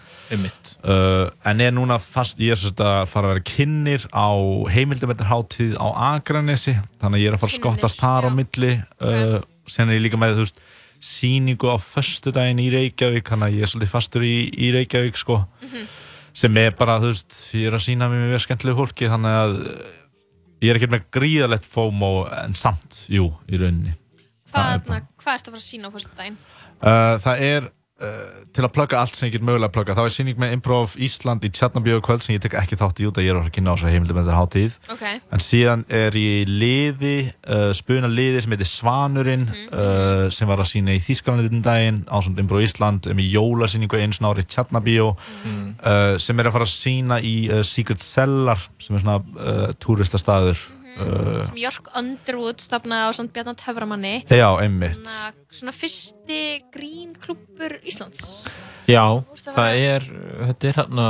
[0.84, 4.30] Uh, en er núna fast, ég er svolítið að fara að vera kynir á
[4.76, 8.73] heimildametarháttíð á Akranesi þannig að ég er að fara að skottast þar á milli.
[8.99, 9.38] Uh,
[9.72, 10.61] sen er ég líka með, þú veist
[11.03, 13.28] síningu á föstudaginn í Reykjavík.
[13.30, 15.40] Þannig að ég er svolítið fastur í, í Reykjavík sko,
[16.38, 19.56] sem er bara, þú veist ég er að sína mér með skemmtilegu fólki þannig að
[19.61, 19.88] uh,
[20.64, 22.11] ég er ekki með gríðalegt FOMO
[22.44, 23.95] en samt, jú, í rauninni.
[24.53, 24.88] Hvað,
[25.19, 26.40] hvað ertu að fara að sína á fyrstu daginn?
[26.78, 27.72] Uh, það er
[28.03, 30.53] uh, til að plugga allt sem ég get mögulega að plugga þá er síning með
[30.57, 33.40] Improv Ísland í Tjarnabíu kvöld sem ég tek ekki þátt í út að ég er
[33.40, 34.78] að fara að kynna á þessar heimildum með þetta hátíð.
[34.94, 35.06] Ok.
[35.38, 40.64] en síðan er ég í liði uh, spuna liði sem heitir Svanurinn uh, sem var
[40.64, 44.45] að sína í Þýskalandin daginn á svona Improv Ísland um í jólasýningu eins og ári
[44.45, 47.36] í Tjarnabíu uh, sem er að fara að sína í
[47.68, 50.60] Secret Cellar sem er svona túristastaður
[51.03, 56.41] uh, sem Jörg Underwood stafnaði á svona Bjarnar Töframanni Já, einmitt svona, svona fyrsti
[56.74, 58.48] grínklúbbur Íslands
[58.88, 60.10] Já, Þú ert að það er,
[60.48, 61.07] þetta er hérna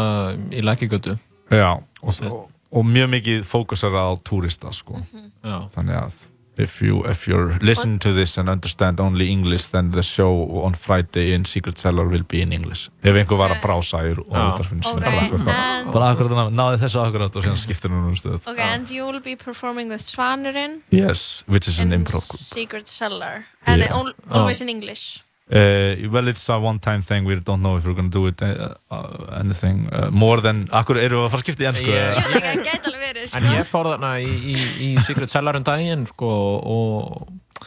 [0.52, 1.18] í lækigötu
[1.54, 2.40] Já, og, og,
[2.76, 4.98] og mjög mikið fókusar á túrista sko.
[5.00, 5.30] Mhm.
[5.48, 5.60] Já.
[5.72, 6.18] þannig að
[6.58, 10.74] If you if you're listening to this and understand only English then the show on
[10.74, 12.90] Friday in Secret Cellar will be in English.
[13.04, 14.48] Ef einhver var að brása í Já.
[14.56, 18.42] útarfinn Ok, bara akkurat náði þessu akkurat og síðan skiptir hún um stöð.
[18.48, 22.42] Ok, and you will be performing with Svanurinn yes, which is an improv group.
[22.42, 23.46] Secret Cellar.
[23.66, 23.94] And Yeah.
[23.94, 27.24] al- always in English Uh, well, it's a one-time thing.
[27.24, 30.66] We don't know if we're going to do it uh, uh, anything uh, more than...
[30.76, 31.88] Akkur eru við að fara að skipta í ennsku?
[31.88, 33.40] Ég- Ég veit ekki, það gæti alveg verið sko.
[33.40, 36.32] En ég fór þarna í, í, í Secret Cellar um daginn sko,
[36.76, 37.64] og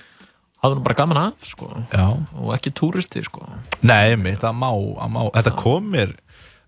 [0.60, 1.70] hafði nú bara gaman af sko.
[1.94, 2.04] Já.
[2.36, 3.48] og ekki túristi sko.
[3.88, 4.68] Nei, mitt, það má,
[5.00, 5.20] það má.
[5.38, 6.12] Þetta kom mér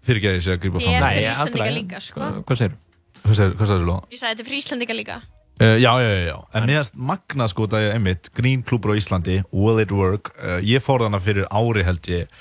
[0.02, 0.96] fyrir ekki að ég sé að grípa Ég fram.
[0.96, 1.76] er Nei, fyrir allt í Íslandinga lagi.
[1.82, 2.32] líka sko.
[2.48, 3.84] Hvað segir?
[3.84, 4.00] Lóa?
[4.10, 5.20] Ég sagði þetta er fyrir Íslandinga líka
[5.62, 6.38] Uh, já, já, já.
[6.58, 10.32] En finnst magna sko þetta er einmitt, Green klúbur á Íslandi, Will It Work.
[10.34, 12.32] Uh, ég fór þarna fyrir ári held ég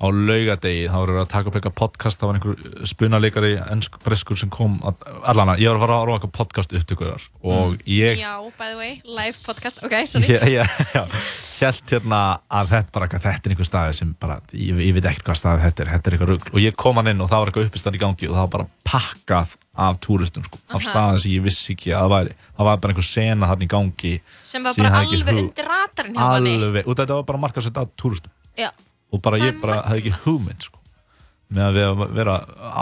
[0.00, 3.98] á laugadegi, þá voru við að taka upp eitthvað podcast, það var einhver spunaleikari ennsk
[4.00, 7.74] breskur sem kom, að, allana, ég var að fara að ráða eitthvað podcast upptökuðar og
[7.84, 10.30] ég Já, by the way, live podcast Ok, sorry.
[10.34, 10.64] Já, já,
[10.94, 11.02] já,
[11.60, 15.10] held hérna að þetta, bara, eitthvað, þetta er einhver staði sem bara, ég, ég veit
[15.12, 16.52] ekkert hvað staði þetta er, þetta er eitthvað rugl.
[16.54, 18.52] Og ég kom hann inn og það var eitthvað uppistand í gangi og það var
[18.56, 20.84] bara pakkað af túristum sko, af Aha.
[20.88, 23.68] staði sem ég vissi ekki að það væri, það var bara einhver sena hann í
[23.70, 24.12] gangi
[24.44, 28.28] Sem var ég bara alveg undir ratarinn alveg, og þetta var bara af
[28.58, 28.68] Já,
[29.12, 30.78] og bara ég bara hefði ekki hugmynd sko.
[31.50, 32.34] Með að vera, vera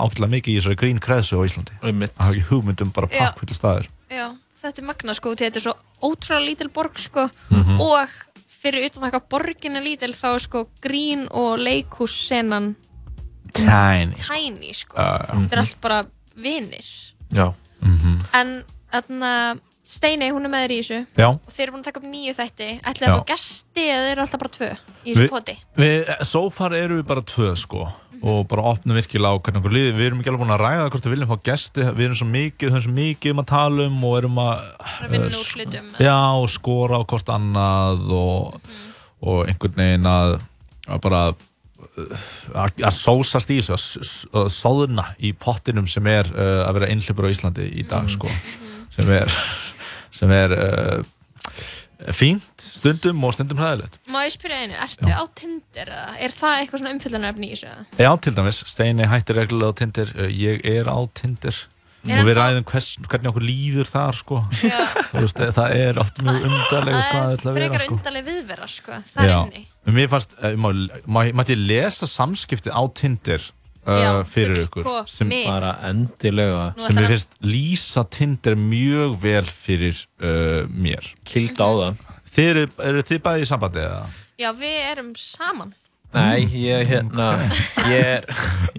[0.02, 1.76] ákveðlega mikið í þessari grín kreðsu á Íslandi.
[1.80, 4.26] Að hafa ekki hugmynd um bara pakkvöldu staðir já,
[4.62, 5.74] þetta er magna sko Þetta er svo
[6.04, 7.28] ótrúlega lítil borg sko.
[7.50, 7.80] Mhm.
[7.80, 8.18] Og
[8.58, 12.74] fyrir utan það hvað borgin er lítil Þá er sko grín og leikhússenan
[13.52, 14.34] tiny sko.
[14.34, 14.96] Tiny sko.
[14.96, 16.02] Uh, Þetta er allt bara
[16.36, 16.90] vinir.
[17.32, 17.54] Já.
[17.80, 18.18] Mhm.
[18.34, 19.32] En þarna
[19.88, 20.96] Steinei, hún er með þér í þessu.
[21.16, 21.28] Já.
[21.32, 22.66] Og þeir eru búin að taka upp nýju þætti.
[22.90, 24.68] Ætlaði að fá gesti eða þeir eru alltaf bara tvö
[25.08, 25.54] Í þessu poti?
[25.80, 27.86] Við, so far erum við bara tvö sko.
[28.18, 31.04] Og bara opnum virkilega á hvernig líði við erum ekki alveg búin að ræða hvort
[31.08, 31.84] við viljum fá gesti.
[31.94, 34.64] Við erum svo mikið, höfum svo mikið um að tala um og erum að
[35.06, 35.88] Að eh, úr sk- hlutum.
[36.02, 38.58] já, og skora á hvort annað og,
[39.22, 40.34] og einhvern veginn að,
[40.90, 42.26] að bara uh,
[42.58, 46.90] að, sósast í þessu að, s- að sóðna í pottinum sem er uh, að vera
[46.92, 48.28] einhleipur á Íslandi í dag sko.
[48.98, 49.30] Sem er
[50.14, 51.02] sem er uh,
[52.14, 56.12] fínt stundum og stundum hræðilegt Má ég spyrja einu, ertu á Tinder eða?
[56.22, 57.72] Er það eitthvað svona umfyllunarefni í þessu?
[57.72, 58.04] eða?
[58.04, 61.64] Já, til dæmis, Steini hættir reglulega á Tinder uh, ég er á Tinder
[62.08, 64.36] Er og við hann þá- ræðum hvers, hvernig okkur líður þar sko.
[65.10, 67.96] Þú veist, eh, það er oft mjög undarlega Það er til að vera frekar sko.
[67.98, 69.38] undarleg viðvera sko, þar Já.
[69.42, 69.64] inni
[69.98, 70.68] Mér fannst, uh, má,
[71.10, 73.42] má, mætti ég lesa samskipti á Tinder
[73.88, 80.68] Já, fyrir ykkur sem, bara endilega sem mér finnst lýsa Tinder mjög vel fyrir uh,
[80.68, 81.08] mér.
[81.28, 82.06] Kild á það.
[82.28, 84.02] Þið eru, eru þið bæði í sambandi eða?
[84.38, 85.72] Já, við erum saman.
[86.14, 87.26] Nei, ég hérna
[87.90, 88.28] ég er,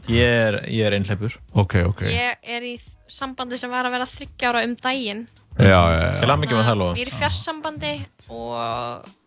[0.09, 2.07] ég er, ég er einhleipur Ok, ok.
[2.09, 2.71] Ég er í
[3.05, 5.27] sambandi sem var að vera þryggjára um daginn
[5.59, 6.93] Já, já, já Til hamingju með það, Lóa.
[6.95, 7.91] Ég er í fjarsambandi
[8.29, 8.53] og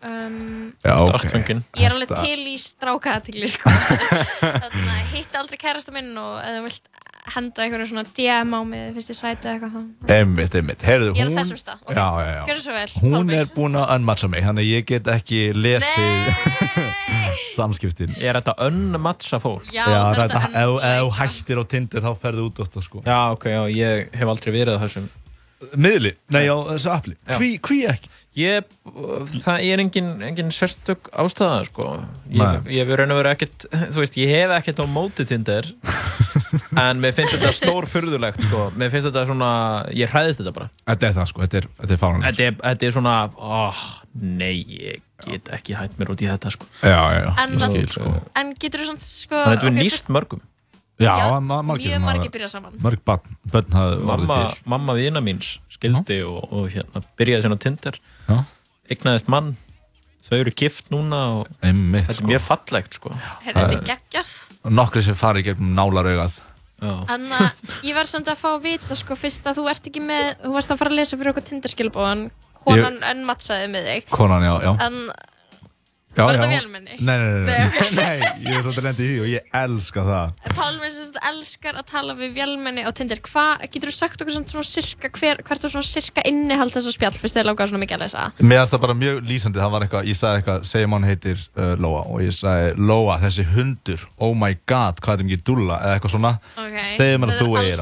[0.08, 0.38] um,
[0.80, 1.12] Já, ok.
[1.18, 1.60] Ástfangin.
[1.76, 3.72] Ég er alveg til í strákaðatigli sko.
[4.40, 6.92] Þannig að hitta aldrei kærasta minn og ef þú vilt
[7.32, 10.80] henda einhverju svona DM á mig eða finnst ég sæti eða eitthvað þá Einmitt, einmitt,
[10.82, 11.92] heyrðu, Ég er á þessum stað, ok.
[11.94, 13.36] Já, já, já Gjörðu svo vel, Hún Pálmi.
[13.38, 16.42] er búin að unmatcha mig, þannig að ég get ekki lesið
[17.56, 19.70] samskiptin Er þetta unmatcha fólk?
[19.70, 22.62] Já, já það er þetta, ef ef þú hættir á Tinder þá ferðu út á
[22.66, 25.06] þetta sko Já, ok, já, ég hef aldrei verið á þessum
[25.76, 26.14] Miðli?
[26.34, 27.16] Nei, á þessu appli.
[27.38, 28.10] Hví, hví ekki?
[28.40, 28.64] Ég,
[29.44, 31.88] það er engin, engin sérstök ástæða, sko.
[32.32, 35.68] Ég, ég hef raun og verið ekkert, þú veist, ég hef ekkert á móti Tinder
[36.80, 38.66] En mér finnst þetta stór furðulegt, sko.
[38.80, 39.50] Mér finnst þetta svona,
[39.96, 40.68] ég hræðist þetta bara.
[40.88, 42.28] Þetta er það sko, þetta er, þetta er fáránlegt.
[42.28, 43.82] Þetta er, þetta er svona, óh,
[44.20, 46.68] nei, ég get ekki hætt mér út í þetta, sko.
[46.80, 48.14] Já, já, já, En, ég skil sko.
[48.40, 50.42] en getur þú svona sko, þetta er nýst mörgum
[51.00, 52.76] Já, Já, ma margir margir byrja saman.
[52.84, 54.62] Mörg barn, börn hafði orðið mamma, til.
[54.74, 57.98] mamma vina míns skildi og, og hérna, byrjaði sinna á Tinder.
[58.28, 58.36] Já.
[58.92, 59.54] eignaðist mann.
[60.22, 62.28] Þau eru gift núna og Einmitt, þetta er sko.
[62.30, 63.10] mjög fallegt sko.
[63.42, 64.34] Heyrðu, þetta er geggjað.
[64.70, 66.38] Nokkri sem fari gegnum nálaraugað
[66.82, 70.02] Þannig að ég verð samt að fá að vita sko fyrst að þú ert ekki
[70.02, 72.24] með þú varst að fara að lesa fyrir okkur tindarskilbóðan
[72.62, 73.20] konan ég...
[73.28, 74.08] matsaði með þig.
[74.10, 74.72] Konan, já, já.
[74.86, 74.98] En
[76.12, 76.96] Já, Var þetta vélmenni?
[77.00, 80.26] Nei, nei, nei, Nei, nei, ég er svolítið lendi í því og ég elska það.
[80.58, 83.20] Pálmi sem sagt elskar að tala við vélmenni á Tinder.
[83.24, 87.16] Hvað, getur þú sagt okkur svona, sirka hver, hvert er svona sirka innihald þessa spjall
[87.16, 88.26] fyrst þið langar svona mikið að lesa?
[88.42, 91.38] Mér finnst það bara mjög lýsandi, það var eitthvað, ég sagði eitthvað, segjum hann heitir
[91.56, 95.44] uh, Lóa og ég sagði, Lóa, þessi hundur, oh my god, hvað er þetta mikið
[95.48, 97.80] dúlla, eða eitthvað svona, Ok, segjum hann að þú Þetta er alls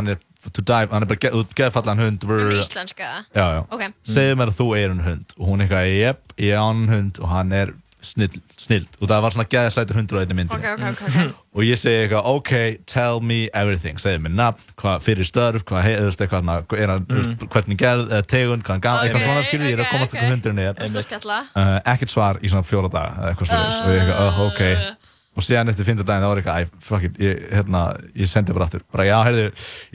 [0.00, 0.08] hann.
[0.16, 2.58] ekki hann hann hann er to dive, hann er bara ge geðfallan hund Hún er
[2.58, 3.26] íslenska.
[3.34, 3.92] Já, já, Ok.
[4.04, 5.34] segjum mér að þú eigir hann hund.
[5.38, 8.86] Og hún er eitthvað, jep, ég á hann hund og hann er snill, snill.
[9.00, 11.34] Og það var svona geðsætur hundur á einni myndi Ok, ok, ok, ok.
[11.54, 14.00] og ég segi eitthvað, ok, tell me everything.
[14.02, 17.46] Segði mér nafn, hvað fyrir störf hvað heiðust eitthvað, er hann, mm.
[17.46, 20.34] hvernig gerð, eða tegund, hvað hann gaf, eitthvað svona skilur, ég er að komast eitthvað
[20.34, 21.38] hundurinn að skella?
[21.54, 25.01] Uh, ekkert svar í svona fjóra daga eða eitthvað svona og ég eitthvað, uh, ok
[25.32, 27.82] og síðan eftir fynda daginn þá var ég eitthvað, it ég, hérna,
[28.20, 28.82] ég sendi bara aftur.
[28.92, 29.44] Bara, já, heyrðu,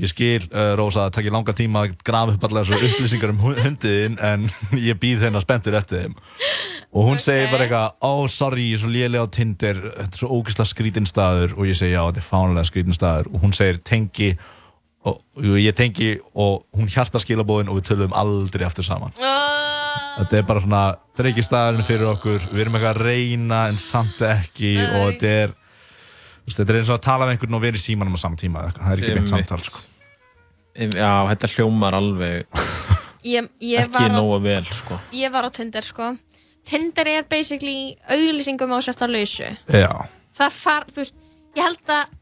[0.02, 3.44] ég skil, uh, Rósa það takkir langa tíma að grafa upp allar þessu upplýsingar um
[3.46, 4.48] hu- hundin en
[4.90, 6.18] ég býð þeirna spenntur eftir þeim.
[6.98, 10.22] Og hún segir bara eitthvað, oh, sorry, ég er svo lélega á Tinder þetta er
[10.24, 11.54] svo ógeðslega skrítin staður.
[11.60, 13.30] Og ég segi, já, þetta er fánulega skrítin staður.
[13.34, 14.32] Og hún segir, tengi
[15.08, 19.14] og og ég tengi og hún hjarta skilabóðin og við tölum aldrei aftur saman.
[20.18, 20.84] Þetta er bara svona,
[21.46, 24.74] staðurinn fyrir okkur, við erum eitthvað að reyna en samt ekki.
[24.82, 25.54] Og þetta er,
[26.50, 28.64] þetta er eins og að tala með einhvern og vera í símanum á saman tíma,
[28.64, 28.88] eða eitthvað.
[28.88, 29.84] það er ekki beint samtal, sko.
[30.78, 32.66] Já, þetta hljómar alveg
[33.28, 34.98] Ég, ég, ekki nógu vel, sko.
[35.18, 36.12] ég var á Tinder sko.
[36.68, 39.48] Tinder er basically auglýsingum á sérst að lausu.
[39.72, 39.90] Já.
[40.38, 41.18] Það far, þú veist,
[41.58, 42.17] ég held að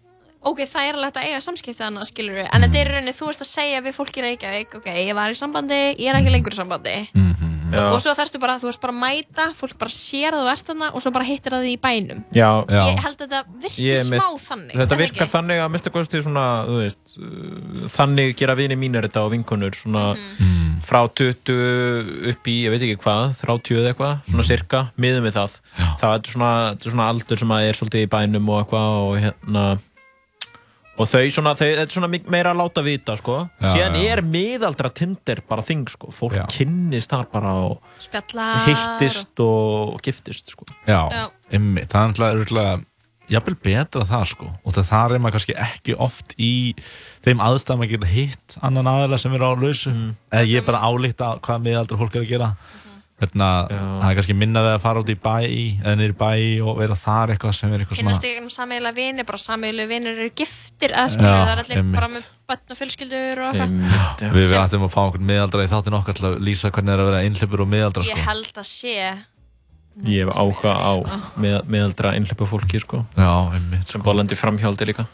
[0.46, 2.96] ok, það er alveg hægt að eiga samskipti annað, skilur við, en þetta er í
[2.96, 6.10] rauninni, þú ert að segja við fólk í Reykjavík, ok, ég var í sambandi, ég
[6.12, 6.96] er ekki lengur í sambandi
[7.76, 7.82] Já.
[7.92, 10.68] og svo þarfstu bara, þú veist bara að mæta, fólk bara sér að þú ert
[10.70, 14.04] þarna og svo bara hittir það í bænum Já, ég held að þetta virki Ég
[14.06, 15.32] smá þannig Þetta virkar ekki?
[15.34, 19.76] þannig að mista kosti svona, þú veist, uh, þannig gera vini mínir þetta og vinkonur
[19.76, 20.78] svona Mhm.
[20.86, 25.34] frá 20 upp í, ég veit ekki hvað, 30 eða eitthvað, svona cirka, miðum við
[25.40, 25.58] það.
[26.00, 28.98] Það er svona, þetta er svona aldur sem að er svolítið í bænum og eitthvað
[29.02, 29.64] og hérna,
[30.96, 33.38] og þau svona, þau, þetta er svona meira að láta vita, sko.
[33.60, 34.08] Já, Síðan já.
[34.14, 36.12] er miðaldra Tinder bara þing, sko.
[36.16, 40.68] Fólk kynnist þar bara og Spjallar hittist og giftist, sko.
[40.88, 41.24] Já, Já.
[41.52, 42.78] Einmitt, það er örugglega
[43.32, 46.54] jafnvel betra það, sko, og það þar er maður kannski ekki oft í
[47.26, 49.94] þeim aðstæðum að geta hitt annan aðeila sem er á lausu,
[50.30, 52.52] eða ég er bara álíkta hvað miðaldra fólk er að gera.
[53.16, 56.32] Hérna, það er kannski minna við að fara út í bæ eða niður í bæ
[56.68, 59.88] og vera þar eitthvað sem er eitthvað svona Kynnast ykkur um sameiginlega vini, bara sameiginlega
[59.94, 61.96] vinir eru giftir, eða skilur Já, það er allir einmitt.
[61.96, 65.64] bara með börn og fjölskyldur og eitthvað Einmitt, Við við ættum að fá okkur miðaldra
[65.64, 68.20] í þáttin okkar til að lýsa hvernig það er að vera einhleipur og miðaldra Ég
[68.20, 68.26] sko.
[68.28, 68.98] held að sé
[70.12, 70.94] Ég hef áhuga á
[71.40, 73.06] með, meðaldra einhleipa fólki sko.
[73.16, 75.08] Já, einmitt Sem búið að lendi framhjáldi líka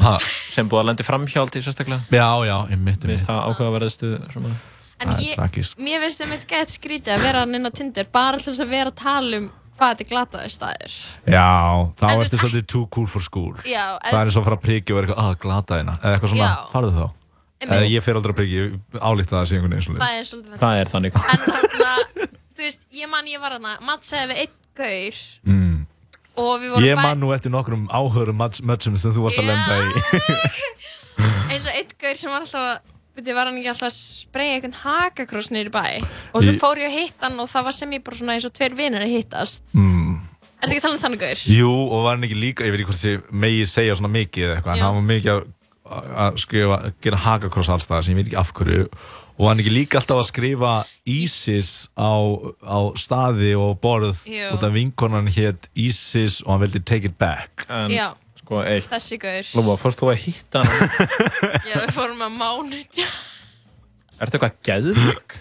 [0.00, 0.16] ha?
[0.24, 4.56] Sem búið að lendi framhjáldi sérstaklega Já, já, einmitt, Mér finnst það áhugaverðastu svona.
[4.98, 5.38] En ég,
[5.78, 8.64] mér finnst það mitt gett skrítið að vera hann inn á Tinder bara til þess
[8.64, 9.48] að vera að tala um
[9.78, 10.96] hvað þetta er glataði staður.
[11.22, 11.50] Já,
[11.98, 13.54] þá En þú ertu svolítið too cool for school.
[13.62, 15.94] Já, Það er eins og að fara að priggi og vera eitthvað, að glata hérna
[16.00, 17.04] Eða eitthvað svona, farðu þá.
[17.68, 18.64] Eða ég fer aldrei að priggi,
[18.98, 21.16] álíkta það að sé einhvern veginn svona Það er svolítið Það er þannig.
[21.18, 21.94] En þarna,
[22.58, 25.22] þú veist, ég man ég var hana Mats segði við einn gaur
[25.54, 25.80] mm.
[26.38, 29.50] og við vorum Ég bæ- man nú eftir nokkrum áhörum mötsum sem þú varst að
[29.50, 30.04] lenda í.
[31.50, 34.76] Eins og einn gaur sem var alltaf Veitir, var hann ekki alltaf að spreyja einhvern
[34.78, 35.86] hakakross í bæ
[36.32, 38.46] og svo fór ég að hitta hann og það var sem ég bara svona eins
[38.46, 40.18] og tveir vinnir að hittast mm.
[40.58, 41.42] Ertu ekki að tala um þannig gaur?
[41.54, 44.44] Jú, og var hann ekki líka, ég veit ekki hvort þessi megi segja svona mikið
[44.46, 45.48] eða eitthvað, en hann var mikið að,
[46.24, 48.86] að skrifa, gera hakakross alls það sem ég veit ekki af hverju
[49.38, 50.72] og var hann ekki líka alltaf að skrifa
[51.06, 52.10] ISIS á,
[52.66, 54.48] á staði og borð Jú.
[54.56, 58.10] út af vinkonan hétt ISIS og hann vildi take it back En, Já.
[58.48, 58.88] Sko, eitt.
[58.88, 61.08] Þessi gaur Lóma, fórst þú að hitta hann?
[61.68, 62.80] Já, við fórum að mánu
[64.18, 65.34] Ertu eitthvað geðvik?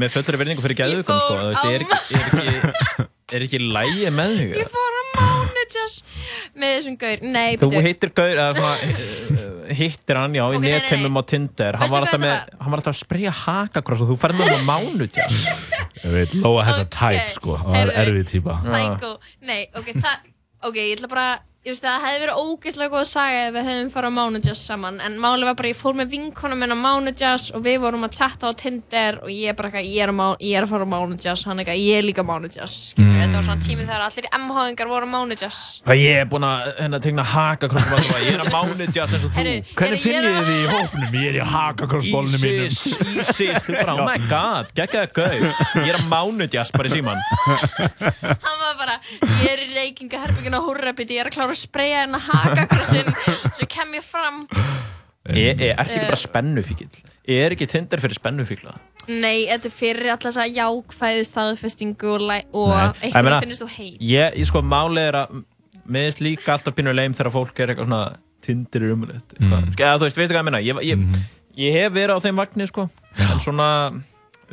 [0.00, 1.34] Með fullri verðingu fyrir geðvikum sko.
[1.36, 4.54] þú veist, er, ekki- er, ekki, er ekki lægi með þig?
[4.62, 5.48] Ég fór að mánu
[6.60, 7.22] með þessum gaur.
[7.34, 7.82] Nei, Þú byrju.
[7.86, 11.78] hittir gaur, eða svona eh, hittir hann, já, í Ok, nei, nei, netheimum á Tinder.
[11.82, 14.50] Hann var, alltaf þetta með, hann var alltaf að spreyja hakakross og þú færði með
[14.50, 15.44] hann á mánutjás
[16.00, 18.56] Ég veit, Lóa þessa type sko, hann var Heyrðu, erfið típa.
[18.64, 19.12] Psycho,
[19.46, 20.28] nei, ok, það
[20.70, 21.28] Ok, ég ætla bara,
[21.60, 24.96] ég veist það hefði verið ógeðslega góð saga ef við hefðum farið á Mánudjazz saman
[25.04, 28.16] en málið var bara, ég fór með vinkonum minn á Mánudjazz og við vorum að
[28.16, 30.92] chatta á Tinder og ég bara eitthvað, ég er, að ég er að fara á
[30.94, 33.12] Mánudjazz hann eitthvað, ég er líka á Mánudjazz mm.
[33.12, 36.64] þetta var svona tími þegar allir MH-ingar voru á Mánudjazz Hvað ég er búinn að
[36.80, 39.36] hérna, tegna hakakross og bara, ég er að mánutjás eins og þú.
[39.36, 41.12] Hvernig Heyrðu, ég finn er ég þið í hópnum?
[41.12, 42.64] Ég er í hakakrossbólnum mínum.
[42.70, 43.76] Ísis, Ísis, þú
[51.50, 53.12] bara, er að er er að að spreyja hennar hakakrossin
[53.56, 54.46] svo kem ég fram
[55.28, 56.08] e, e, Ertu ekki Eh.
[56.08, 56.88] bara spennufíkil?
[57.30, 58.74] Er ekki Tinder fyrir spennufíkla?
[59.08, 64.00] Nei, þetta er fyrir alltaf þessa jákvæðu staðfestingu og, og eitthvað meina, finnst þú heit
[64.00, 65.38] Ég, ég sko, málið er að
[65.90, 69.74] Mér finnst líka alltaf pínu leim þegar fólk er eitthvað svona Tinder er umrætt mm.
[69.76, 70.62] Eða þú veist, veistu hvað ég meina?
[70.62, 70.98] Ég, ég,
[71.58, 73.68] ég hef verið á þeim vagnir, sko En svona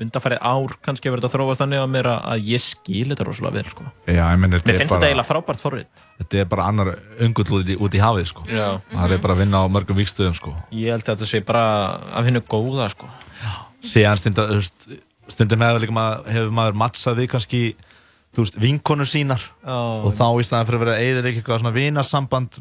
[0.03, 3.57] undanfærið ár kannski hefur þetta þróast þannig á mér að, að ég skil þetta rosalega
[3.57, 6.93] vel, sko Já, ég menn, Mér finnst þetta eiginlega frábært forrið Þetta er bara annar
[7.25, 8.45] öngull út í, út í hafið sko.
[8.49, 8.67] Já.
[8.93, 10.53] Það er bara að vinna á mörgum vikstöðum sko.
[10.73, 11.65] Ég held að þetta sé bara
[12.17, 13.11] að finna góða, sko
[13.87, 14.63] Síðan stundum,
[15.29, 17.61] stundum hefur, maður, hefur maður mattsað við kannski
[18.37, 22.59] þú veist, vinkonu sínar og þá í staðan fyrir að vera eða eitthvað svona vinasamband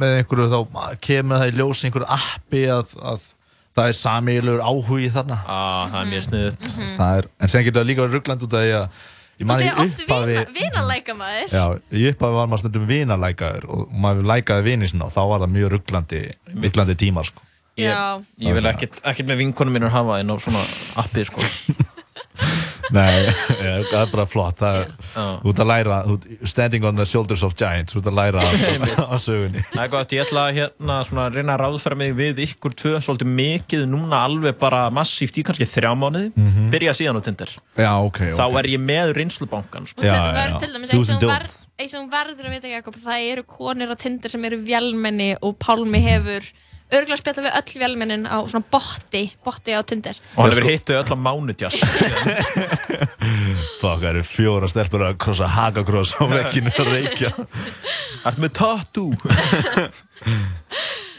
[0.00, 0.58] með einhverju þá
[1.04, 3.26] kemur það í ljós í einhverju appi að, að
[3.76, 5.38] það er samiðilegur áhugi þarna.
[5.46, 8.56] Ah, það er mjög sniðut það er, en sen getur það líka verið ruggland út
[8.58, 9.00] af því að
[9.42, 11.64] ég man er oft upphafi vina, vinalæka maður já,
[11.96, 15.54] í upphafi var maður stundum vinalækaður og maður lækaði vini sinna og þá var það
[15.56, 16.20] mjög rugglandi
[16.52, 17.48] rugglandi tímar sko.
[17.80, 18.20] Ég, Já.
[18.44, 20.60] ég vil ekkert, ekkert með vinkonum mínur hafa inn á svona
[21.00, 21.40] appi sko.
[22.92, 23.24] Nei,
[23.64, 24.58] ja, það er bara flott.
[24.60, 24.90] Það er,
[25.48, 25.98] út að læra
[26.48, 29.64] standing on the shoulders of giants út að læra á sögunni.
[29.72, 32.94] Það er gott, ég ætla að hérna, svona, reyna að ráðfæra mig við ykkur tvö
[33.04, 36.32] svolítið mikið núna alveg bara massíft í kannski þrjá mánuði.
[36.36, 36.68] Mhm.
[36.72, 37.54] byrja síðan á Tinder.
[37.78, 38.40] Já, ok, ok.
[38.40, 40.02] Þá er ég með reynslubankan sko.
[40.02, 41.04] Og þetta verður til dæmis þú
[41.92, 45.56] sem þú verður að vita Jakob, það eru konir á Tinder sem eru vélmenni og
[45.62, 46.46] Pálmi hefur
[46.92, 50.18] örgulega spjallað við öll vélmennin á svona botti, botti á Tinder.
[50.36, 51.76] Og hann hefur hittu öll á mánudjás.
[53.80, 57.32] Fuck, það eru fjóra stelpur að krossa hagakross á vekkinu að reykja.
[58.28, 59.12] Ert með tattoo?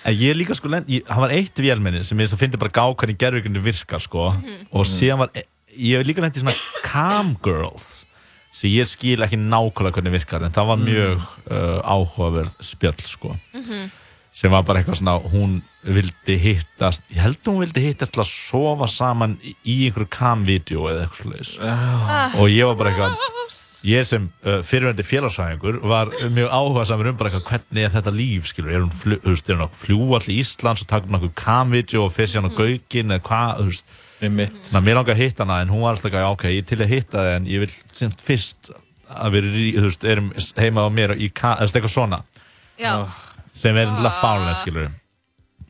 [0.03, 2.59] En ég líka sko, lend, ég, hann var eitt vélmenni sem ég þess að fyndi
[2.59, 4.33] bara gá hvernig gerðvíkunni virkar sko.
[4.75, 5.29] Og síðan var,
[5.71, 8.03] ég hef líka lendið svona cam girls
[8.53, 13.31] sem ég skil ekki nákvæmlega hvernig virkar en það var mjög uh, áhugaverð spjöll sko
[14.33, 18.21] sem var bara eitthvað svona, hún vildi hittast, ég held að hún vildi hittast til
[18.23, 22.33] að sofa saman í, í einhverju cam-vídeó eða eitthvað slags Ah.
[22.39, 27.17] og ég var bara eitthvað ég sem uh, fyrirvendi félagsfæðingur var mjög áhuga samur um
[27.19, 30.39] bara eitthvað hvernig er þetta líf, skilur, er hún, flu, veist, er hún fljúa allir
[30.39, 33.93] Íslands og taka nokkuð cam-vídeó og fyrir síðan á gaugin eða hvað, veist.
[34.23, 36.79] Þannig að mér langar að hitta hana en hún var alltaf ekki, ok, ég til
[36.79, 38.71] að hitta það en ég vil sem fyrst
[39.13, 42.21] að við erum heima á mér í, eða eitthvað svona.
[42.79, 42.93] Já,
[43.53, 44.91] sem er náttúrulega fálega, skilur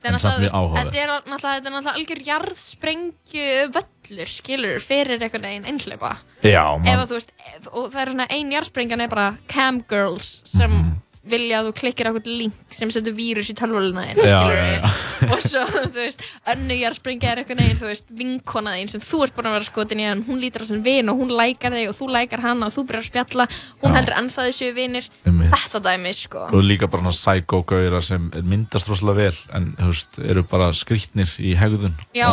[0.03, 3.45] en samt mjög áhugaverð þetta er náttúrulega, algjör jarðsprengju
[3.77, 6.17] völlur, skilur, fyrir einhvern veginn einhleipa.
[6.43, 7.31] Já, Ef þú veist,
[7.71, 10.99] og það er svona ein jarðsprengjan er bara cam girls sem Mhm.
[11.23, 14.89] Vilja að þú klikkir á eitthvað link sem setur vírus í Já, já, já.
[15.33, 19.21] og svo, þú veist, önnu jarðsprengja er einhvern veginn, þú veist, vinkona þín sem þú
[19.23, 21.75] ert búin að vera skotin í en hún lítur á sem vin og hún lækar
[21.77, 23.47] þig og þú lækar hana og þú byrjar að spjalla,
[23.83, 26.45] hún heldur ennþá þessu vinir, þetta dæmi, sko.
[26.51, 31.37] og líka bara svona psycho-gauðar sem myndast rosalega vel en, þú veist, eru bara skrýtnir
[31.39, 31.95] í hegðun.
[32.17, 32.27] Já.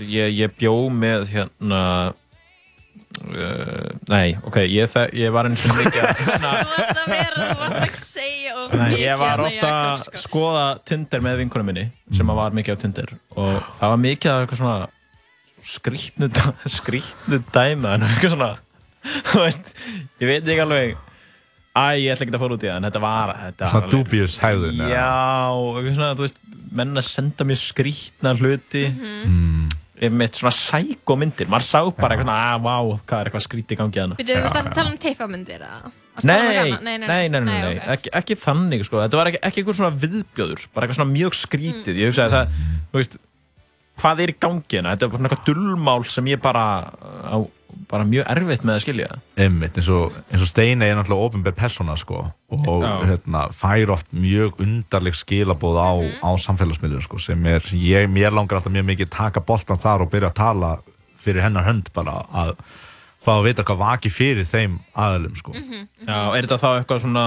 [0.00, 1.82] ég, ég bjó með hérna
[3.24, 7.56] uh, Nei, ok, ég, ég var eins og mikið að Þú varst að vera, þú
[7.62, 10.22] varst að segja og mikið ég var ofta að sko.
[10.26, 11.86] skoða Tinder með vinkunum minni
[12.16, 14.76] sem að var mikið á Tinder og það var mikið af eitthvað svona
[15.66, 16.28] skrýtnu,
[16.78, 18.52] skrýtnu dæma en eitthvað svona
[19.32, 19.72] þú veist,
[20.22, 20.96] ég veit ekki alveg
[21.76, 24.38] Æ, ég ætla ekki að fóra út í það en þetta var þetta Svona dubious
[24.40, 24.94] hegðun, eða?
[24.94, 25.08] Já,
[25.76, 26.38] eitthvað svona, þú veist
[26.76, 29.34] menn að senda mér skrýtna hluti Mhm.
[29.34, 29.74] mm.
[29.96, 32.74] Með svona sækómyndir maður sá bara eitthvað svona, að, vá,
[33.06, 35.70] hvað er eitthvað skrýti í gangi að Býtu, þú veist að tala um að tala
[35.86, 35.94] um
[36.24, 37.88] Nei, nei, nei, nei, nei, ok.
[37.92, 41.36] ekki, ekki þannig sko, þetta var ekki, ekki eitthvað svona viðbjóður, bara eitthvað svona mjög
[41.36, 42.54] skrítið, ég hugsaði það,
[42.92, 43.18] þú veist,
[44.00, 46.64] hvað er í gangi hérna, þetta er bara svona eitthvað dullmál sem ég bara,
[47.28, 47.36] á,
[47.90, 49.08] bara mjög erfitt með að skilja.
[49.38, 54.10] Einmitt, eins og, eins og Steini er náttúrulega ofinbær persóna sko og hérna, fær oft
[54.14, 56.18] mjög undarleg skilabóð á, Mhm.
[56.22, 60.02] á samfélagsmiðlum sko sem er, sem ég, mér langar alltaf mjög mikið taka boltan þar
[60.02, 60.78] og byrja að tala
[61.18, 62.56] fyrir hennar hönd bara að
[63.26, 65.52] fá að vita hvað vaki fyrir þeim aðalum sko.
[65.56, 65.84] Mhm.
[66.06, 67.26] Já, er þetta þá eitthvað svona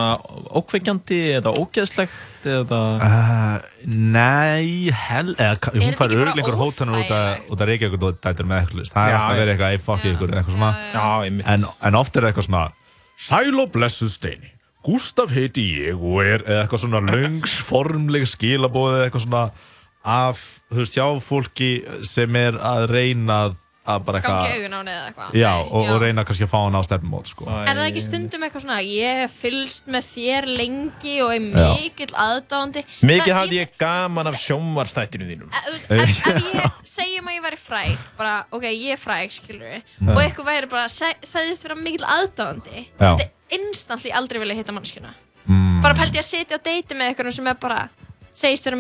[0.60, 2.82] ókveikjandi eða ógeðslegt eða...
[3.04, 8.64] Uh, nei, hel, eða, Er hún fær örglingur hótanur út að, reykja ykkur dætur með
[8.64, 9.42] eitthvað það er Já, alltaf já.
[9.44, 10.74] verið eitthvað, ei fuck ykkur eða eitthvað svona.
[10.96, 12.68] Já, en, en oft er eitthvað svona
[13.20, 14.54] Sæl og blessuð steini.
[14.88, 19.42] Gustaf heiti ég og er eitthvað svona löngs formleg skilabóð eða eitthvað svona
[20.08, 21.72] af, þú veist, hjá fólki
[22.08, 23.40] sem er að reyna
[23.90, 26.46] að- að bara Gangi eitthvað augun á henni eða eitthvað Já, og, og reyna kannski
[26.46, 27.48] að fá hann á stefnumót sko.
[27.50, 32.14] Er það ekki stundum eitthvað svona ég hef fylgst með þér lengi og er mikill
[32.26, 35.50] aðdáandi Mikið hafði ég gaman af sjónvarstættinu þínum.
[35.50, 39.32] Þú veist, ef, ef ég segjum að ég væri fræg bara, ok, ég er fræg,
[39.32, 40.14] skilur við Já.
[40.14, 43.16] og eitthvað væri bara, seg- segðist vera mikill aðdáandi Já.
[43.16, 45.16] þetta er instantly aldrei vilja hitta mannskjuna
[45.50, 45.82] Mm.
[45.82, 47.90] bara pældi ég að sitja á deiti með eitthvað sem er bara
[48.36, 48.78] segist vera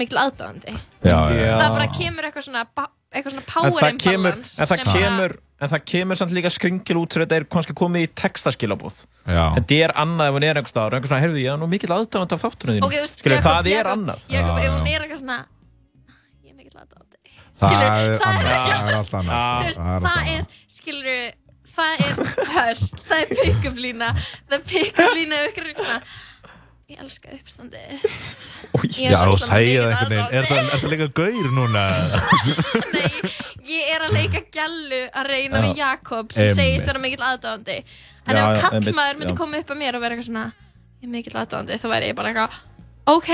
[1.01, 1.55] Já, já.
[1.57, 2.65] það bara kemur eitthvað svona
[3.09, 6.51] eitthvað svona En power það kemur, imbalance en það kemur, en það kemur samt líka
[6.53, 8.99] skringil út fyrir þetta er kannski komið í textaskilabóð.
[9.25, 9.43] Já.
[9.57, 11.67] Þetta er annað ef hún er einhvers staðar og einhvers svona, heyrðu, ég er nú
[11.71, 12.85] mikill aðdáðand af þáttunum þínum.
[12.87, 14.19] Ok, þú veist, Skilur, Jakob, það er annað.
[14.29, 15.39] Ef hún er eitthvað svona
[16.45, 17.17] ég er mikill aðdáandi
[17.59, 19.83] Það Skilur, er það er annað, ekki- það er allt annað Þú sko.
[19.83, 20.43] Það er það er,
[20.77, 21.21] skilur
[21.69, 22.13] það er
[22.55, 25.99] höst, það er pick-up lína það er pick-up lína er eitthvað svona
[26.89, 28.05] ég elska uppstandið
[28.97, 31.83] Já, og segja það einhvern veginn, er það, er það líka gaur núna?
[33.69, 35.65] Ég er að leika gælu að reyna Já.
[35.67, 39.37] við Jakob sem segist vera mikill aðdáðandi En Já, ef já, kallmaður myndi já.
[39.37, 42.17] koma upp að mér og vera eitthvað svona Ég er mikill aðdáðandi, þá væri ég
[42.17, 42.57] bara eitthvað
[43.13, 43.31] Ok,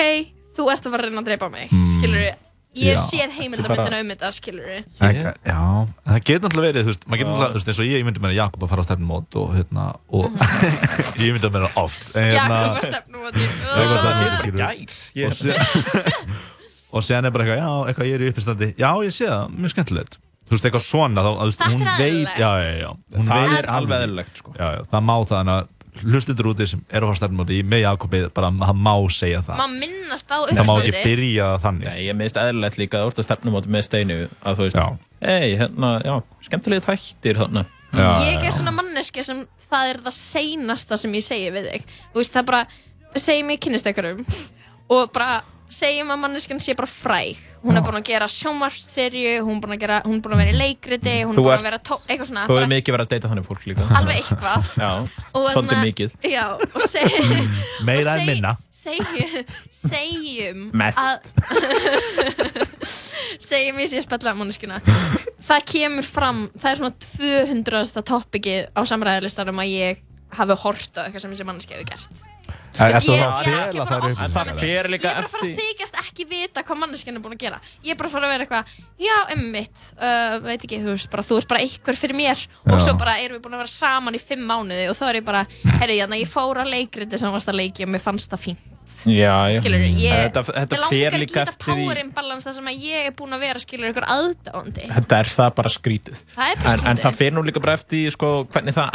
[0.57, 1.88] þú ert að fara að reyna að dreipa mig mm.
[1.95, 2.45] Skilur Ég
[2.84, 2.92] Já.
[2.96, 7.06] hef séð heimildamöndina um þetta, skilur En, já, en það getur náttúrulega verið, þú veist,
[7.08, 8.84] maður getur náttúrulega, þú veist, eins og ég, ég myndi mér að Jakob að fara
[8.84, 10.26] á stefnumót og hérna, og
[11.24, 12.04] ég myndi að mér það oft.
[12.16, 14.76] En, hérna, Jakob var stefnumóti Jakob var stefnumóti, skilur Gær,
[15.16, 15.64] ég- Og síðan,
[16.96, 19.56] og síðan er bara eitthvað, já, eitthvað ég er í uppistandi, já, ég sé það,
[19.60, 20.20] mjög skemmtilegt.
[20.46, 22.90] Þú veist, eitthvað svona, þá, þú veist, hún veit, já, já, já.
[23.16, 24.52] Hún Það veit er alveg eðlilegt, sko.
[24.60, 25.50] Já, já, það má það,
[26.04, 29.62] hlustundur úti sem eru á stefnumóti með Jakobi, bara, það má segja það.
[29.62, 31.88] Maður minnast á Það má ekki byrja þannig.
[31.90, 35.92] Nei, ég minnst eðlilegt líka að orða stefnumóti með steinu að þú veist, hei, hérna,
[36.06, 36.16] já,
[36.50, 37.66] skemmtilegi þættir þarna.
[37.96, 42.20] Ég er svona manneski sem það er það seinasta sem ég segi við þig Þú
[42.20, 42.64] veist, það er bara,
[43.16, 44.26] segjum ég kynnist einhverjum
[44.96, 45.38] og bara
[45.72, 49.76] segjum að manneskjan sé bara fræg Hún er búin að gera sjónvarsserju, hún er búin
[49.76, 51.98] að, gera, hún er búin að vera í leikriti, hún er búin að vera tó,
[52.06, 53.88] eitthvað svona Þú hefur mikið verið að deyta þannig fólk líka.
[54.00, 54.70] Alveg eitthvað.
[54.84, 54.92] Já,
[55.34, 56.16] svolítið mikið.
[56.30, 57.50] Já, og segjum
[57.90, 58.54] Meira og en minna.
[58.76, 59.36] Segjum,
[59.74, 61.34] segjum Mest.
[63.42, 64.78] segjum ég sé spjallega manneskjuna
[65.46, 68.06] það kemur fram, það er svona 200.
[68.12, 70.06] toppikið á samræðalistanum að ég
[70.36, 72.35] hafi hort á eitthvað sem þessi manneski hefur gert
[72.76, 74.22] Er það að fela að upp?
[74.26, 77.20] En það fer líka ég er bara að fara að þykjast ekki vita hvað manneskjan
[77.20, 78.76] er búin að gera ég er bara að fara að vera eitthvað
[79.06, 82.76] já, emmitt, uh, veit ekki, þú veist bara, þú ert bara einhver fyrir mér og
[82.76, 82.84] Já.
[82.86, 85.28] svo bara erum við búin að vera saman í fimm mánuði og þá er ég
[85.32, 85.44] bara,
[85.80, 88.72] herri, hérna, ég fór að leikriti sem varst að leiki og mér fannst það fínt
[89.10, 89.60] Já, já.
[89.64, 93.16] skilur, ég, Þetta, þetta langar ekki þetta eftir power imbalance þar sem að ég er
[93.18, 96.22] búin að vera, skilur, ykkur aðdáandi þetta er það bara skrítið.
[96.36, 97.02] Það er bara En, en skrítið.
[97.08, 98.92] það fer nú líka bara eftir sko, hvernig það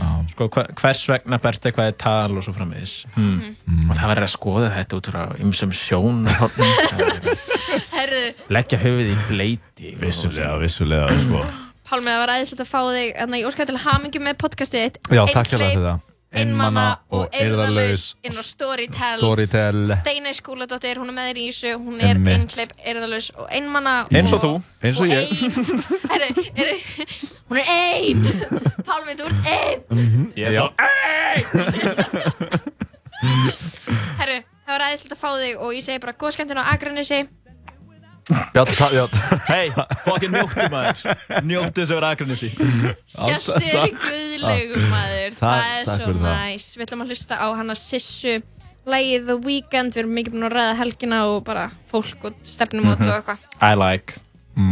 [0.00, 0.32] atvikast.
[0.34, 2.94] Sko, hver- hvers vegna berst eitthvað í tal og svo framvegis.
[3.14, 3.88] Hmm.
[3.88, 6.24] Og það verður að skoða þetta út frá ymsum sjón
[8.54, 9.92] leggja höfuð í bleiti.
[10.00, 11.44] Vissulega, vissulega, sko.
[11.84, 14.86] Pálmi, það var aðeinslega að fá þig en ég óskæði til að hamingi með podcastið
[14.86, 15.98] þitt Já, takk fyrir það.
[16.34, 16.84] Einmana
[17.14, 19.84] og eirðarlaus inn á Storytel Storytel.
[20.00, 24.34] Steinei skúladóttir, hún er með þér í þessu hún er einhleip, eirðarlaus og einmana Eins
[24.34, 24.52] og þú.
[24.84, 25.30] Eins og ég.
[25.30, 25.30] ein.
[26.12, 26.28] Herru,
[26.58, 26.76] herru,
[27.50, 28.18] hún er ein
[28.84, 29.78] Pálmi, þú ert ein
[30.38, 30.66] Ég er svo
[34.18, 37.43] Herru, það var aðeinslega að fá þig og ég segi bara góð skemmtun á já.
[39.48, 39.68] Hei,
[40.04, 41.02] fokkin njóttu maður.
[41.44, 42.50] Njóttu þessu verið aðgrunnisi.
[43.06, 46.68] Skelltu þér í guðlegum maður Það er svo næs.
[46.78, 48.38] Við ætlum að hlusta á hana Sissu.
[48.88, 49.94] Lægið The Weeknd.
[49.96, 53.08] Við erum mikið búin að ræða helgina og bara fólk og stefnumót Mhm.
[53.08, 53.38] og eitthvað.
[53.60, 54.16] I like.
[54.56, 54.64] You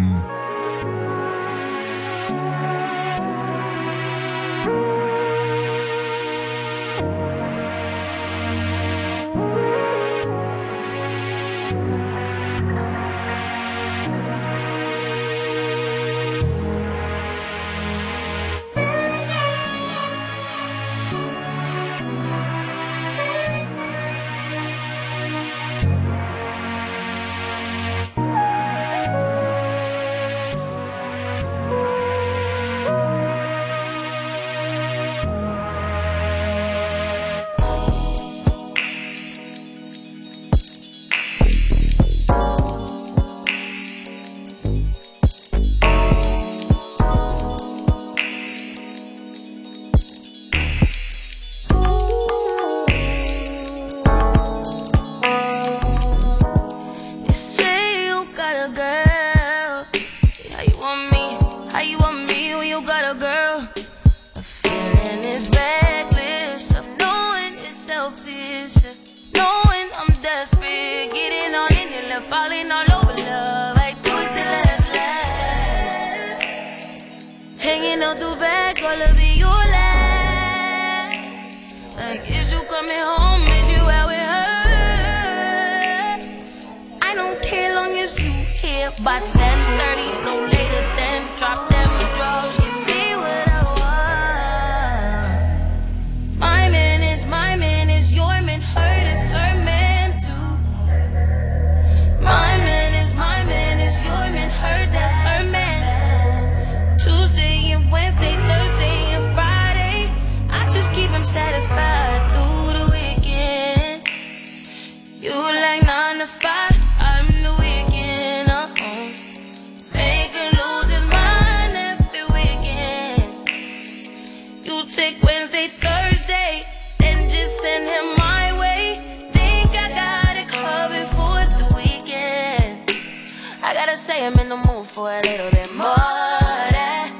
[133.93, 137.13] I say I'm in the mood for a little bit more that.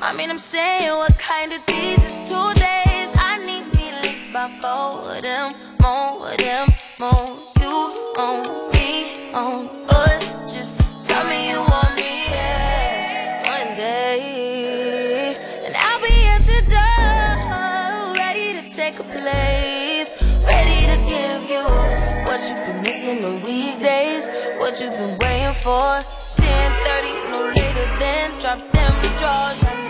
[0.00, 3.10] I mean, I'm saying what kind of these is two days.
[3.18, 5.50] I need me least about four of them,
[5.82, 6.68] more of them,
[7.00, 7.26] more
[7.58, 8.46] you on
[8.78, 10.54] me, on us.
[10.54, 15.34] Just tell me you want me yeah, one day,
[15.66, 20.14] and I'll be at your door, ready to take a place,
[20.46, 21.66] ready to give you
[22.22, 24.30] what you've been missing on weekdays,
[24.66, 26.02] what you've been waiting for.
[26.38, 29.85] 10:30, no later than drop them drawers.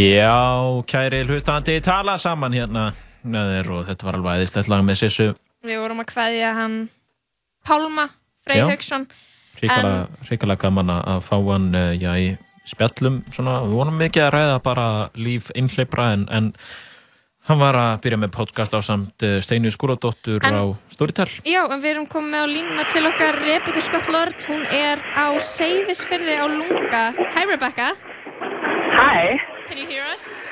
[0.00, 2.90] Já, kæri hlustandi, tala saman hérna
[3.20, 5.26] með þér og þetta var alveg æðislegt lag með Sissu.
[5.66, 6.76] Við vorum að kveðja hann
[7.68, 8.06] Pálma
[8.46, 8.62] Frey
[9.60, 12.30] hrikalega, hrikalega gaman að fá hann uh, já, í
[12.70, 14.86] spjallum svona, við vonum mikið að ræða bara
[15.20, 16.48] líf einhleipra en, en
[17.50, 21.28] hann var að byrja með podcast á samt uh, Steinu Skúladóttur En- á Storytel.
[21.44, 25.04] Já, en við erum komið með á línuna til okkar Rebecca Scott Lord, hún er
[25.12, 27.04] á Seyðisfyrði á Lunga.
[27.36, 27.92] Hi Rebecca.
[28.96, 29.49] Hi.
[29.70, 30.48] Can you hear us?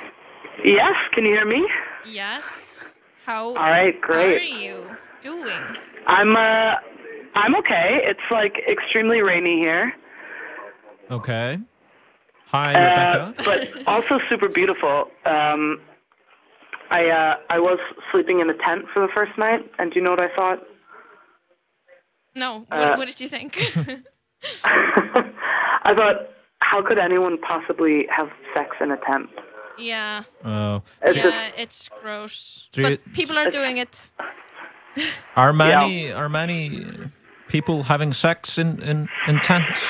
[0.64, 1.68] Yes, can you hear me?
[2.06, 2.84] Yes
[3.26, 4.16] How All right, great.
[4.16, 5.60] How are you doing?
[6.06, 6.76] I'm uh
[7.34, 8.00] I'm okay.
[8.04, 9.92] It's like extremely rainy here.
[11.10, 11.58] Ok
[12.52, 15.10] Hi Uh, Rebecca but also super beautiful.
[15.26, 15.80] Um
[16.92, 17.80] I uh I was
[18.12, 20.60] sleeping in a tent for the first night and do you know what I thought?
[22.36, 23.56] No, what, Uh, what did you think?
[24.64, 29.30] I thought how could anyone possibly have sex in a tent?
[29.78, 32.68] yeah, Uh, It's yeah, just- it's gross.
[32.72, 34.10] Do you- But people are doing it.
[35.36, 36.84] are many are many
[37.46, 39.86] people having sex in, in, in tents?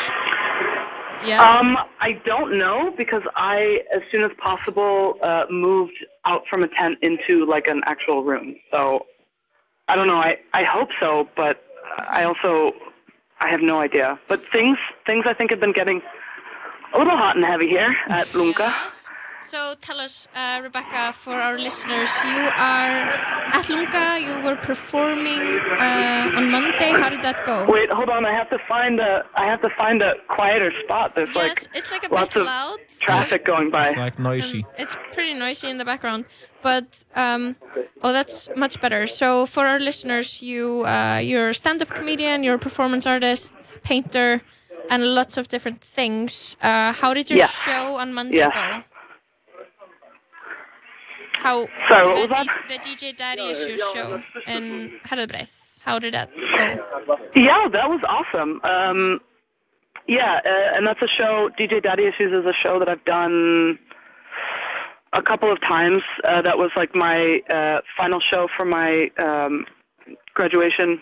[1.24, 1.40] Yes.
[1.40, 6.68] Um, I don't know because I, as soon as possible, uh, moved out from a
[6.68, 8.54] tent into like an actual room.
[8.70, 9.06] So
[9.88, 10.18] I don't know.
[10.18, 11.64] I, I hope so, but
[11.98, 12.72] I also
[13.40, 14.18] I have no idea.
[14.28, 16.02] But things things I think have been getting
[16.94, 18.68] a little hot and heavy here at Lunka.
[18.68, 19.08] Yes.
[19.40, 23.08] So tell us, uh, Rebecca, for our listeners, you are
[23.56, 24.20] at Lunga.
[24.20, 25.40] You were performing
[25.78, 26.90] uh, on Monday.
[26.90, 27.64] How did that go?
[27.66, 28.26] Wait, hold on.
[28.26, 31.14] I have to find a I have to find a quieter spot.
[31.14, 32.78] There's yes, like it's like a lots bit of loud.
[33.00, 33.92] traffic going by.
[33.92, 34.66] Like noisy.
[34.76, 36.26] It's pretty noisy in the background,
[36.62, 37.56] but um,
[38.02, 39.06] oh, that's much better.
[39.06, 44.42] So for our listeners, you uh, you're a stand-up comedian, you're a performance artist, painter,
[44.90, 46.56] and lots of different things.
[46.62, 47.52] Uh, how did your Yes.
[47.64, 48.54] show on Monday Yes.
[48.54, 48.82] go?
[51.34, 51.68] How
[52.14, 55.78] what the, the DJ Daddy Issues show in Herðubreið?
[55.84, 57.18] How did that go?
[57.34, 58.60] Yeah, that was awesome.
[58.64, 59.20] Um,
[60.06, 61.50] yeah, uh, and that's a show.
[61.58, 63.78] DJ Daddy Issues is a show that I've done
[65.12, 66.02] a couple of times.
[66.24, 69.64] Uh, that was like my uh, final show for my um,
[70.34, 71.00] graduation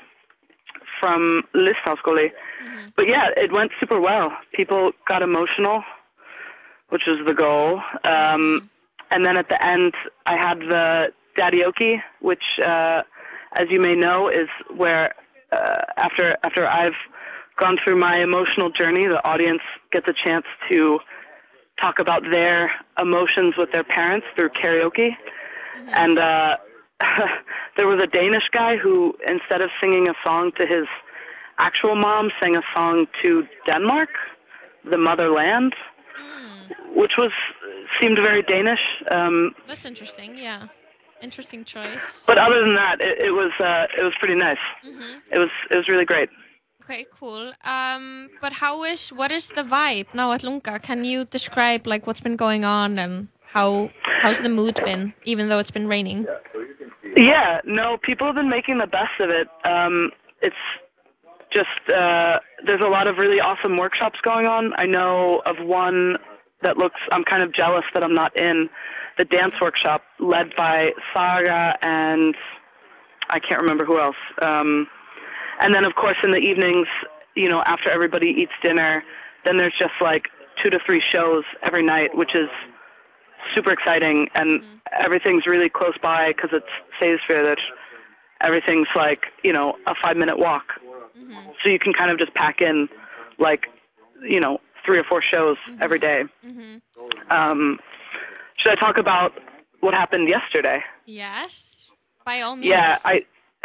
[1.01, 1.43] from
[2.63, 2.93] Listhauskole.
[2.97, 4.33] But yeah, it went super well.
[4.53, 5.85] People got emotional,
[6.89, 7.81] which is the goal.
[8.05, 8.71] Um,
[9.11, 9.95] and then at the end,
[10.27, 13.03] I had the Daddy-oki, which, uh,
[13.55, 15.15] as you may know, is where
[15.53, 16.95] uh, after after I've
[17.59, 19.63] gone through my emotional journey, the audience
[19.93, 20.99] gets a chance to
[21.81, 25.11] talk about their emotions with their parents through karaoke.
[25.89, 26.57] And uh,
[27.77, 30.87] there was a Danish guy who, instead of singing a song to his
[31.59, 34.11] actual mom, sang a song to Denmark,
[34.91, 35.75] the motherland,
[36.95, 37.31] which was
[38.01, 38.81] seemed very Danish.
[39.11, 40.37] Um, That's interesting.
[40.37, 40.69] Yeah,
[41.23, 42.25] interesting choice.
[42.27, 44.59] but other than that, it, it was uh, it was pretty nice.
[45.33, 46.29] It was it was really great.
[46.83, 47.53] Okay, cool.
[47.65, 50.79] Um, but how is what is the vibe now at Lunga?
[50.79, 55.49] Can you describe like what's been going on and how how's the mood been, even
[55.49, 56.27] though it's been raining?
[57.17, 59.49] Yeah, no, people have been making the best of it.
[59.65, 60.11] Um,
[60.43, 60.63] it's
[61.57, 64.75] just uh, there's a lot of really awesome workshops going on.
[64.77, 66.19] I know of one
[66.63, 67.01] that looks.
[67.11, 68.69] I'm kind of jealous that I'm not in
[69.17, 72.35] the dance workshop led by Saga and
[73.31, 74.17] I can't remember who else.
[74.43, 74.87] Um,
[75.61, 76.87] and then of course in the evenings,
[77.35, 79.03] you know, after everybody eats dinner,
[79.47, 80.29] then there's just like
[80.63, 82.51] two to three shows every night, which is
[83.55, 84.63] super exciting and
[85.01, 86.67] everything's really close by because it's
[87.01, 87.57] Seyðisfjörður.
[88.43, 90.65] Everything's like, you know, a five minute walk.
[91.63, 92.89] So you can kind of just pack in
[93.39, 93.67] like,
[94.23, 96.25] you know, three or four shows every day.
[97.31, 97.79] Um,
[98.57, 99.33] should I talk about
[99.81, 100.83] what happened yesterday?
[101.05, 101.91] Yes,
[102.25, 102.67] by all means.
[102.67, 103.25] Yeah, I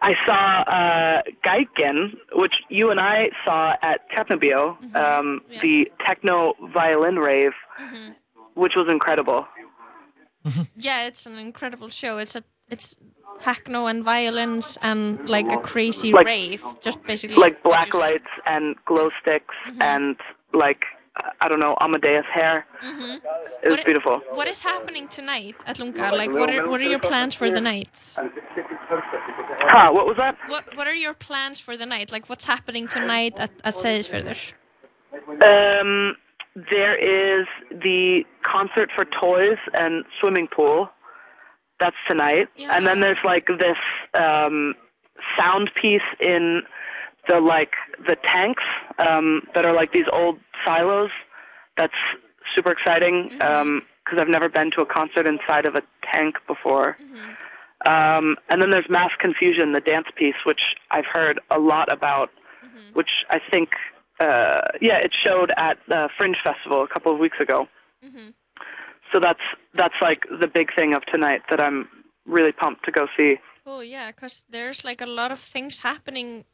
[0.00, 7.18] I saw uh, Geigen, which you and I saw at Technobio, um, the techno violin
[7.18, 7.52] rave,
[8.54, 9.46] which was incredible.
[10.76, 12.18] Yeah, it's an incredible show.
[12.18, 12.96] It's a it's
[13.40, 18.76] techno and violence and like a crazy Like- rave, just basically like black lights and
[18.84, 20.16] glow sticks and
[20.52, 20.84] like
[21.40, 22.64] I don't know Amadeus hair.
[22.82, 23.16] Mhm.
[23.62, 24.16] It was What- beautiful.
[24.30, 26.10] What is happening tonight at Lunga?
[26.10, 28.16] Like, what are what are your plans for the night?
[29.74, 29.90] Huh?
[29.92, 30.36] What was that?
[30.48, 32.10] What What are your plans for the night?
[32.10, 34.52] Like, what's happening tonight at at Seyðisfjörður?
[35.50, 36.16] Um,
[36.54, 40.90] there is the concert for toys and swimming pool.
[41.82, 42.46] That's tonight,
[42.76, 43.76] and then there's like this
[44.14, 44.74] um,
[45.36, 46.62] sound piece in
[47.28, 47.72] the like
[48.06, 48.62] the tanks
[48.98, 51.10] um, that are like these old silos.
[51.76, 52.00] That's
[52.54, 53.30] super exciting
[54.04, 56.96] because I've never been to a concert inside of a tank before.
[57.84, 62.30] Um, and then there's Mass Confusion, the dance piece, which I've heard a lot about,
[62.92, 63.70] which I think,
[64.20, 67.66] uh, yeah, it showed at the Fringe Festival a couple of weeks ago.
[69.12, 69.40] So that's
[69.74, 71.88] that's like the big thing of tonight that I'm
[72.26, 73.36] really pumped to go see.
[73.66, 76.44] Oh yeah, because there's like a lot of things happening,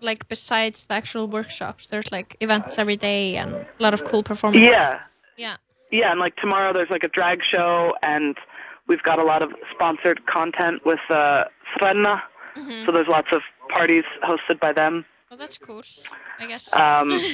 [0.00, 1.86] like besides the actual workshops.
[1.86, 4.68] There's like events every day and a lot of cool performances.
[4.70, 5.00] Yeah.
[5.36, 5.56] Yeah.
[5.92, 8.36] Yeah, and like tomorrow there's like a drag show, and
[8.88, 11.44] we've got a lot of sponsored content with uh,
[11.76, 12.22] Srenna.
[12.56, 12.84] Mhm.
[12.86, 15.04] So there's lots of parties hosted by them.
[15.30, 15.82] Oh, that's cool.
[16.40, 16.74] I guess.
[16.74, 17.20] Um,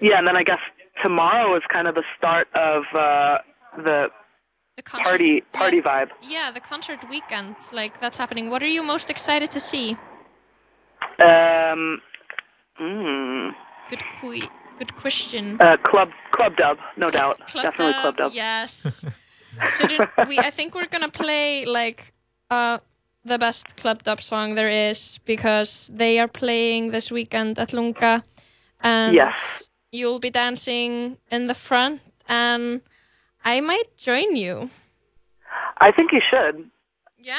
[0.00, 0.58] Yeah, and then I guess
[1.02, 3.38] tomorrow is kind of the start of uh,
[3.76, 4.08] the,
[4.84, 5.82] concert- party party yeah.
[5.82, 6.08] vibe.
[6.22, 8.50] yeah, the concert weekend, like that's happening.
[8.50, 9.96] What are you most excited to see?
[11.18, 12.00] Um,
[12.80, 13.52] mm,
[13.90, 15.56] Good que- good question.
[15.60, 18.32] uh, club club dub, no doubt, Club definitely Dub, club dub.
[18.34, 19.04] Yes.
[19.78, 20.38] Shouldn't we?
[20.38, 22.12] I think we're gonna play like
[22.50, 22.78] uh
[23.24, 28.22] the best club dub song there is because they are playing this weekend at Lunga,
[28.80, 29.68] and Yes.
[29.96, 32.82] You'll be dancing in the front, and
[33.44, 34.70] I might join you.
[35.78, 36.70] I think you should.
[37.18, 37.38] Yeah.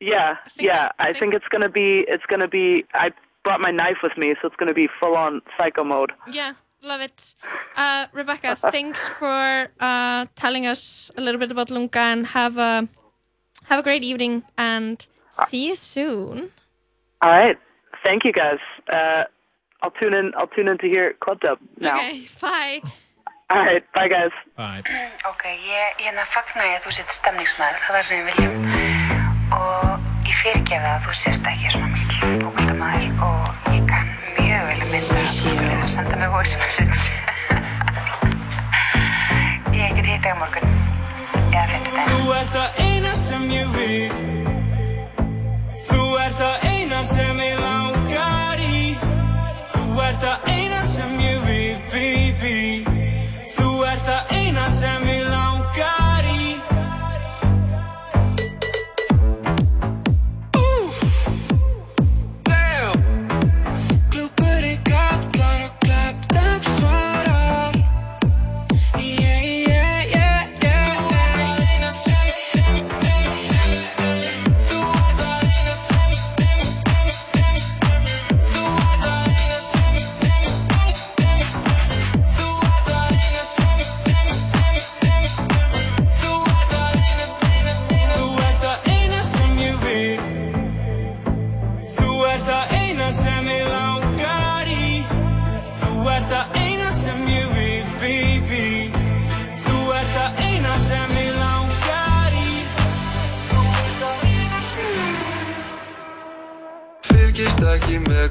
[0.00, 0.90] Yeah, yeah.
[0.98, 2.84] I think, it's gonna be it's gonna be.
[2.92, 3.10] I
[3.42, 6.12] brought my knife with me, so it's gonna be full on psycho mode.
[6.30, 7.34] Yeah, love it.
[7.76, 12.88] Uh, Rebecca, thanks for uh, telling us a little bit about Lunga and have a
[13.64, 15.06] have a great evening and
[15.46, 16.50] see you soon.
[17.22, 17.58] All right,
[18.02, 18.58] thank you guys.
[18.92, 19.24] Uh,
[19.84, 20.32] I'll tune in.
[20.38, 21.98] I'll tune in to hear club dub now.
[21.98, 22.80] Okay, bye.
[23.50, 24.32] All right, bye guys.
[24.56, 24.82] Bye.
[25.28, 28.26] Ok, ég, ég er fagna ég að þú sett stemningsmaður, það er það sem við
[28.32, 28.54] viljum.
[29.58, 29.90] Og
[30.24, 33.44] ég fyrirgefa að þú sést ekki svona mikil bókaldamaður og
[33.76, 34.08] ég kann
[34.38, 37.04] mjög vel að mynda að þú getur að senda mig voice message.
[39.76, 40.64] ég get hitt á morgun,
[41.52, 44.12] eða finnst Þú ert það eina sem ég vil
[45.90, 47.93] Þú ert það eina sem ég í
[49.94, 50.63] Þú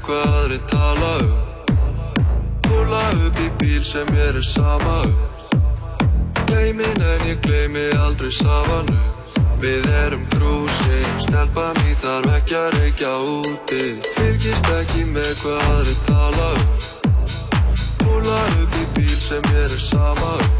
[0.04, 1.34] hvað aðri tala um.
[2.66, 5.14] Púla upp í bíl sem mér er sama um.
[6.44, 9.00] Gleimin en ég gleimi aldrei safanu
[9.62, 13.84] Við erum grúsi, stelpa mín þarf ekki að reykja úti.
[14.16, 16.66] Fylgist ekki með hvað aðri tala um.
[18.02, 20.52] Púla upp í bíl sem mér er sama um.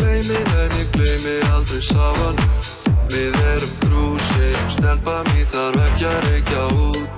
[0.00, 2.42] Gleymi en ég gleymi aldrei saman
[3.08, 7.17] Við erum grúsi, stelpa mín þarf ekki að reykja úti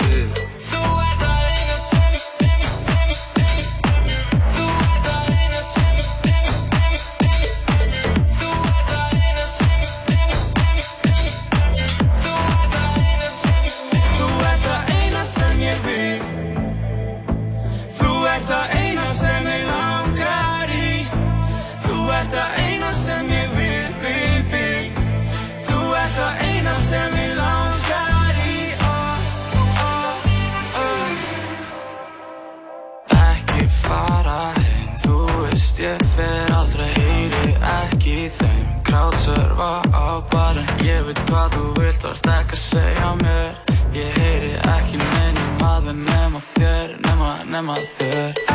[41.10, 43.56] veit hvað þú vilt, vart ekki að segja mér.
[43.96, 48.49] Ég heyri ekki neinum aður nema þér, nema, nema þér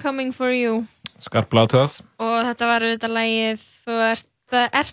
[0.00, 0.84] coming for you.
[1.20, 4.92] Skarplátöð og þetta var auðvitað ert, það er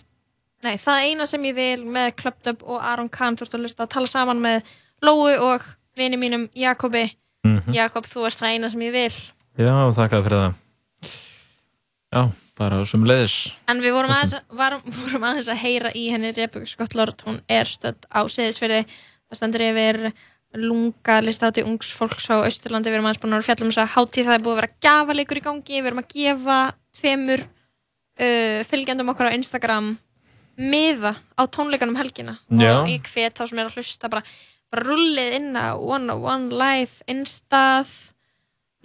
[0.66, 3.64] nei, það eina sem ég vil með Club Dub og Aron Kahn, þú ert að
[3.64, 4.74] hlusta að tala saman með
[5.06, 5.64] Lóu og
[5.96, 7.06] vini mínum Jakobi.
[7.46, 7.72] Mhm.
[7.74, 9.14] Jakob, þú ert það eina sem ég vil.
[9.58, 10.58] Já, þakka fyrir það.
[12.08, 12.22] Já,
[12.58, 13.36] bara sem leiðis
[13.68, 17.68] en við vorum aðeins, varum, vorum aðeins að heyra í henni Rebjörg Skottlord, hún er
[17.68, 18.84] stödd á Seyðisfirði,
[19.28, 20.00] það stendur yfir
[20.56, 23.94] lunga listáti ungs fólks á Austurlandi, við erum aðeins búin að fjalla um þess að
[23.94, 24.28] hátíð.
[24.28, 25.80] Það er búið að vera gafaleikur í gangi.
[25.80, 26.58] Við erum að gefa
[26.98, 29.90] tveimur uh, fylgjandum okkar á Instagram
[30.58, 32.38] miða á tónleikanum helgina.
[32.48, 32.80] Já.
[32.80, 34.24] og í hvet þá sem er að hlusta bara,
[34.72, 37.92] bara rullið inn á One on One Live Instað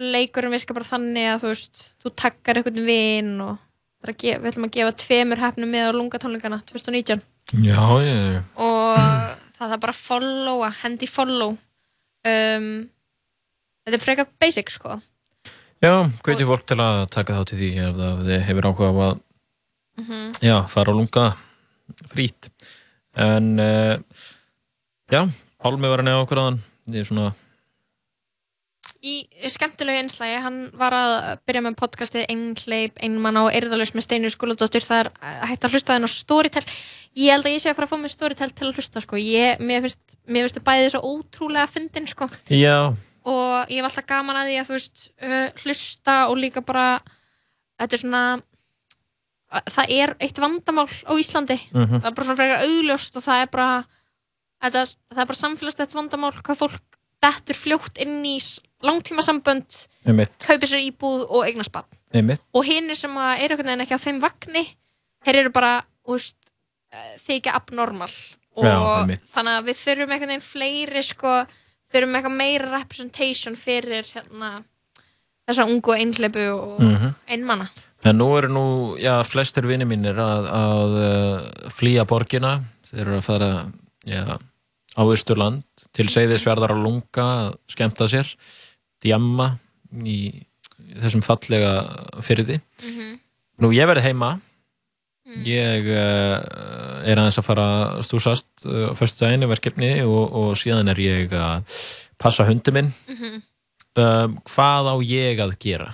[0.02, 3.56] leikurinn virkar bara þannig að þú veist þú takkar einhvern vin og
[4.18, 7.22] gefa, við ætlum að gefa tveimur hefnum með á lunga tónleikana 2019
[7.62, 11.56] Já, ég og það þarf bara að followa, hendi follow.
[12.24, 12.68] Um,
[13.84, 14.98] þetta er frekar basic sko.
[15.84, 15.92] Já,
[16.24, 19.20] hveti fólk til að taka þátt í því ef það hefur áhuga á að
[19.94, 20.32] Mhm.
[20.42, 21.24] já, fara á lunga
[22.10, 22.48] frít.
[23.14, 23.96] En uh,
[25.12, 25.20] já,
[25.62, 26.56] Pálmi var að nefna okkur aðan
[26.90, 27.28] ég er svona
[29.04, 29.14] í
[29.52, 31.14] skemmtilegu einslægi, hann var að
[31.44, 35.10] byrja með podcastið Einhleip, Einmann á Eirðalus með Steinur Skúladóttir, það er
[35.50, 36.62] hægt að hlusta þenn á Storytel,
[37.20, 39.20] ég held að ég sé að fara að fá mig Storytel til að hlusta sko,
[39.20, 42.30] ég, mér finnst mér finnst bæðið svo ótrúlega fyndin sko.
[42.48, 42.78] Já,
[43.28, 46.86] og ég hef alltaf gaman að því að þú veist, uh, hlusta og líka bara
[47.80, 48.24] þetta er svona
[49.52, 51.58] að- það er eitt vandamál á Íslandi.
[51.72, 52.00] Mhm.
[52.00, 53.68] það er bara svona frekar augljóst og það er bara
[54.64, 54.82] þetta,
[55.12, 56.80] það er bara samfélagstætt vandamál hvað fólk
[57.24, 58.36] dettur fljótt inn í
[58.84, 59.76] langtímasambönd
[60.44, 61.88] kaupir sér íbúð og barn.
[62.14, 62.42] Einmitt.
[62.54, 64.64] Og hinnir sem að eru ekki á þeim vagni
[65.24, 65.74] þeir eru bara
[66.06, 66.36] veist,
[66.92, 68.12] eh, þykja abnormal.
[68.56, 71.32] Og Já, þannig að við þurfum einhvern veginn fleiri sko,
[71.90, 74.62] þurfum eitthvað meira representation fyrir hérna,
[75.48, 77.14] þessa ungu einhleipu og Mhm.
[77.28, 77.68] einmanna
[78.04, 78.64] En nú eru nú,
[79.00, 82.58] já, flestir vinni mínir að, að uh, flýja borgina.
[82.84, 83.48] Þeir eru að fara,
[84.04, 84.36] já,
[84.92, 85.64] á Ísturland
[85.96, 88.28] til Seyðisfjörðar á Lunga að skemmta sér,
[89.04, 89.52] djamma
[90.04, 90.18] í
[90.98, 91.74] þessum fallega
[92.24, 92.58] fyrði.
[92.82, 93.14] Mhm.
[93.62, 94.32] Nú, ég verði heima.
[95.46, 97.66] Ég uh, er aðeins að fara
[98.04, 101.64] stúsast uh, á fyrstu daginn í verkefni og, og síðan er ég að
[102.20, 102.90] passa hundi minn.
[103.08, 103.42] Mhm.
[103.94, 105.92] Um, hvað á ég að gera?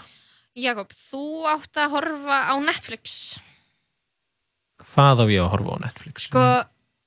[0.56, 3.36] Jakob, þú átt að horfa á Netflix
[4.80, 6.24] Hvað á ég að horfa á Netflix?
[6.26, 6.44] sko,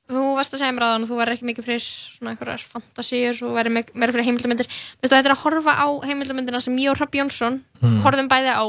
[0.09, 3.37] þú varst að segja mér aðan og þú verður ekki mikið fyrir svona einhverjar fantasíur
[3.47, 4.67] og verður meira fyrir heimildamindir
[5.01, 8.01] þetta er að horfa á heimildamindina sem ég og Hrafn Jónsson Hmm.
[8.03, 8.65] horfðum bæði á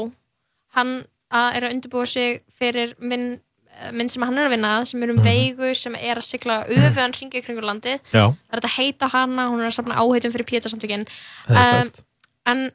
[0.75, 0.93] hann
[1.31, 3.39] að er að undirbúa sig fyrir minn,
[3.79, 5.25] eh, mynd sem hann er að vinna að sem er um Mhm.
[5.25, 8.31] veigu sem er að sigla öfugan hringi kringur landið Já.
[8.31, 11.05] það er að heita hana, hún er að safna áheitum fyrir pétasamtökin
[11.49, 12.03] Æðislegt.
[12.45, 12.71] en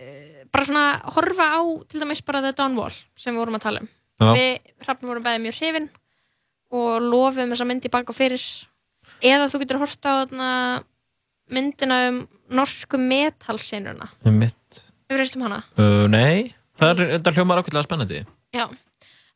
[0.00, 3.64] uh, bara svona horfa á til dæmis bara The Dawn Wall sem við vorum að
[3.66, 3.88] tala um
[4.20, 4.32] Já.
[4.34, 5.88] við hrafnum vorum bæði mjög hrifin
[6.70, 8.42] og lofum þessa myndi bak og fyrir
[9.24, 10.48] eða þú getur horft á þarna,
[11.50, 12.18] myndina um
[12.52, 14.82] norsku metalsenuna Um mitt.
[15.08, 15.62] hefur reist um hana?
[15.78, 18.20] Uh, nei, það er, þetta hljómar ákveðlega spennandi.
[18.54, 18.66] Já,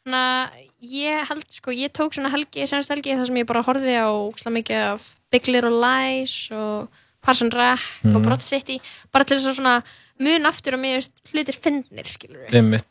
[0.04, 3.64] þannig að ég held sko, ég tók svona helgi, senast helgi þar sem ég bara
[3.64, 6.88] horfði á ógeðslega mikið af Big Little Lies og
[7.22, 8.22] Parson Rec og Mhm.
[8.26, 8.80] Broad City
[9.12, 9.82] bara til þess að svona
[10.20, 12.84] mun aftur og mér hlutir finnir, skilur við Um mitt.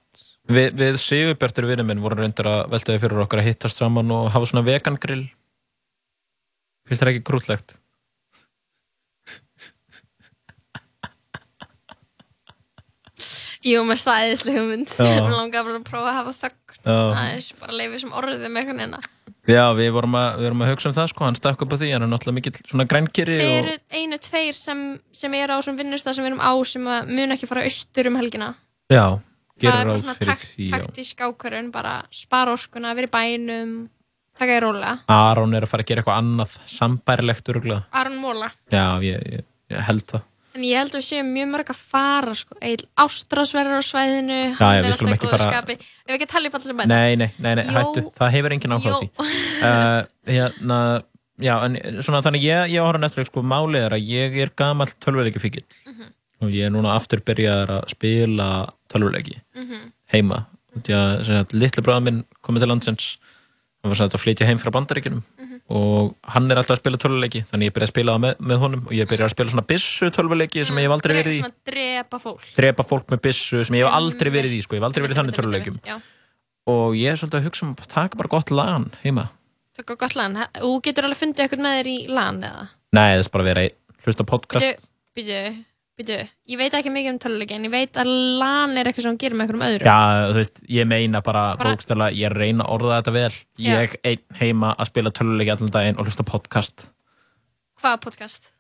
[0.50, 4.32] Vi, við Sigurbjartur vinnum minn vorum reyndar að veltaði fyrir okkur að hittast saman og
[4.34, 5.28] hafa svona vegan grill.
[6.90, 7.78] Finnst það ekki grútlegt?
[13.62, 14.90] Jú, með stæðislega hugmynd.
[14.98, 16.62] Mér langar bara að prófa að hafa þögn.
[16.82, 19.02] Aðeins, bara leifið sem orðið með eitthvað neina
[19.50, 21.78] Já, við vorum að, við vorum að hugsa um það sko, hann stakk upp á
[21.82, 23.60] því, hann er náttúrulega mikill svona grænkeri Þeir og...
[23.60, 24.82] eru einu, tveir sem,
[25.18, 28.10] sem eru á þessum vinnustað sem við erum á sem að mun ekki fara austur
[28.10, 28.52] um helgina.
[28.94, 29.06] Já,
[29.62, 30.74] Það er bara ráð svona fyrir takt, því, já.
[30.78, 33.76] taktísk ákvörðun bara spara orkuna, vera í bænum
[34.42, 37.84] taka í rólega Aron er að fara að gera eitthvað annað, sambærilegt örgulega.
[38.02, 39.44] Aron Móla Já, ég, ég,
[39.74, 40.28] ég held það.
[40.52, 42.56] En ég held að við séum mjög mörg að fara sko.
[42.60, 45.62] Egil Ástrásverður á svæðinu Já, hann já, er alltaf í góðu fara-.
[45.78, 48.56] Ef ekki að tala í palla sem bæta Nei, nei, nei, nei hættu, það hefur
[48.58, 49.00] engin áhuga á Jó.
[49.00, 49.30] því.
[49.62, 50.78] Uh, hérna,
[51.38, 54.52] já, en svona þannig ég, ég horf á Netflix, sko, málið er að ég er
[54.58, 56.10] gamall tölvuleiki fíkil Mhm.
[56.42, 58.48] Og ég er núna aftur byrjaður að spila
[58.92, 59.92] tölvuleiki Mhm.
[60.14, 60.46] heima.
[60.72, 63.18] Því að, litli bráða minn komið til landsins,
[63.84, 65.60] hann var sagt að flytja heim frá bandaríkjunum Mhm.
[65.70, 68.86] og hann er alltaf að spila tölvuleiki, þannig ég byrjaði að spila með, með honum
[68.88, 71.42] og ég byrjaði að spila svona bissu tölvuleiki sem ég hef aldrei verið í.
[71.42, 74.82] Svona drepa fólk Drepa fólk með bissu sem ég hef aldrei verið í, sko, ég
[74.82, 76.02] hef aldrei verið í þannig tölvuleikum.
[76.68, 79.30] Og ég er svolítið að hugsa um að taka bara gott lan heima.
[79.80, 83.32] er gott lan Þú getur alveg fundið eitthvað með þér í lan eða Nei, þess
[83.32, 83.72] bara vera einn,
[84.06, 84.62] hlusta podcast.
[85.16, 85.66] Býtu, býtu,
[86.00, 86.18] býtu
[86.52, 88.10] Ég veit ekki mikið um töluleiki en ég veit að
[88.40, 89.98] lan er eitthvað sem hún gerir með einhverjum öðrum Já,
[90.32, 93.36] þú veist, ég meina bara, Bara- bókstæla, ég reyna að orða þetta vel.
[93.62, 96.88] Ég einn heima að spila töluleiki allan daginn og hlusta á podcast.
[97.82, 98.52] Hvaða podcast?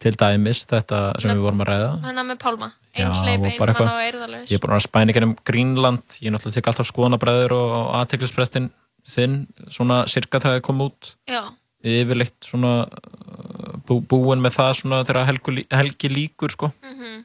[0.00, 1.90] Til dæmis þetta sem við vorum að ræða.
[2.04, 3.88] Hana með Pálma Já, Einhleip, og bara einmann eitthvað.
[3.94, 6.16] og eyrðalaus Ég er búin að vera spæningar um Greenland.
[6.20, 8.66] Ég er náttúrulega tek alltaf skoðanabræður og, aðteklisprestin
[9.08, 9.36] þinn,
[9.72, 11.14] svona cirka þegar það kom út.
[11.30, 11.40] Já,
[11.84, 16.72] Yfirleitt svona uh, bú, búin með það svona þegar helgu, lí- helgi líkur, sko.
[16.84, 17.24] mhm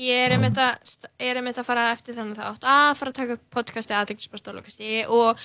[0.00, 0.78] Ég er einmitt að,
[1.20, 5.42] ég er einmitt að fara eftir þannig þátt að fara að taka podcasti aðeinsbæstólokasti og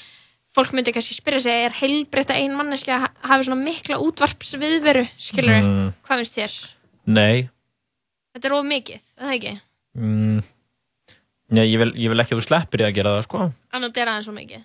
[0.55, 5.03] fólk myndi kannski spyrja sig er heilbreytta ein manneski að ha- hafi svona mikla útvarpsviðveru
[5.19, 5.89] skilur Mm.
[6.07, 6.55] hvað finnst þér?
[7.11, 7.49] Nei,
[8.37, 9.53] Þetta er of mikið, er það ekki?
[9.97, 10.39] mm,
[11.51, 13.51] já, ég, vil, ég vil ekki að þú sleppir í að gera það, sko.
[13.73, 14.63] Annað er aðeins of mikið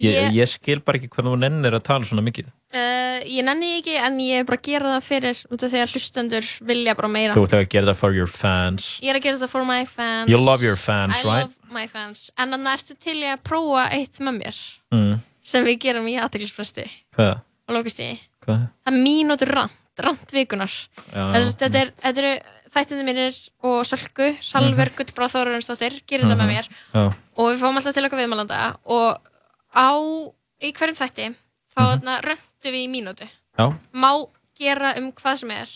[0.00, 2.46] Ég, Ég- ég skil bara ekki hvernig þú nennir að tala svona mikið.
[2.72, 5.80] uh, Ég nenni ekki en ég er bara að gera það fyrir út af því
[5.82, 8.98] að hlustendur vilja bara meira Þú ert að gera það for your fans.
[9.02, 11.42] Ég er að gera þetta for my fans You love your fans, I right?
[11.46, 14.56] love my fans En þannig ertu til ég að prófa eitt með mér
[14.92, 15.20] Mm.
[15.42, 17.40] sem við gerum í aðteglispresti Hvað?
[17.68, 18.70] og lókast í Hvað?
[18.86, 19.70] Það er mínútur
[20.00, 22.40] Já, Þess, þetta, er, eru
[22.70, 24.96] þættindi mínir og Sölku, Salver, mm -hmm.
[24.96, 26.54] Gullbráð Þórunnsdóttir gerir þetta með Mhm.
[26.54, 27.14] mér Já.
[27.36, 29.18] og við fáum alltaf til okkar viðmælanda og
[29.74, 29.90] á,
[30.60, 31.28] í hverjum þætti
[31.70, 32.24] þá mm -hmm.
[32.26, 33.26] röntu við í mínútu
[33.58, 33.66] Já.
[33.92, 34.10] má
[34.58, 35.68] gera um hvað sem er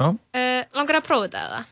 [0.00, 1.64] uh, langar að prófa þetta eða?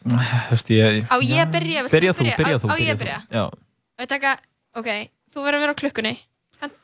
[0.49, 1.05] Þú veist, ég...
[1.11, 1.85] Á ég að byrja?
[1.91, 2.37] Byrja þú þú, byrja?
[2.37, 2.69] byrja Á- þú.
[2.71, 3.03] á ég að þú.
[3.05, 3.21] byrja?
[3.41, 4.37] Og ég taka,
[4.77, 4.91] ok,
[5.33, 6.17] þú verður að vera á klukkunni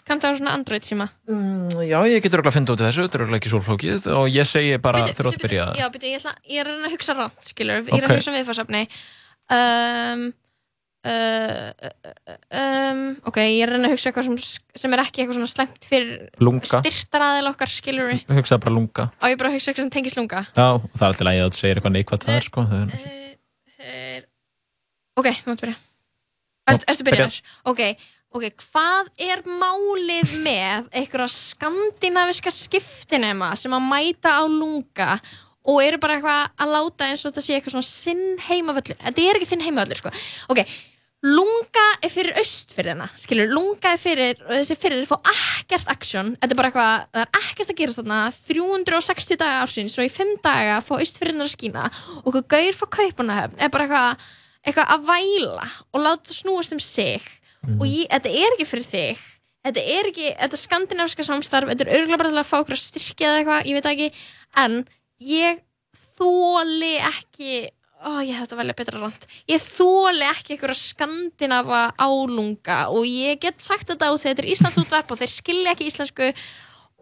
[0.06, 2.86] kann það á svona Android síma Mm, Já, ég getur örugglega að finna út í
[2.86, 5.66] þessu, þetta er örugglega ekki svolflókið og ég segi bara þú ert að byrja.
[5.76, 8.82] já, byrju, ég, ætla, ég er að hugsa rátt skilur, ég er að hugsa viðfarsefni
[9.52, 10.22] um,
[11.06, 14.38] um, ok, ég er reyna að hugsa eitthvað sem,
[14.82, 16.08] sem er ekki eitthvað svona slemt fyrir
[16.66, 19.04] styrtaraðil okkar skilur Ég hugsaði bara lunga.
[19.20, 21.44] og ég bara að hugsa eitthvað sem tengist lunga Já, og það er alltaf lægið
[21.44, 22.60] að þú segir eitthvað neikvægt það er, sko.
[22.66, 22.88] Er...
[23.92, 24.26] er,
[25.22, 25.78] ok, þú mátt byrja
[26.66, 27.40] Ert, ertu byrjar?
[27.70, 27.82] Ok,
[28.34, 35.20] ok, hvað er málið með einhverja skandinaviska skiptinema sem að mæta á lunga
[35.66, 39.24] og eru bara eitthvað að láta eins og þetta sé eitthvað svona sinn heimavöllur þetta
[39.24, 40.12] er ekki þinn heimavöllur, sko
[40.54, 40.60] ok,
[41.24, 46.34] lunga er fyrir austfyrðina skilur, lunga er fyrir og þessi fyrir er fá ekkert aksjón
[46.36, 48.18] þetta er bara eitthvað, það er ekkert að gerast þarna.
[48.50, 51.86] 360 daga ársins og í 5 daga fá austfyrðina að skína.
[52.22, 54.26] Og eitthvað gaur frá kaupanahöfn er bara eitthvað
[54.66, 57.24] eitthvað að væla og láta snúast um sig.
[57.78, 59.22] Og ég, þetta er ekki fyrir þig.
[59.66, 61.70] Þetta er ekki, þetta er skandinavska samstarf.
[61.72, 64.08] Þetta er örgulega bara til að fá okkur að styrkja eða eitthvað, ég veit ekki.
[64.62, 64.76] En
[65.26, 65.62] ég
[66.16, 67.50] þóli ekki
[68.06, 73.60] ó, ég þetta velja betra rand ég þóli ekki einhverja skandinava álunga og ég get
[73.64, 76.32] sagt þetta og þetta er Íslands útvarp og þeir skilja ekki íslensku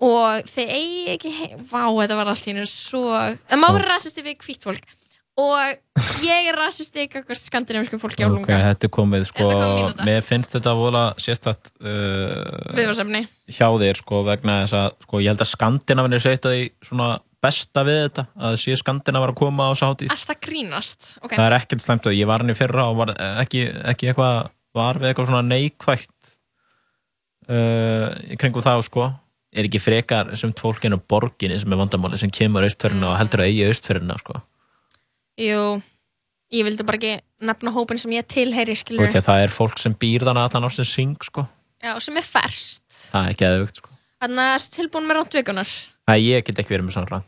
[0.05, 1.32] og þeir eigi ekki
[1.70, 4.94] vá, þetta var allt hennu svo það má vera rasisti við hvítt fólk
[5.35, 10.05] og ég er rasisti eitthvað skandinavisku fólki á Ok, lunga þetta er komið sko, er
[10.06, 15.32] mér finnst þetta vola sérstætt uh, viðvarsefni hjá þér sko vegna þess að sko ég
[15.32, 17.09] held að Skandinavinir segja því svona
[17.44, 21.10] besta við þetta að sé Skandinavar að koma á sátíð Erst það grínast?
[21.20, 23.14] Ok, það er ekkert slæmt og ég var hann í fyrra og var
[23.44, 26.34] ekki, ekki eitthvað var við eitthvað svona neikvægt
[27.48, 29.08] uh, í kringum þá sko.
[29.54, 33.52] Er ekki frekar sem fólkinu borginni sem er vandamáli sem kemur austferðina og heldur að
[33.52, 34.40] eigi austferðina sko.
[35.38, 35.60] Jú
[36.54, 39.80] Ég vildi bara ekki nefna hópin sem ég tilheyri og skilur að það er fólk
[39.80, 41.46] sem býr þannig allan á sem syng sko.
[41.82, 43.94] Já, sem er ferst það er ekki aðeins sko.
[44.22, 45.72] Þannig að ertu tilbúin með rándvikunar
[46.04, 47.26] Æ, ég get ekki verið með svona rann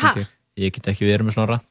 [0.00, 0.14] Ha?
[0.56, 1.68] ég get ekki verið með svona rann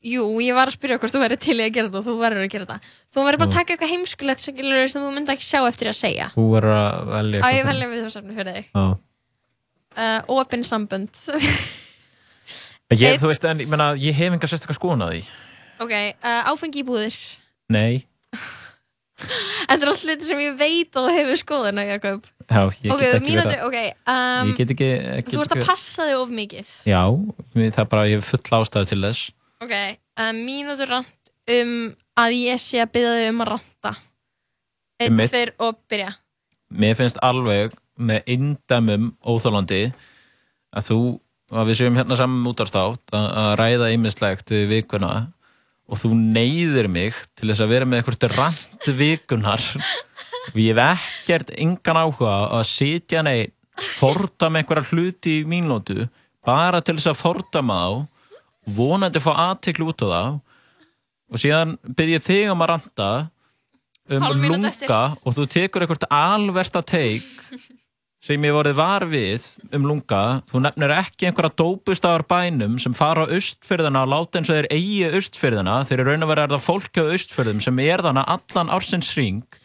[0.00, 2.44] Jú, ég var að spyrja hvort þú verður til að gera þetta og þú verður
[2.46, 4.56] að gera þetta Þú verður bara að taka eitthvað heimskulegt sem
[4.96, 6.28] þú myndi ekki sjá eftir að segja.
[6.32, 8.70] Þú er að velja Á ég velja við það samni fyrir þig.
[9.90, 11.20] Uh, Opin sambönd.
[12.90, 15.20] Ég, þú veist, en ég, meina, ég hef enga sérstaklega skoðun að því.
[15.84, 17.18] Ok, uh, áfengi í búðir.
[17.70, 18.00] Nei.
[19.20, 22.28] Þetta er alltaf hluti sem ég veit að þú hefur skoðun á Jakob.
[22.50, 23.64] Já, ég Ok, get ekki verið að...
[23.68, 23.78] ok
[24.14, 24.88] um, Ég get ekki...
[25.20, 26.70] ekki Þú ert að passa þig of mikið.
[26.90, 27.02] Já,
[27.54, 29.26] það er bara, ég hef full ástæðu til þess.
[29.64, 29.74] Ok,
[30.24, 31.74] um, mínútur rant um
[32.20, 33.92] að ég sé að byggja þig um að ranta.
[35.00, 35.30] Einn, Einmitt.
[35.32, 36.10] tveir og byrja.
[36.80, 39.82] Mér finnst alveg með indæmum óþólandi
[40.76, 40.98] að þú,
[41.54, 45.12] að við séum hérna saman útarstátt að, að ræða ýmislegt við vikuna
[45.90, 49.64] og þú neyðir mig til þess að vera með eitthvað rant vikunar
[50.50, 53.50] og ég hef ekkert engan áhuga að sitja nei
[53.98, 56.06] fordama einhverja hluti í mínútu
[56.46, 58.08] bara til þess að fordama þá
[58.76, 60.22] vonandi fá aðteklu út á þá.
[61.30, 63.10] Og síðan byrð ég þig um að ranta
[64.10, 67.26] um lunga og þú tekur eitthvað alversta teik
[68.20, 73.24] sem ég vorið var við um lunga, þú nefnir ekki einhverja dópustafar bænum sem fara
[73.24, 76.52] á austfyrðina og láta eins og þeir eigi austfyrðina, þeir eru raun að vera er
[76.52, 79.60] það fólki á austfyrðum sem er þannig allan ársins ring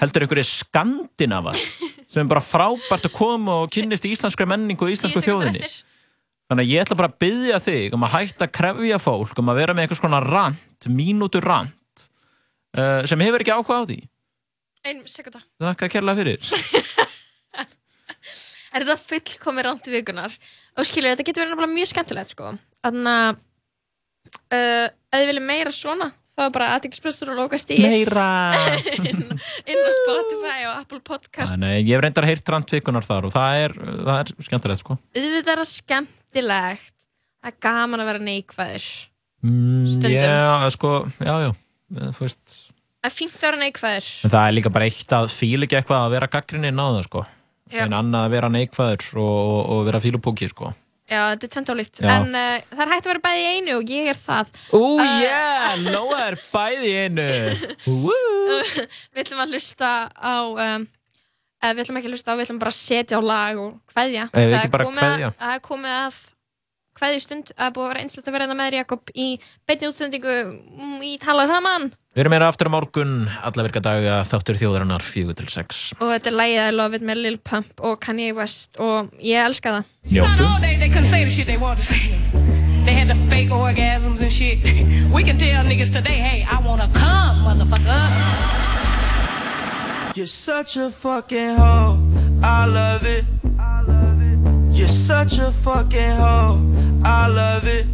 [0.00, 1.60] heldur einhverju skandinavar
[2.08, 5.68] sem er bara frábært að koma og kynnist íslenskri menningu og íslensku þjóðinni.
[6.48, 9.52] Þannig að ég ætla bara að byggja þig um að hætta að krefja fólk um
[9.52, 12.06] að vera með einhvers konar rant, mínútur rant
[12.78, 13.98] uh, sem hefur ekki áhuga á því.
[14.88, 16.86] Einn sekunda Þakka kærlega fyrir.
[18.72, 20.34] Er þetta fullkomi randi vikunar?
[20.78, 22.52] Og skilur, þetta getur verið mjög skemmtilegt sko.
[22.84, 23.38] Þannig að
[24.52, 28.26] uh, ef þið viljum meira svona þá er bara aðeinsprestur og lókast í Meira!
[29.08, 29.24] inn,
[29.66, 33.32] inn á Spotify og Apple Podcast Nei, ég hef reyndar heyrt rant vikunar þar og
[33.34, 33.74] það er,
[34.06, 34.98] það er skemmtilegt sko.
[35.18, 36.94] auðvitað er skemmtilegt
[37.42, 38.90] það er gaman að vera neikvæður
[39.38, 40.16] Mm, Stundum.
[40.18, 40.88] Já, sko,
[41.22, 41.50] já, já.
[41.94, 42.54] eh, Þú veist,
[42.98, 45.76] það er fínt að vera neikvæður en það er líka bara eitt að fíla ekki
[45.78, 47.22] eitthvað að vera gaggrinni inn á það sko.
[47.72, 47.84] Já.
[47.86, 50.72] En annað að vera neikvæður og, og, og vera fílupóki sko.
[51.08, 52.08] já, þetta er tvent álíkt Já.
[52.18, 54.82] en uh, það er hægt að vera bæði í einu og ég er það Ú,
[54.98, 57.28] Uh, yeah, Nóa er bæði í einu.
[59.12, 60.86] Við ætlum að hlusta á um,
[61.62, 63.70] eða við ætlum ekki að hlusta á, við ætlum bara að setja á lag og
[63.96, 64.18] við
[65.40, 66.20] Það er komið að-
[66.98, 69.28] er kveðju stund að búið að vera einslægt að vera hérna með Jakob í
[69.68, 73.12] beinni útsendingu mm, í tala saman Við erum meira aftur á morgun,
[73.46, 75.82] alla virka daga, þáttur þjóðarinnar, 4 til 6.
[76.00, 79.38] og þetta er lægið I Love It með Lil Pump og Kanye West og ég
[79.44, 80.44] elska það Njóttu.
[82.88, 84.64] They had the fake orgasms and shit.
[85.12, 88.04] We can tell niggas today, hey, I wanna come, motherfucker.
[90.16, 91.98] You're such a fucking hoe.
[92.42, 93.26] I love it.
[94.78, 96.62] You're such a fucking hoe.
[97.04, 97.84] I love it.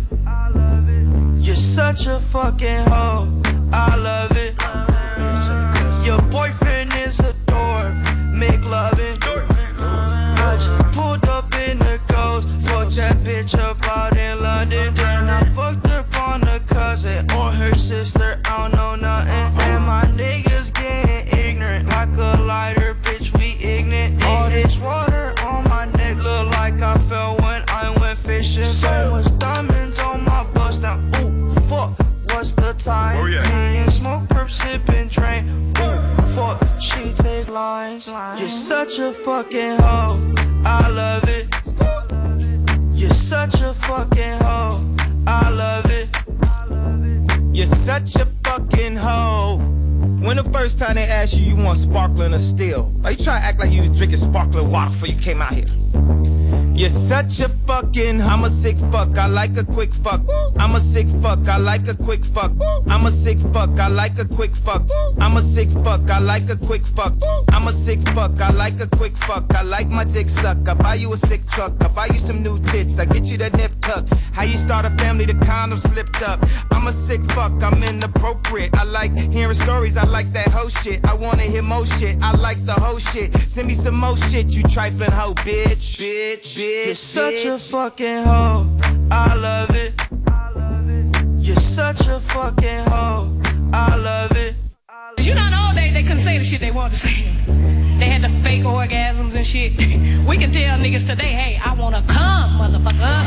[1.43, 3.41] You're such a fucking hoe.
[3.73, 4.55] I love it.
[4.59, 7.95] Cause Your boyfriend is a dork.
[8.35, 9.17] Make loving.
[9.23, 12.49] I just pulled up in the ghost.
[12.69, 14.93] Fucked that bitch up out in London.
[14.93, 18.43] Then I fucked up on the cousin or her sister.
[18.45, 18.74] I don't
[28.75, 30.99] So much diamonds on my bust now.
[31.21, 31.97] Ooh, fuck.
[32.31, 33.23] What's the time?
[33.23, 33.89] Oh, yeah.
[33.89, 35.49] Smoke, perp, sipping, drain.
[35.79, 36.61] Ooh, fuck.
[36.81, 38.09] She take lines.
[38.09, 40.35] You're such a fucking hoe.
[40.67, 41.47] I love it.
[42.99, 44.97] You're such a fucking hoe.
[45.27, 46.09] I love it.
[47.57, 49.59] You're such a fucking hoe.
[50.21, 52.87] When the first time they asked you, you want sparkling or still?
[53.03, 55.55] Why you try to act like you was drinking sparkling water before you came out
[55.55, 55.67] here?
[56.77, 60.21] You're such a fucking, I'm a sick fuck, I like a quick fuck.
[60.59, 62.51] I'm a sick fuck, I like a quick fuck.
[62.89, 64.83] I'm a sick fuck, I like a quick fuck.
[65.21, 67.15] I'm a sick fuck, I like a quick fuck.
[67.53, 69.55] I'm a sick fuck, I like a quick fuck.
[69.55, 70.69] I like my dick suck.
[70.69, 71.73] I buy you a sick truck.
[71.81, 72.99] I buy you some new tits.
[72.99, 74.07] I get you that nip tuck.
[74.33, 76.41] How you start a family, the condom slipped up.
[76.73, 78.75] I'm a sick fuck, I'm inappropriate.
[78.75, 81.05] I like hearing stories, I like that whole shit.
[81.05, 83.33] I wanna hear more shit, I like the whole shit.
[83.35, 86.01] Send me some more shit, you trifling hoe, bitch.
[86.03, 86.64] Bitch, bitch.
[86.65, 88.67] You're such a fucking hoe.
[89.11, 89.93] I love it.
[91.37, 93.39] You're such a fucking hoe.
[93.75, 94.55] I love it.
[95.19, 97.25] You know, in the old days they couldn't say the shit they wanted to say.
[97.99, 99.73] They had the fake orgasms and shit.
[100.27, 103.21] We can tell niggas today, hey, I wanna come, motherfucker.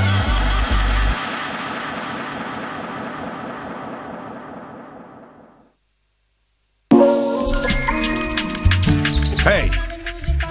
[9.43, 9.69] Hey,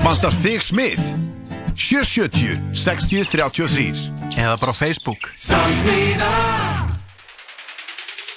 [0.04, 1.35] vantar þig smið?
[1.76, 3.92] 770 60 33
[4.36, 5.30] Eða bara á Facebook.
[5.40, 6.32] Samsmiða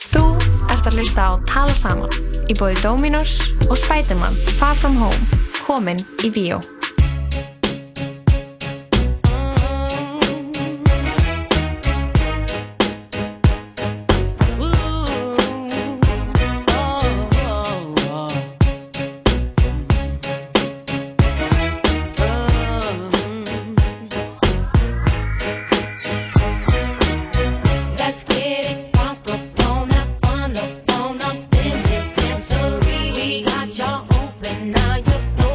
[0.09, 0.23] Þú
[0.71, 2.11] ert að hlusta á Tala Saman
[2.49, 3.39] í bóði Dominos
[3.69, 6.63] og Spiderman Far From Home komin í bíó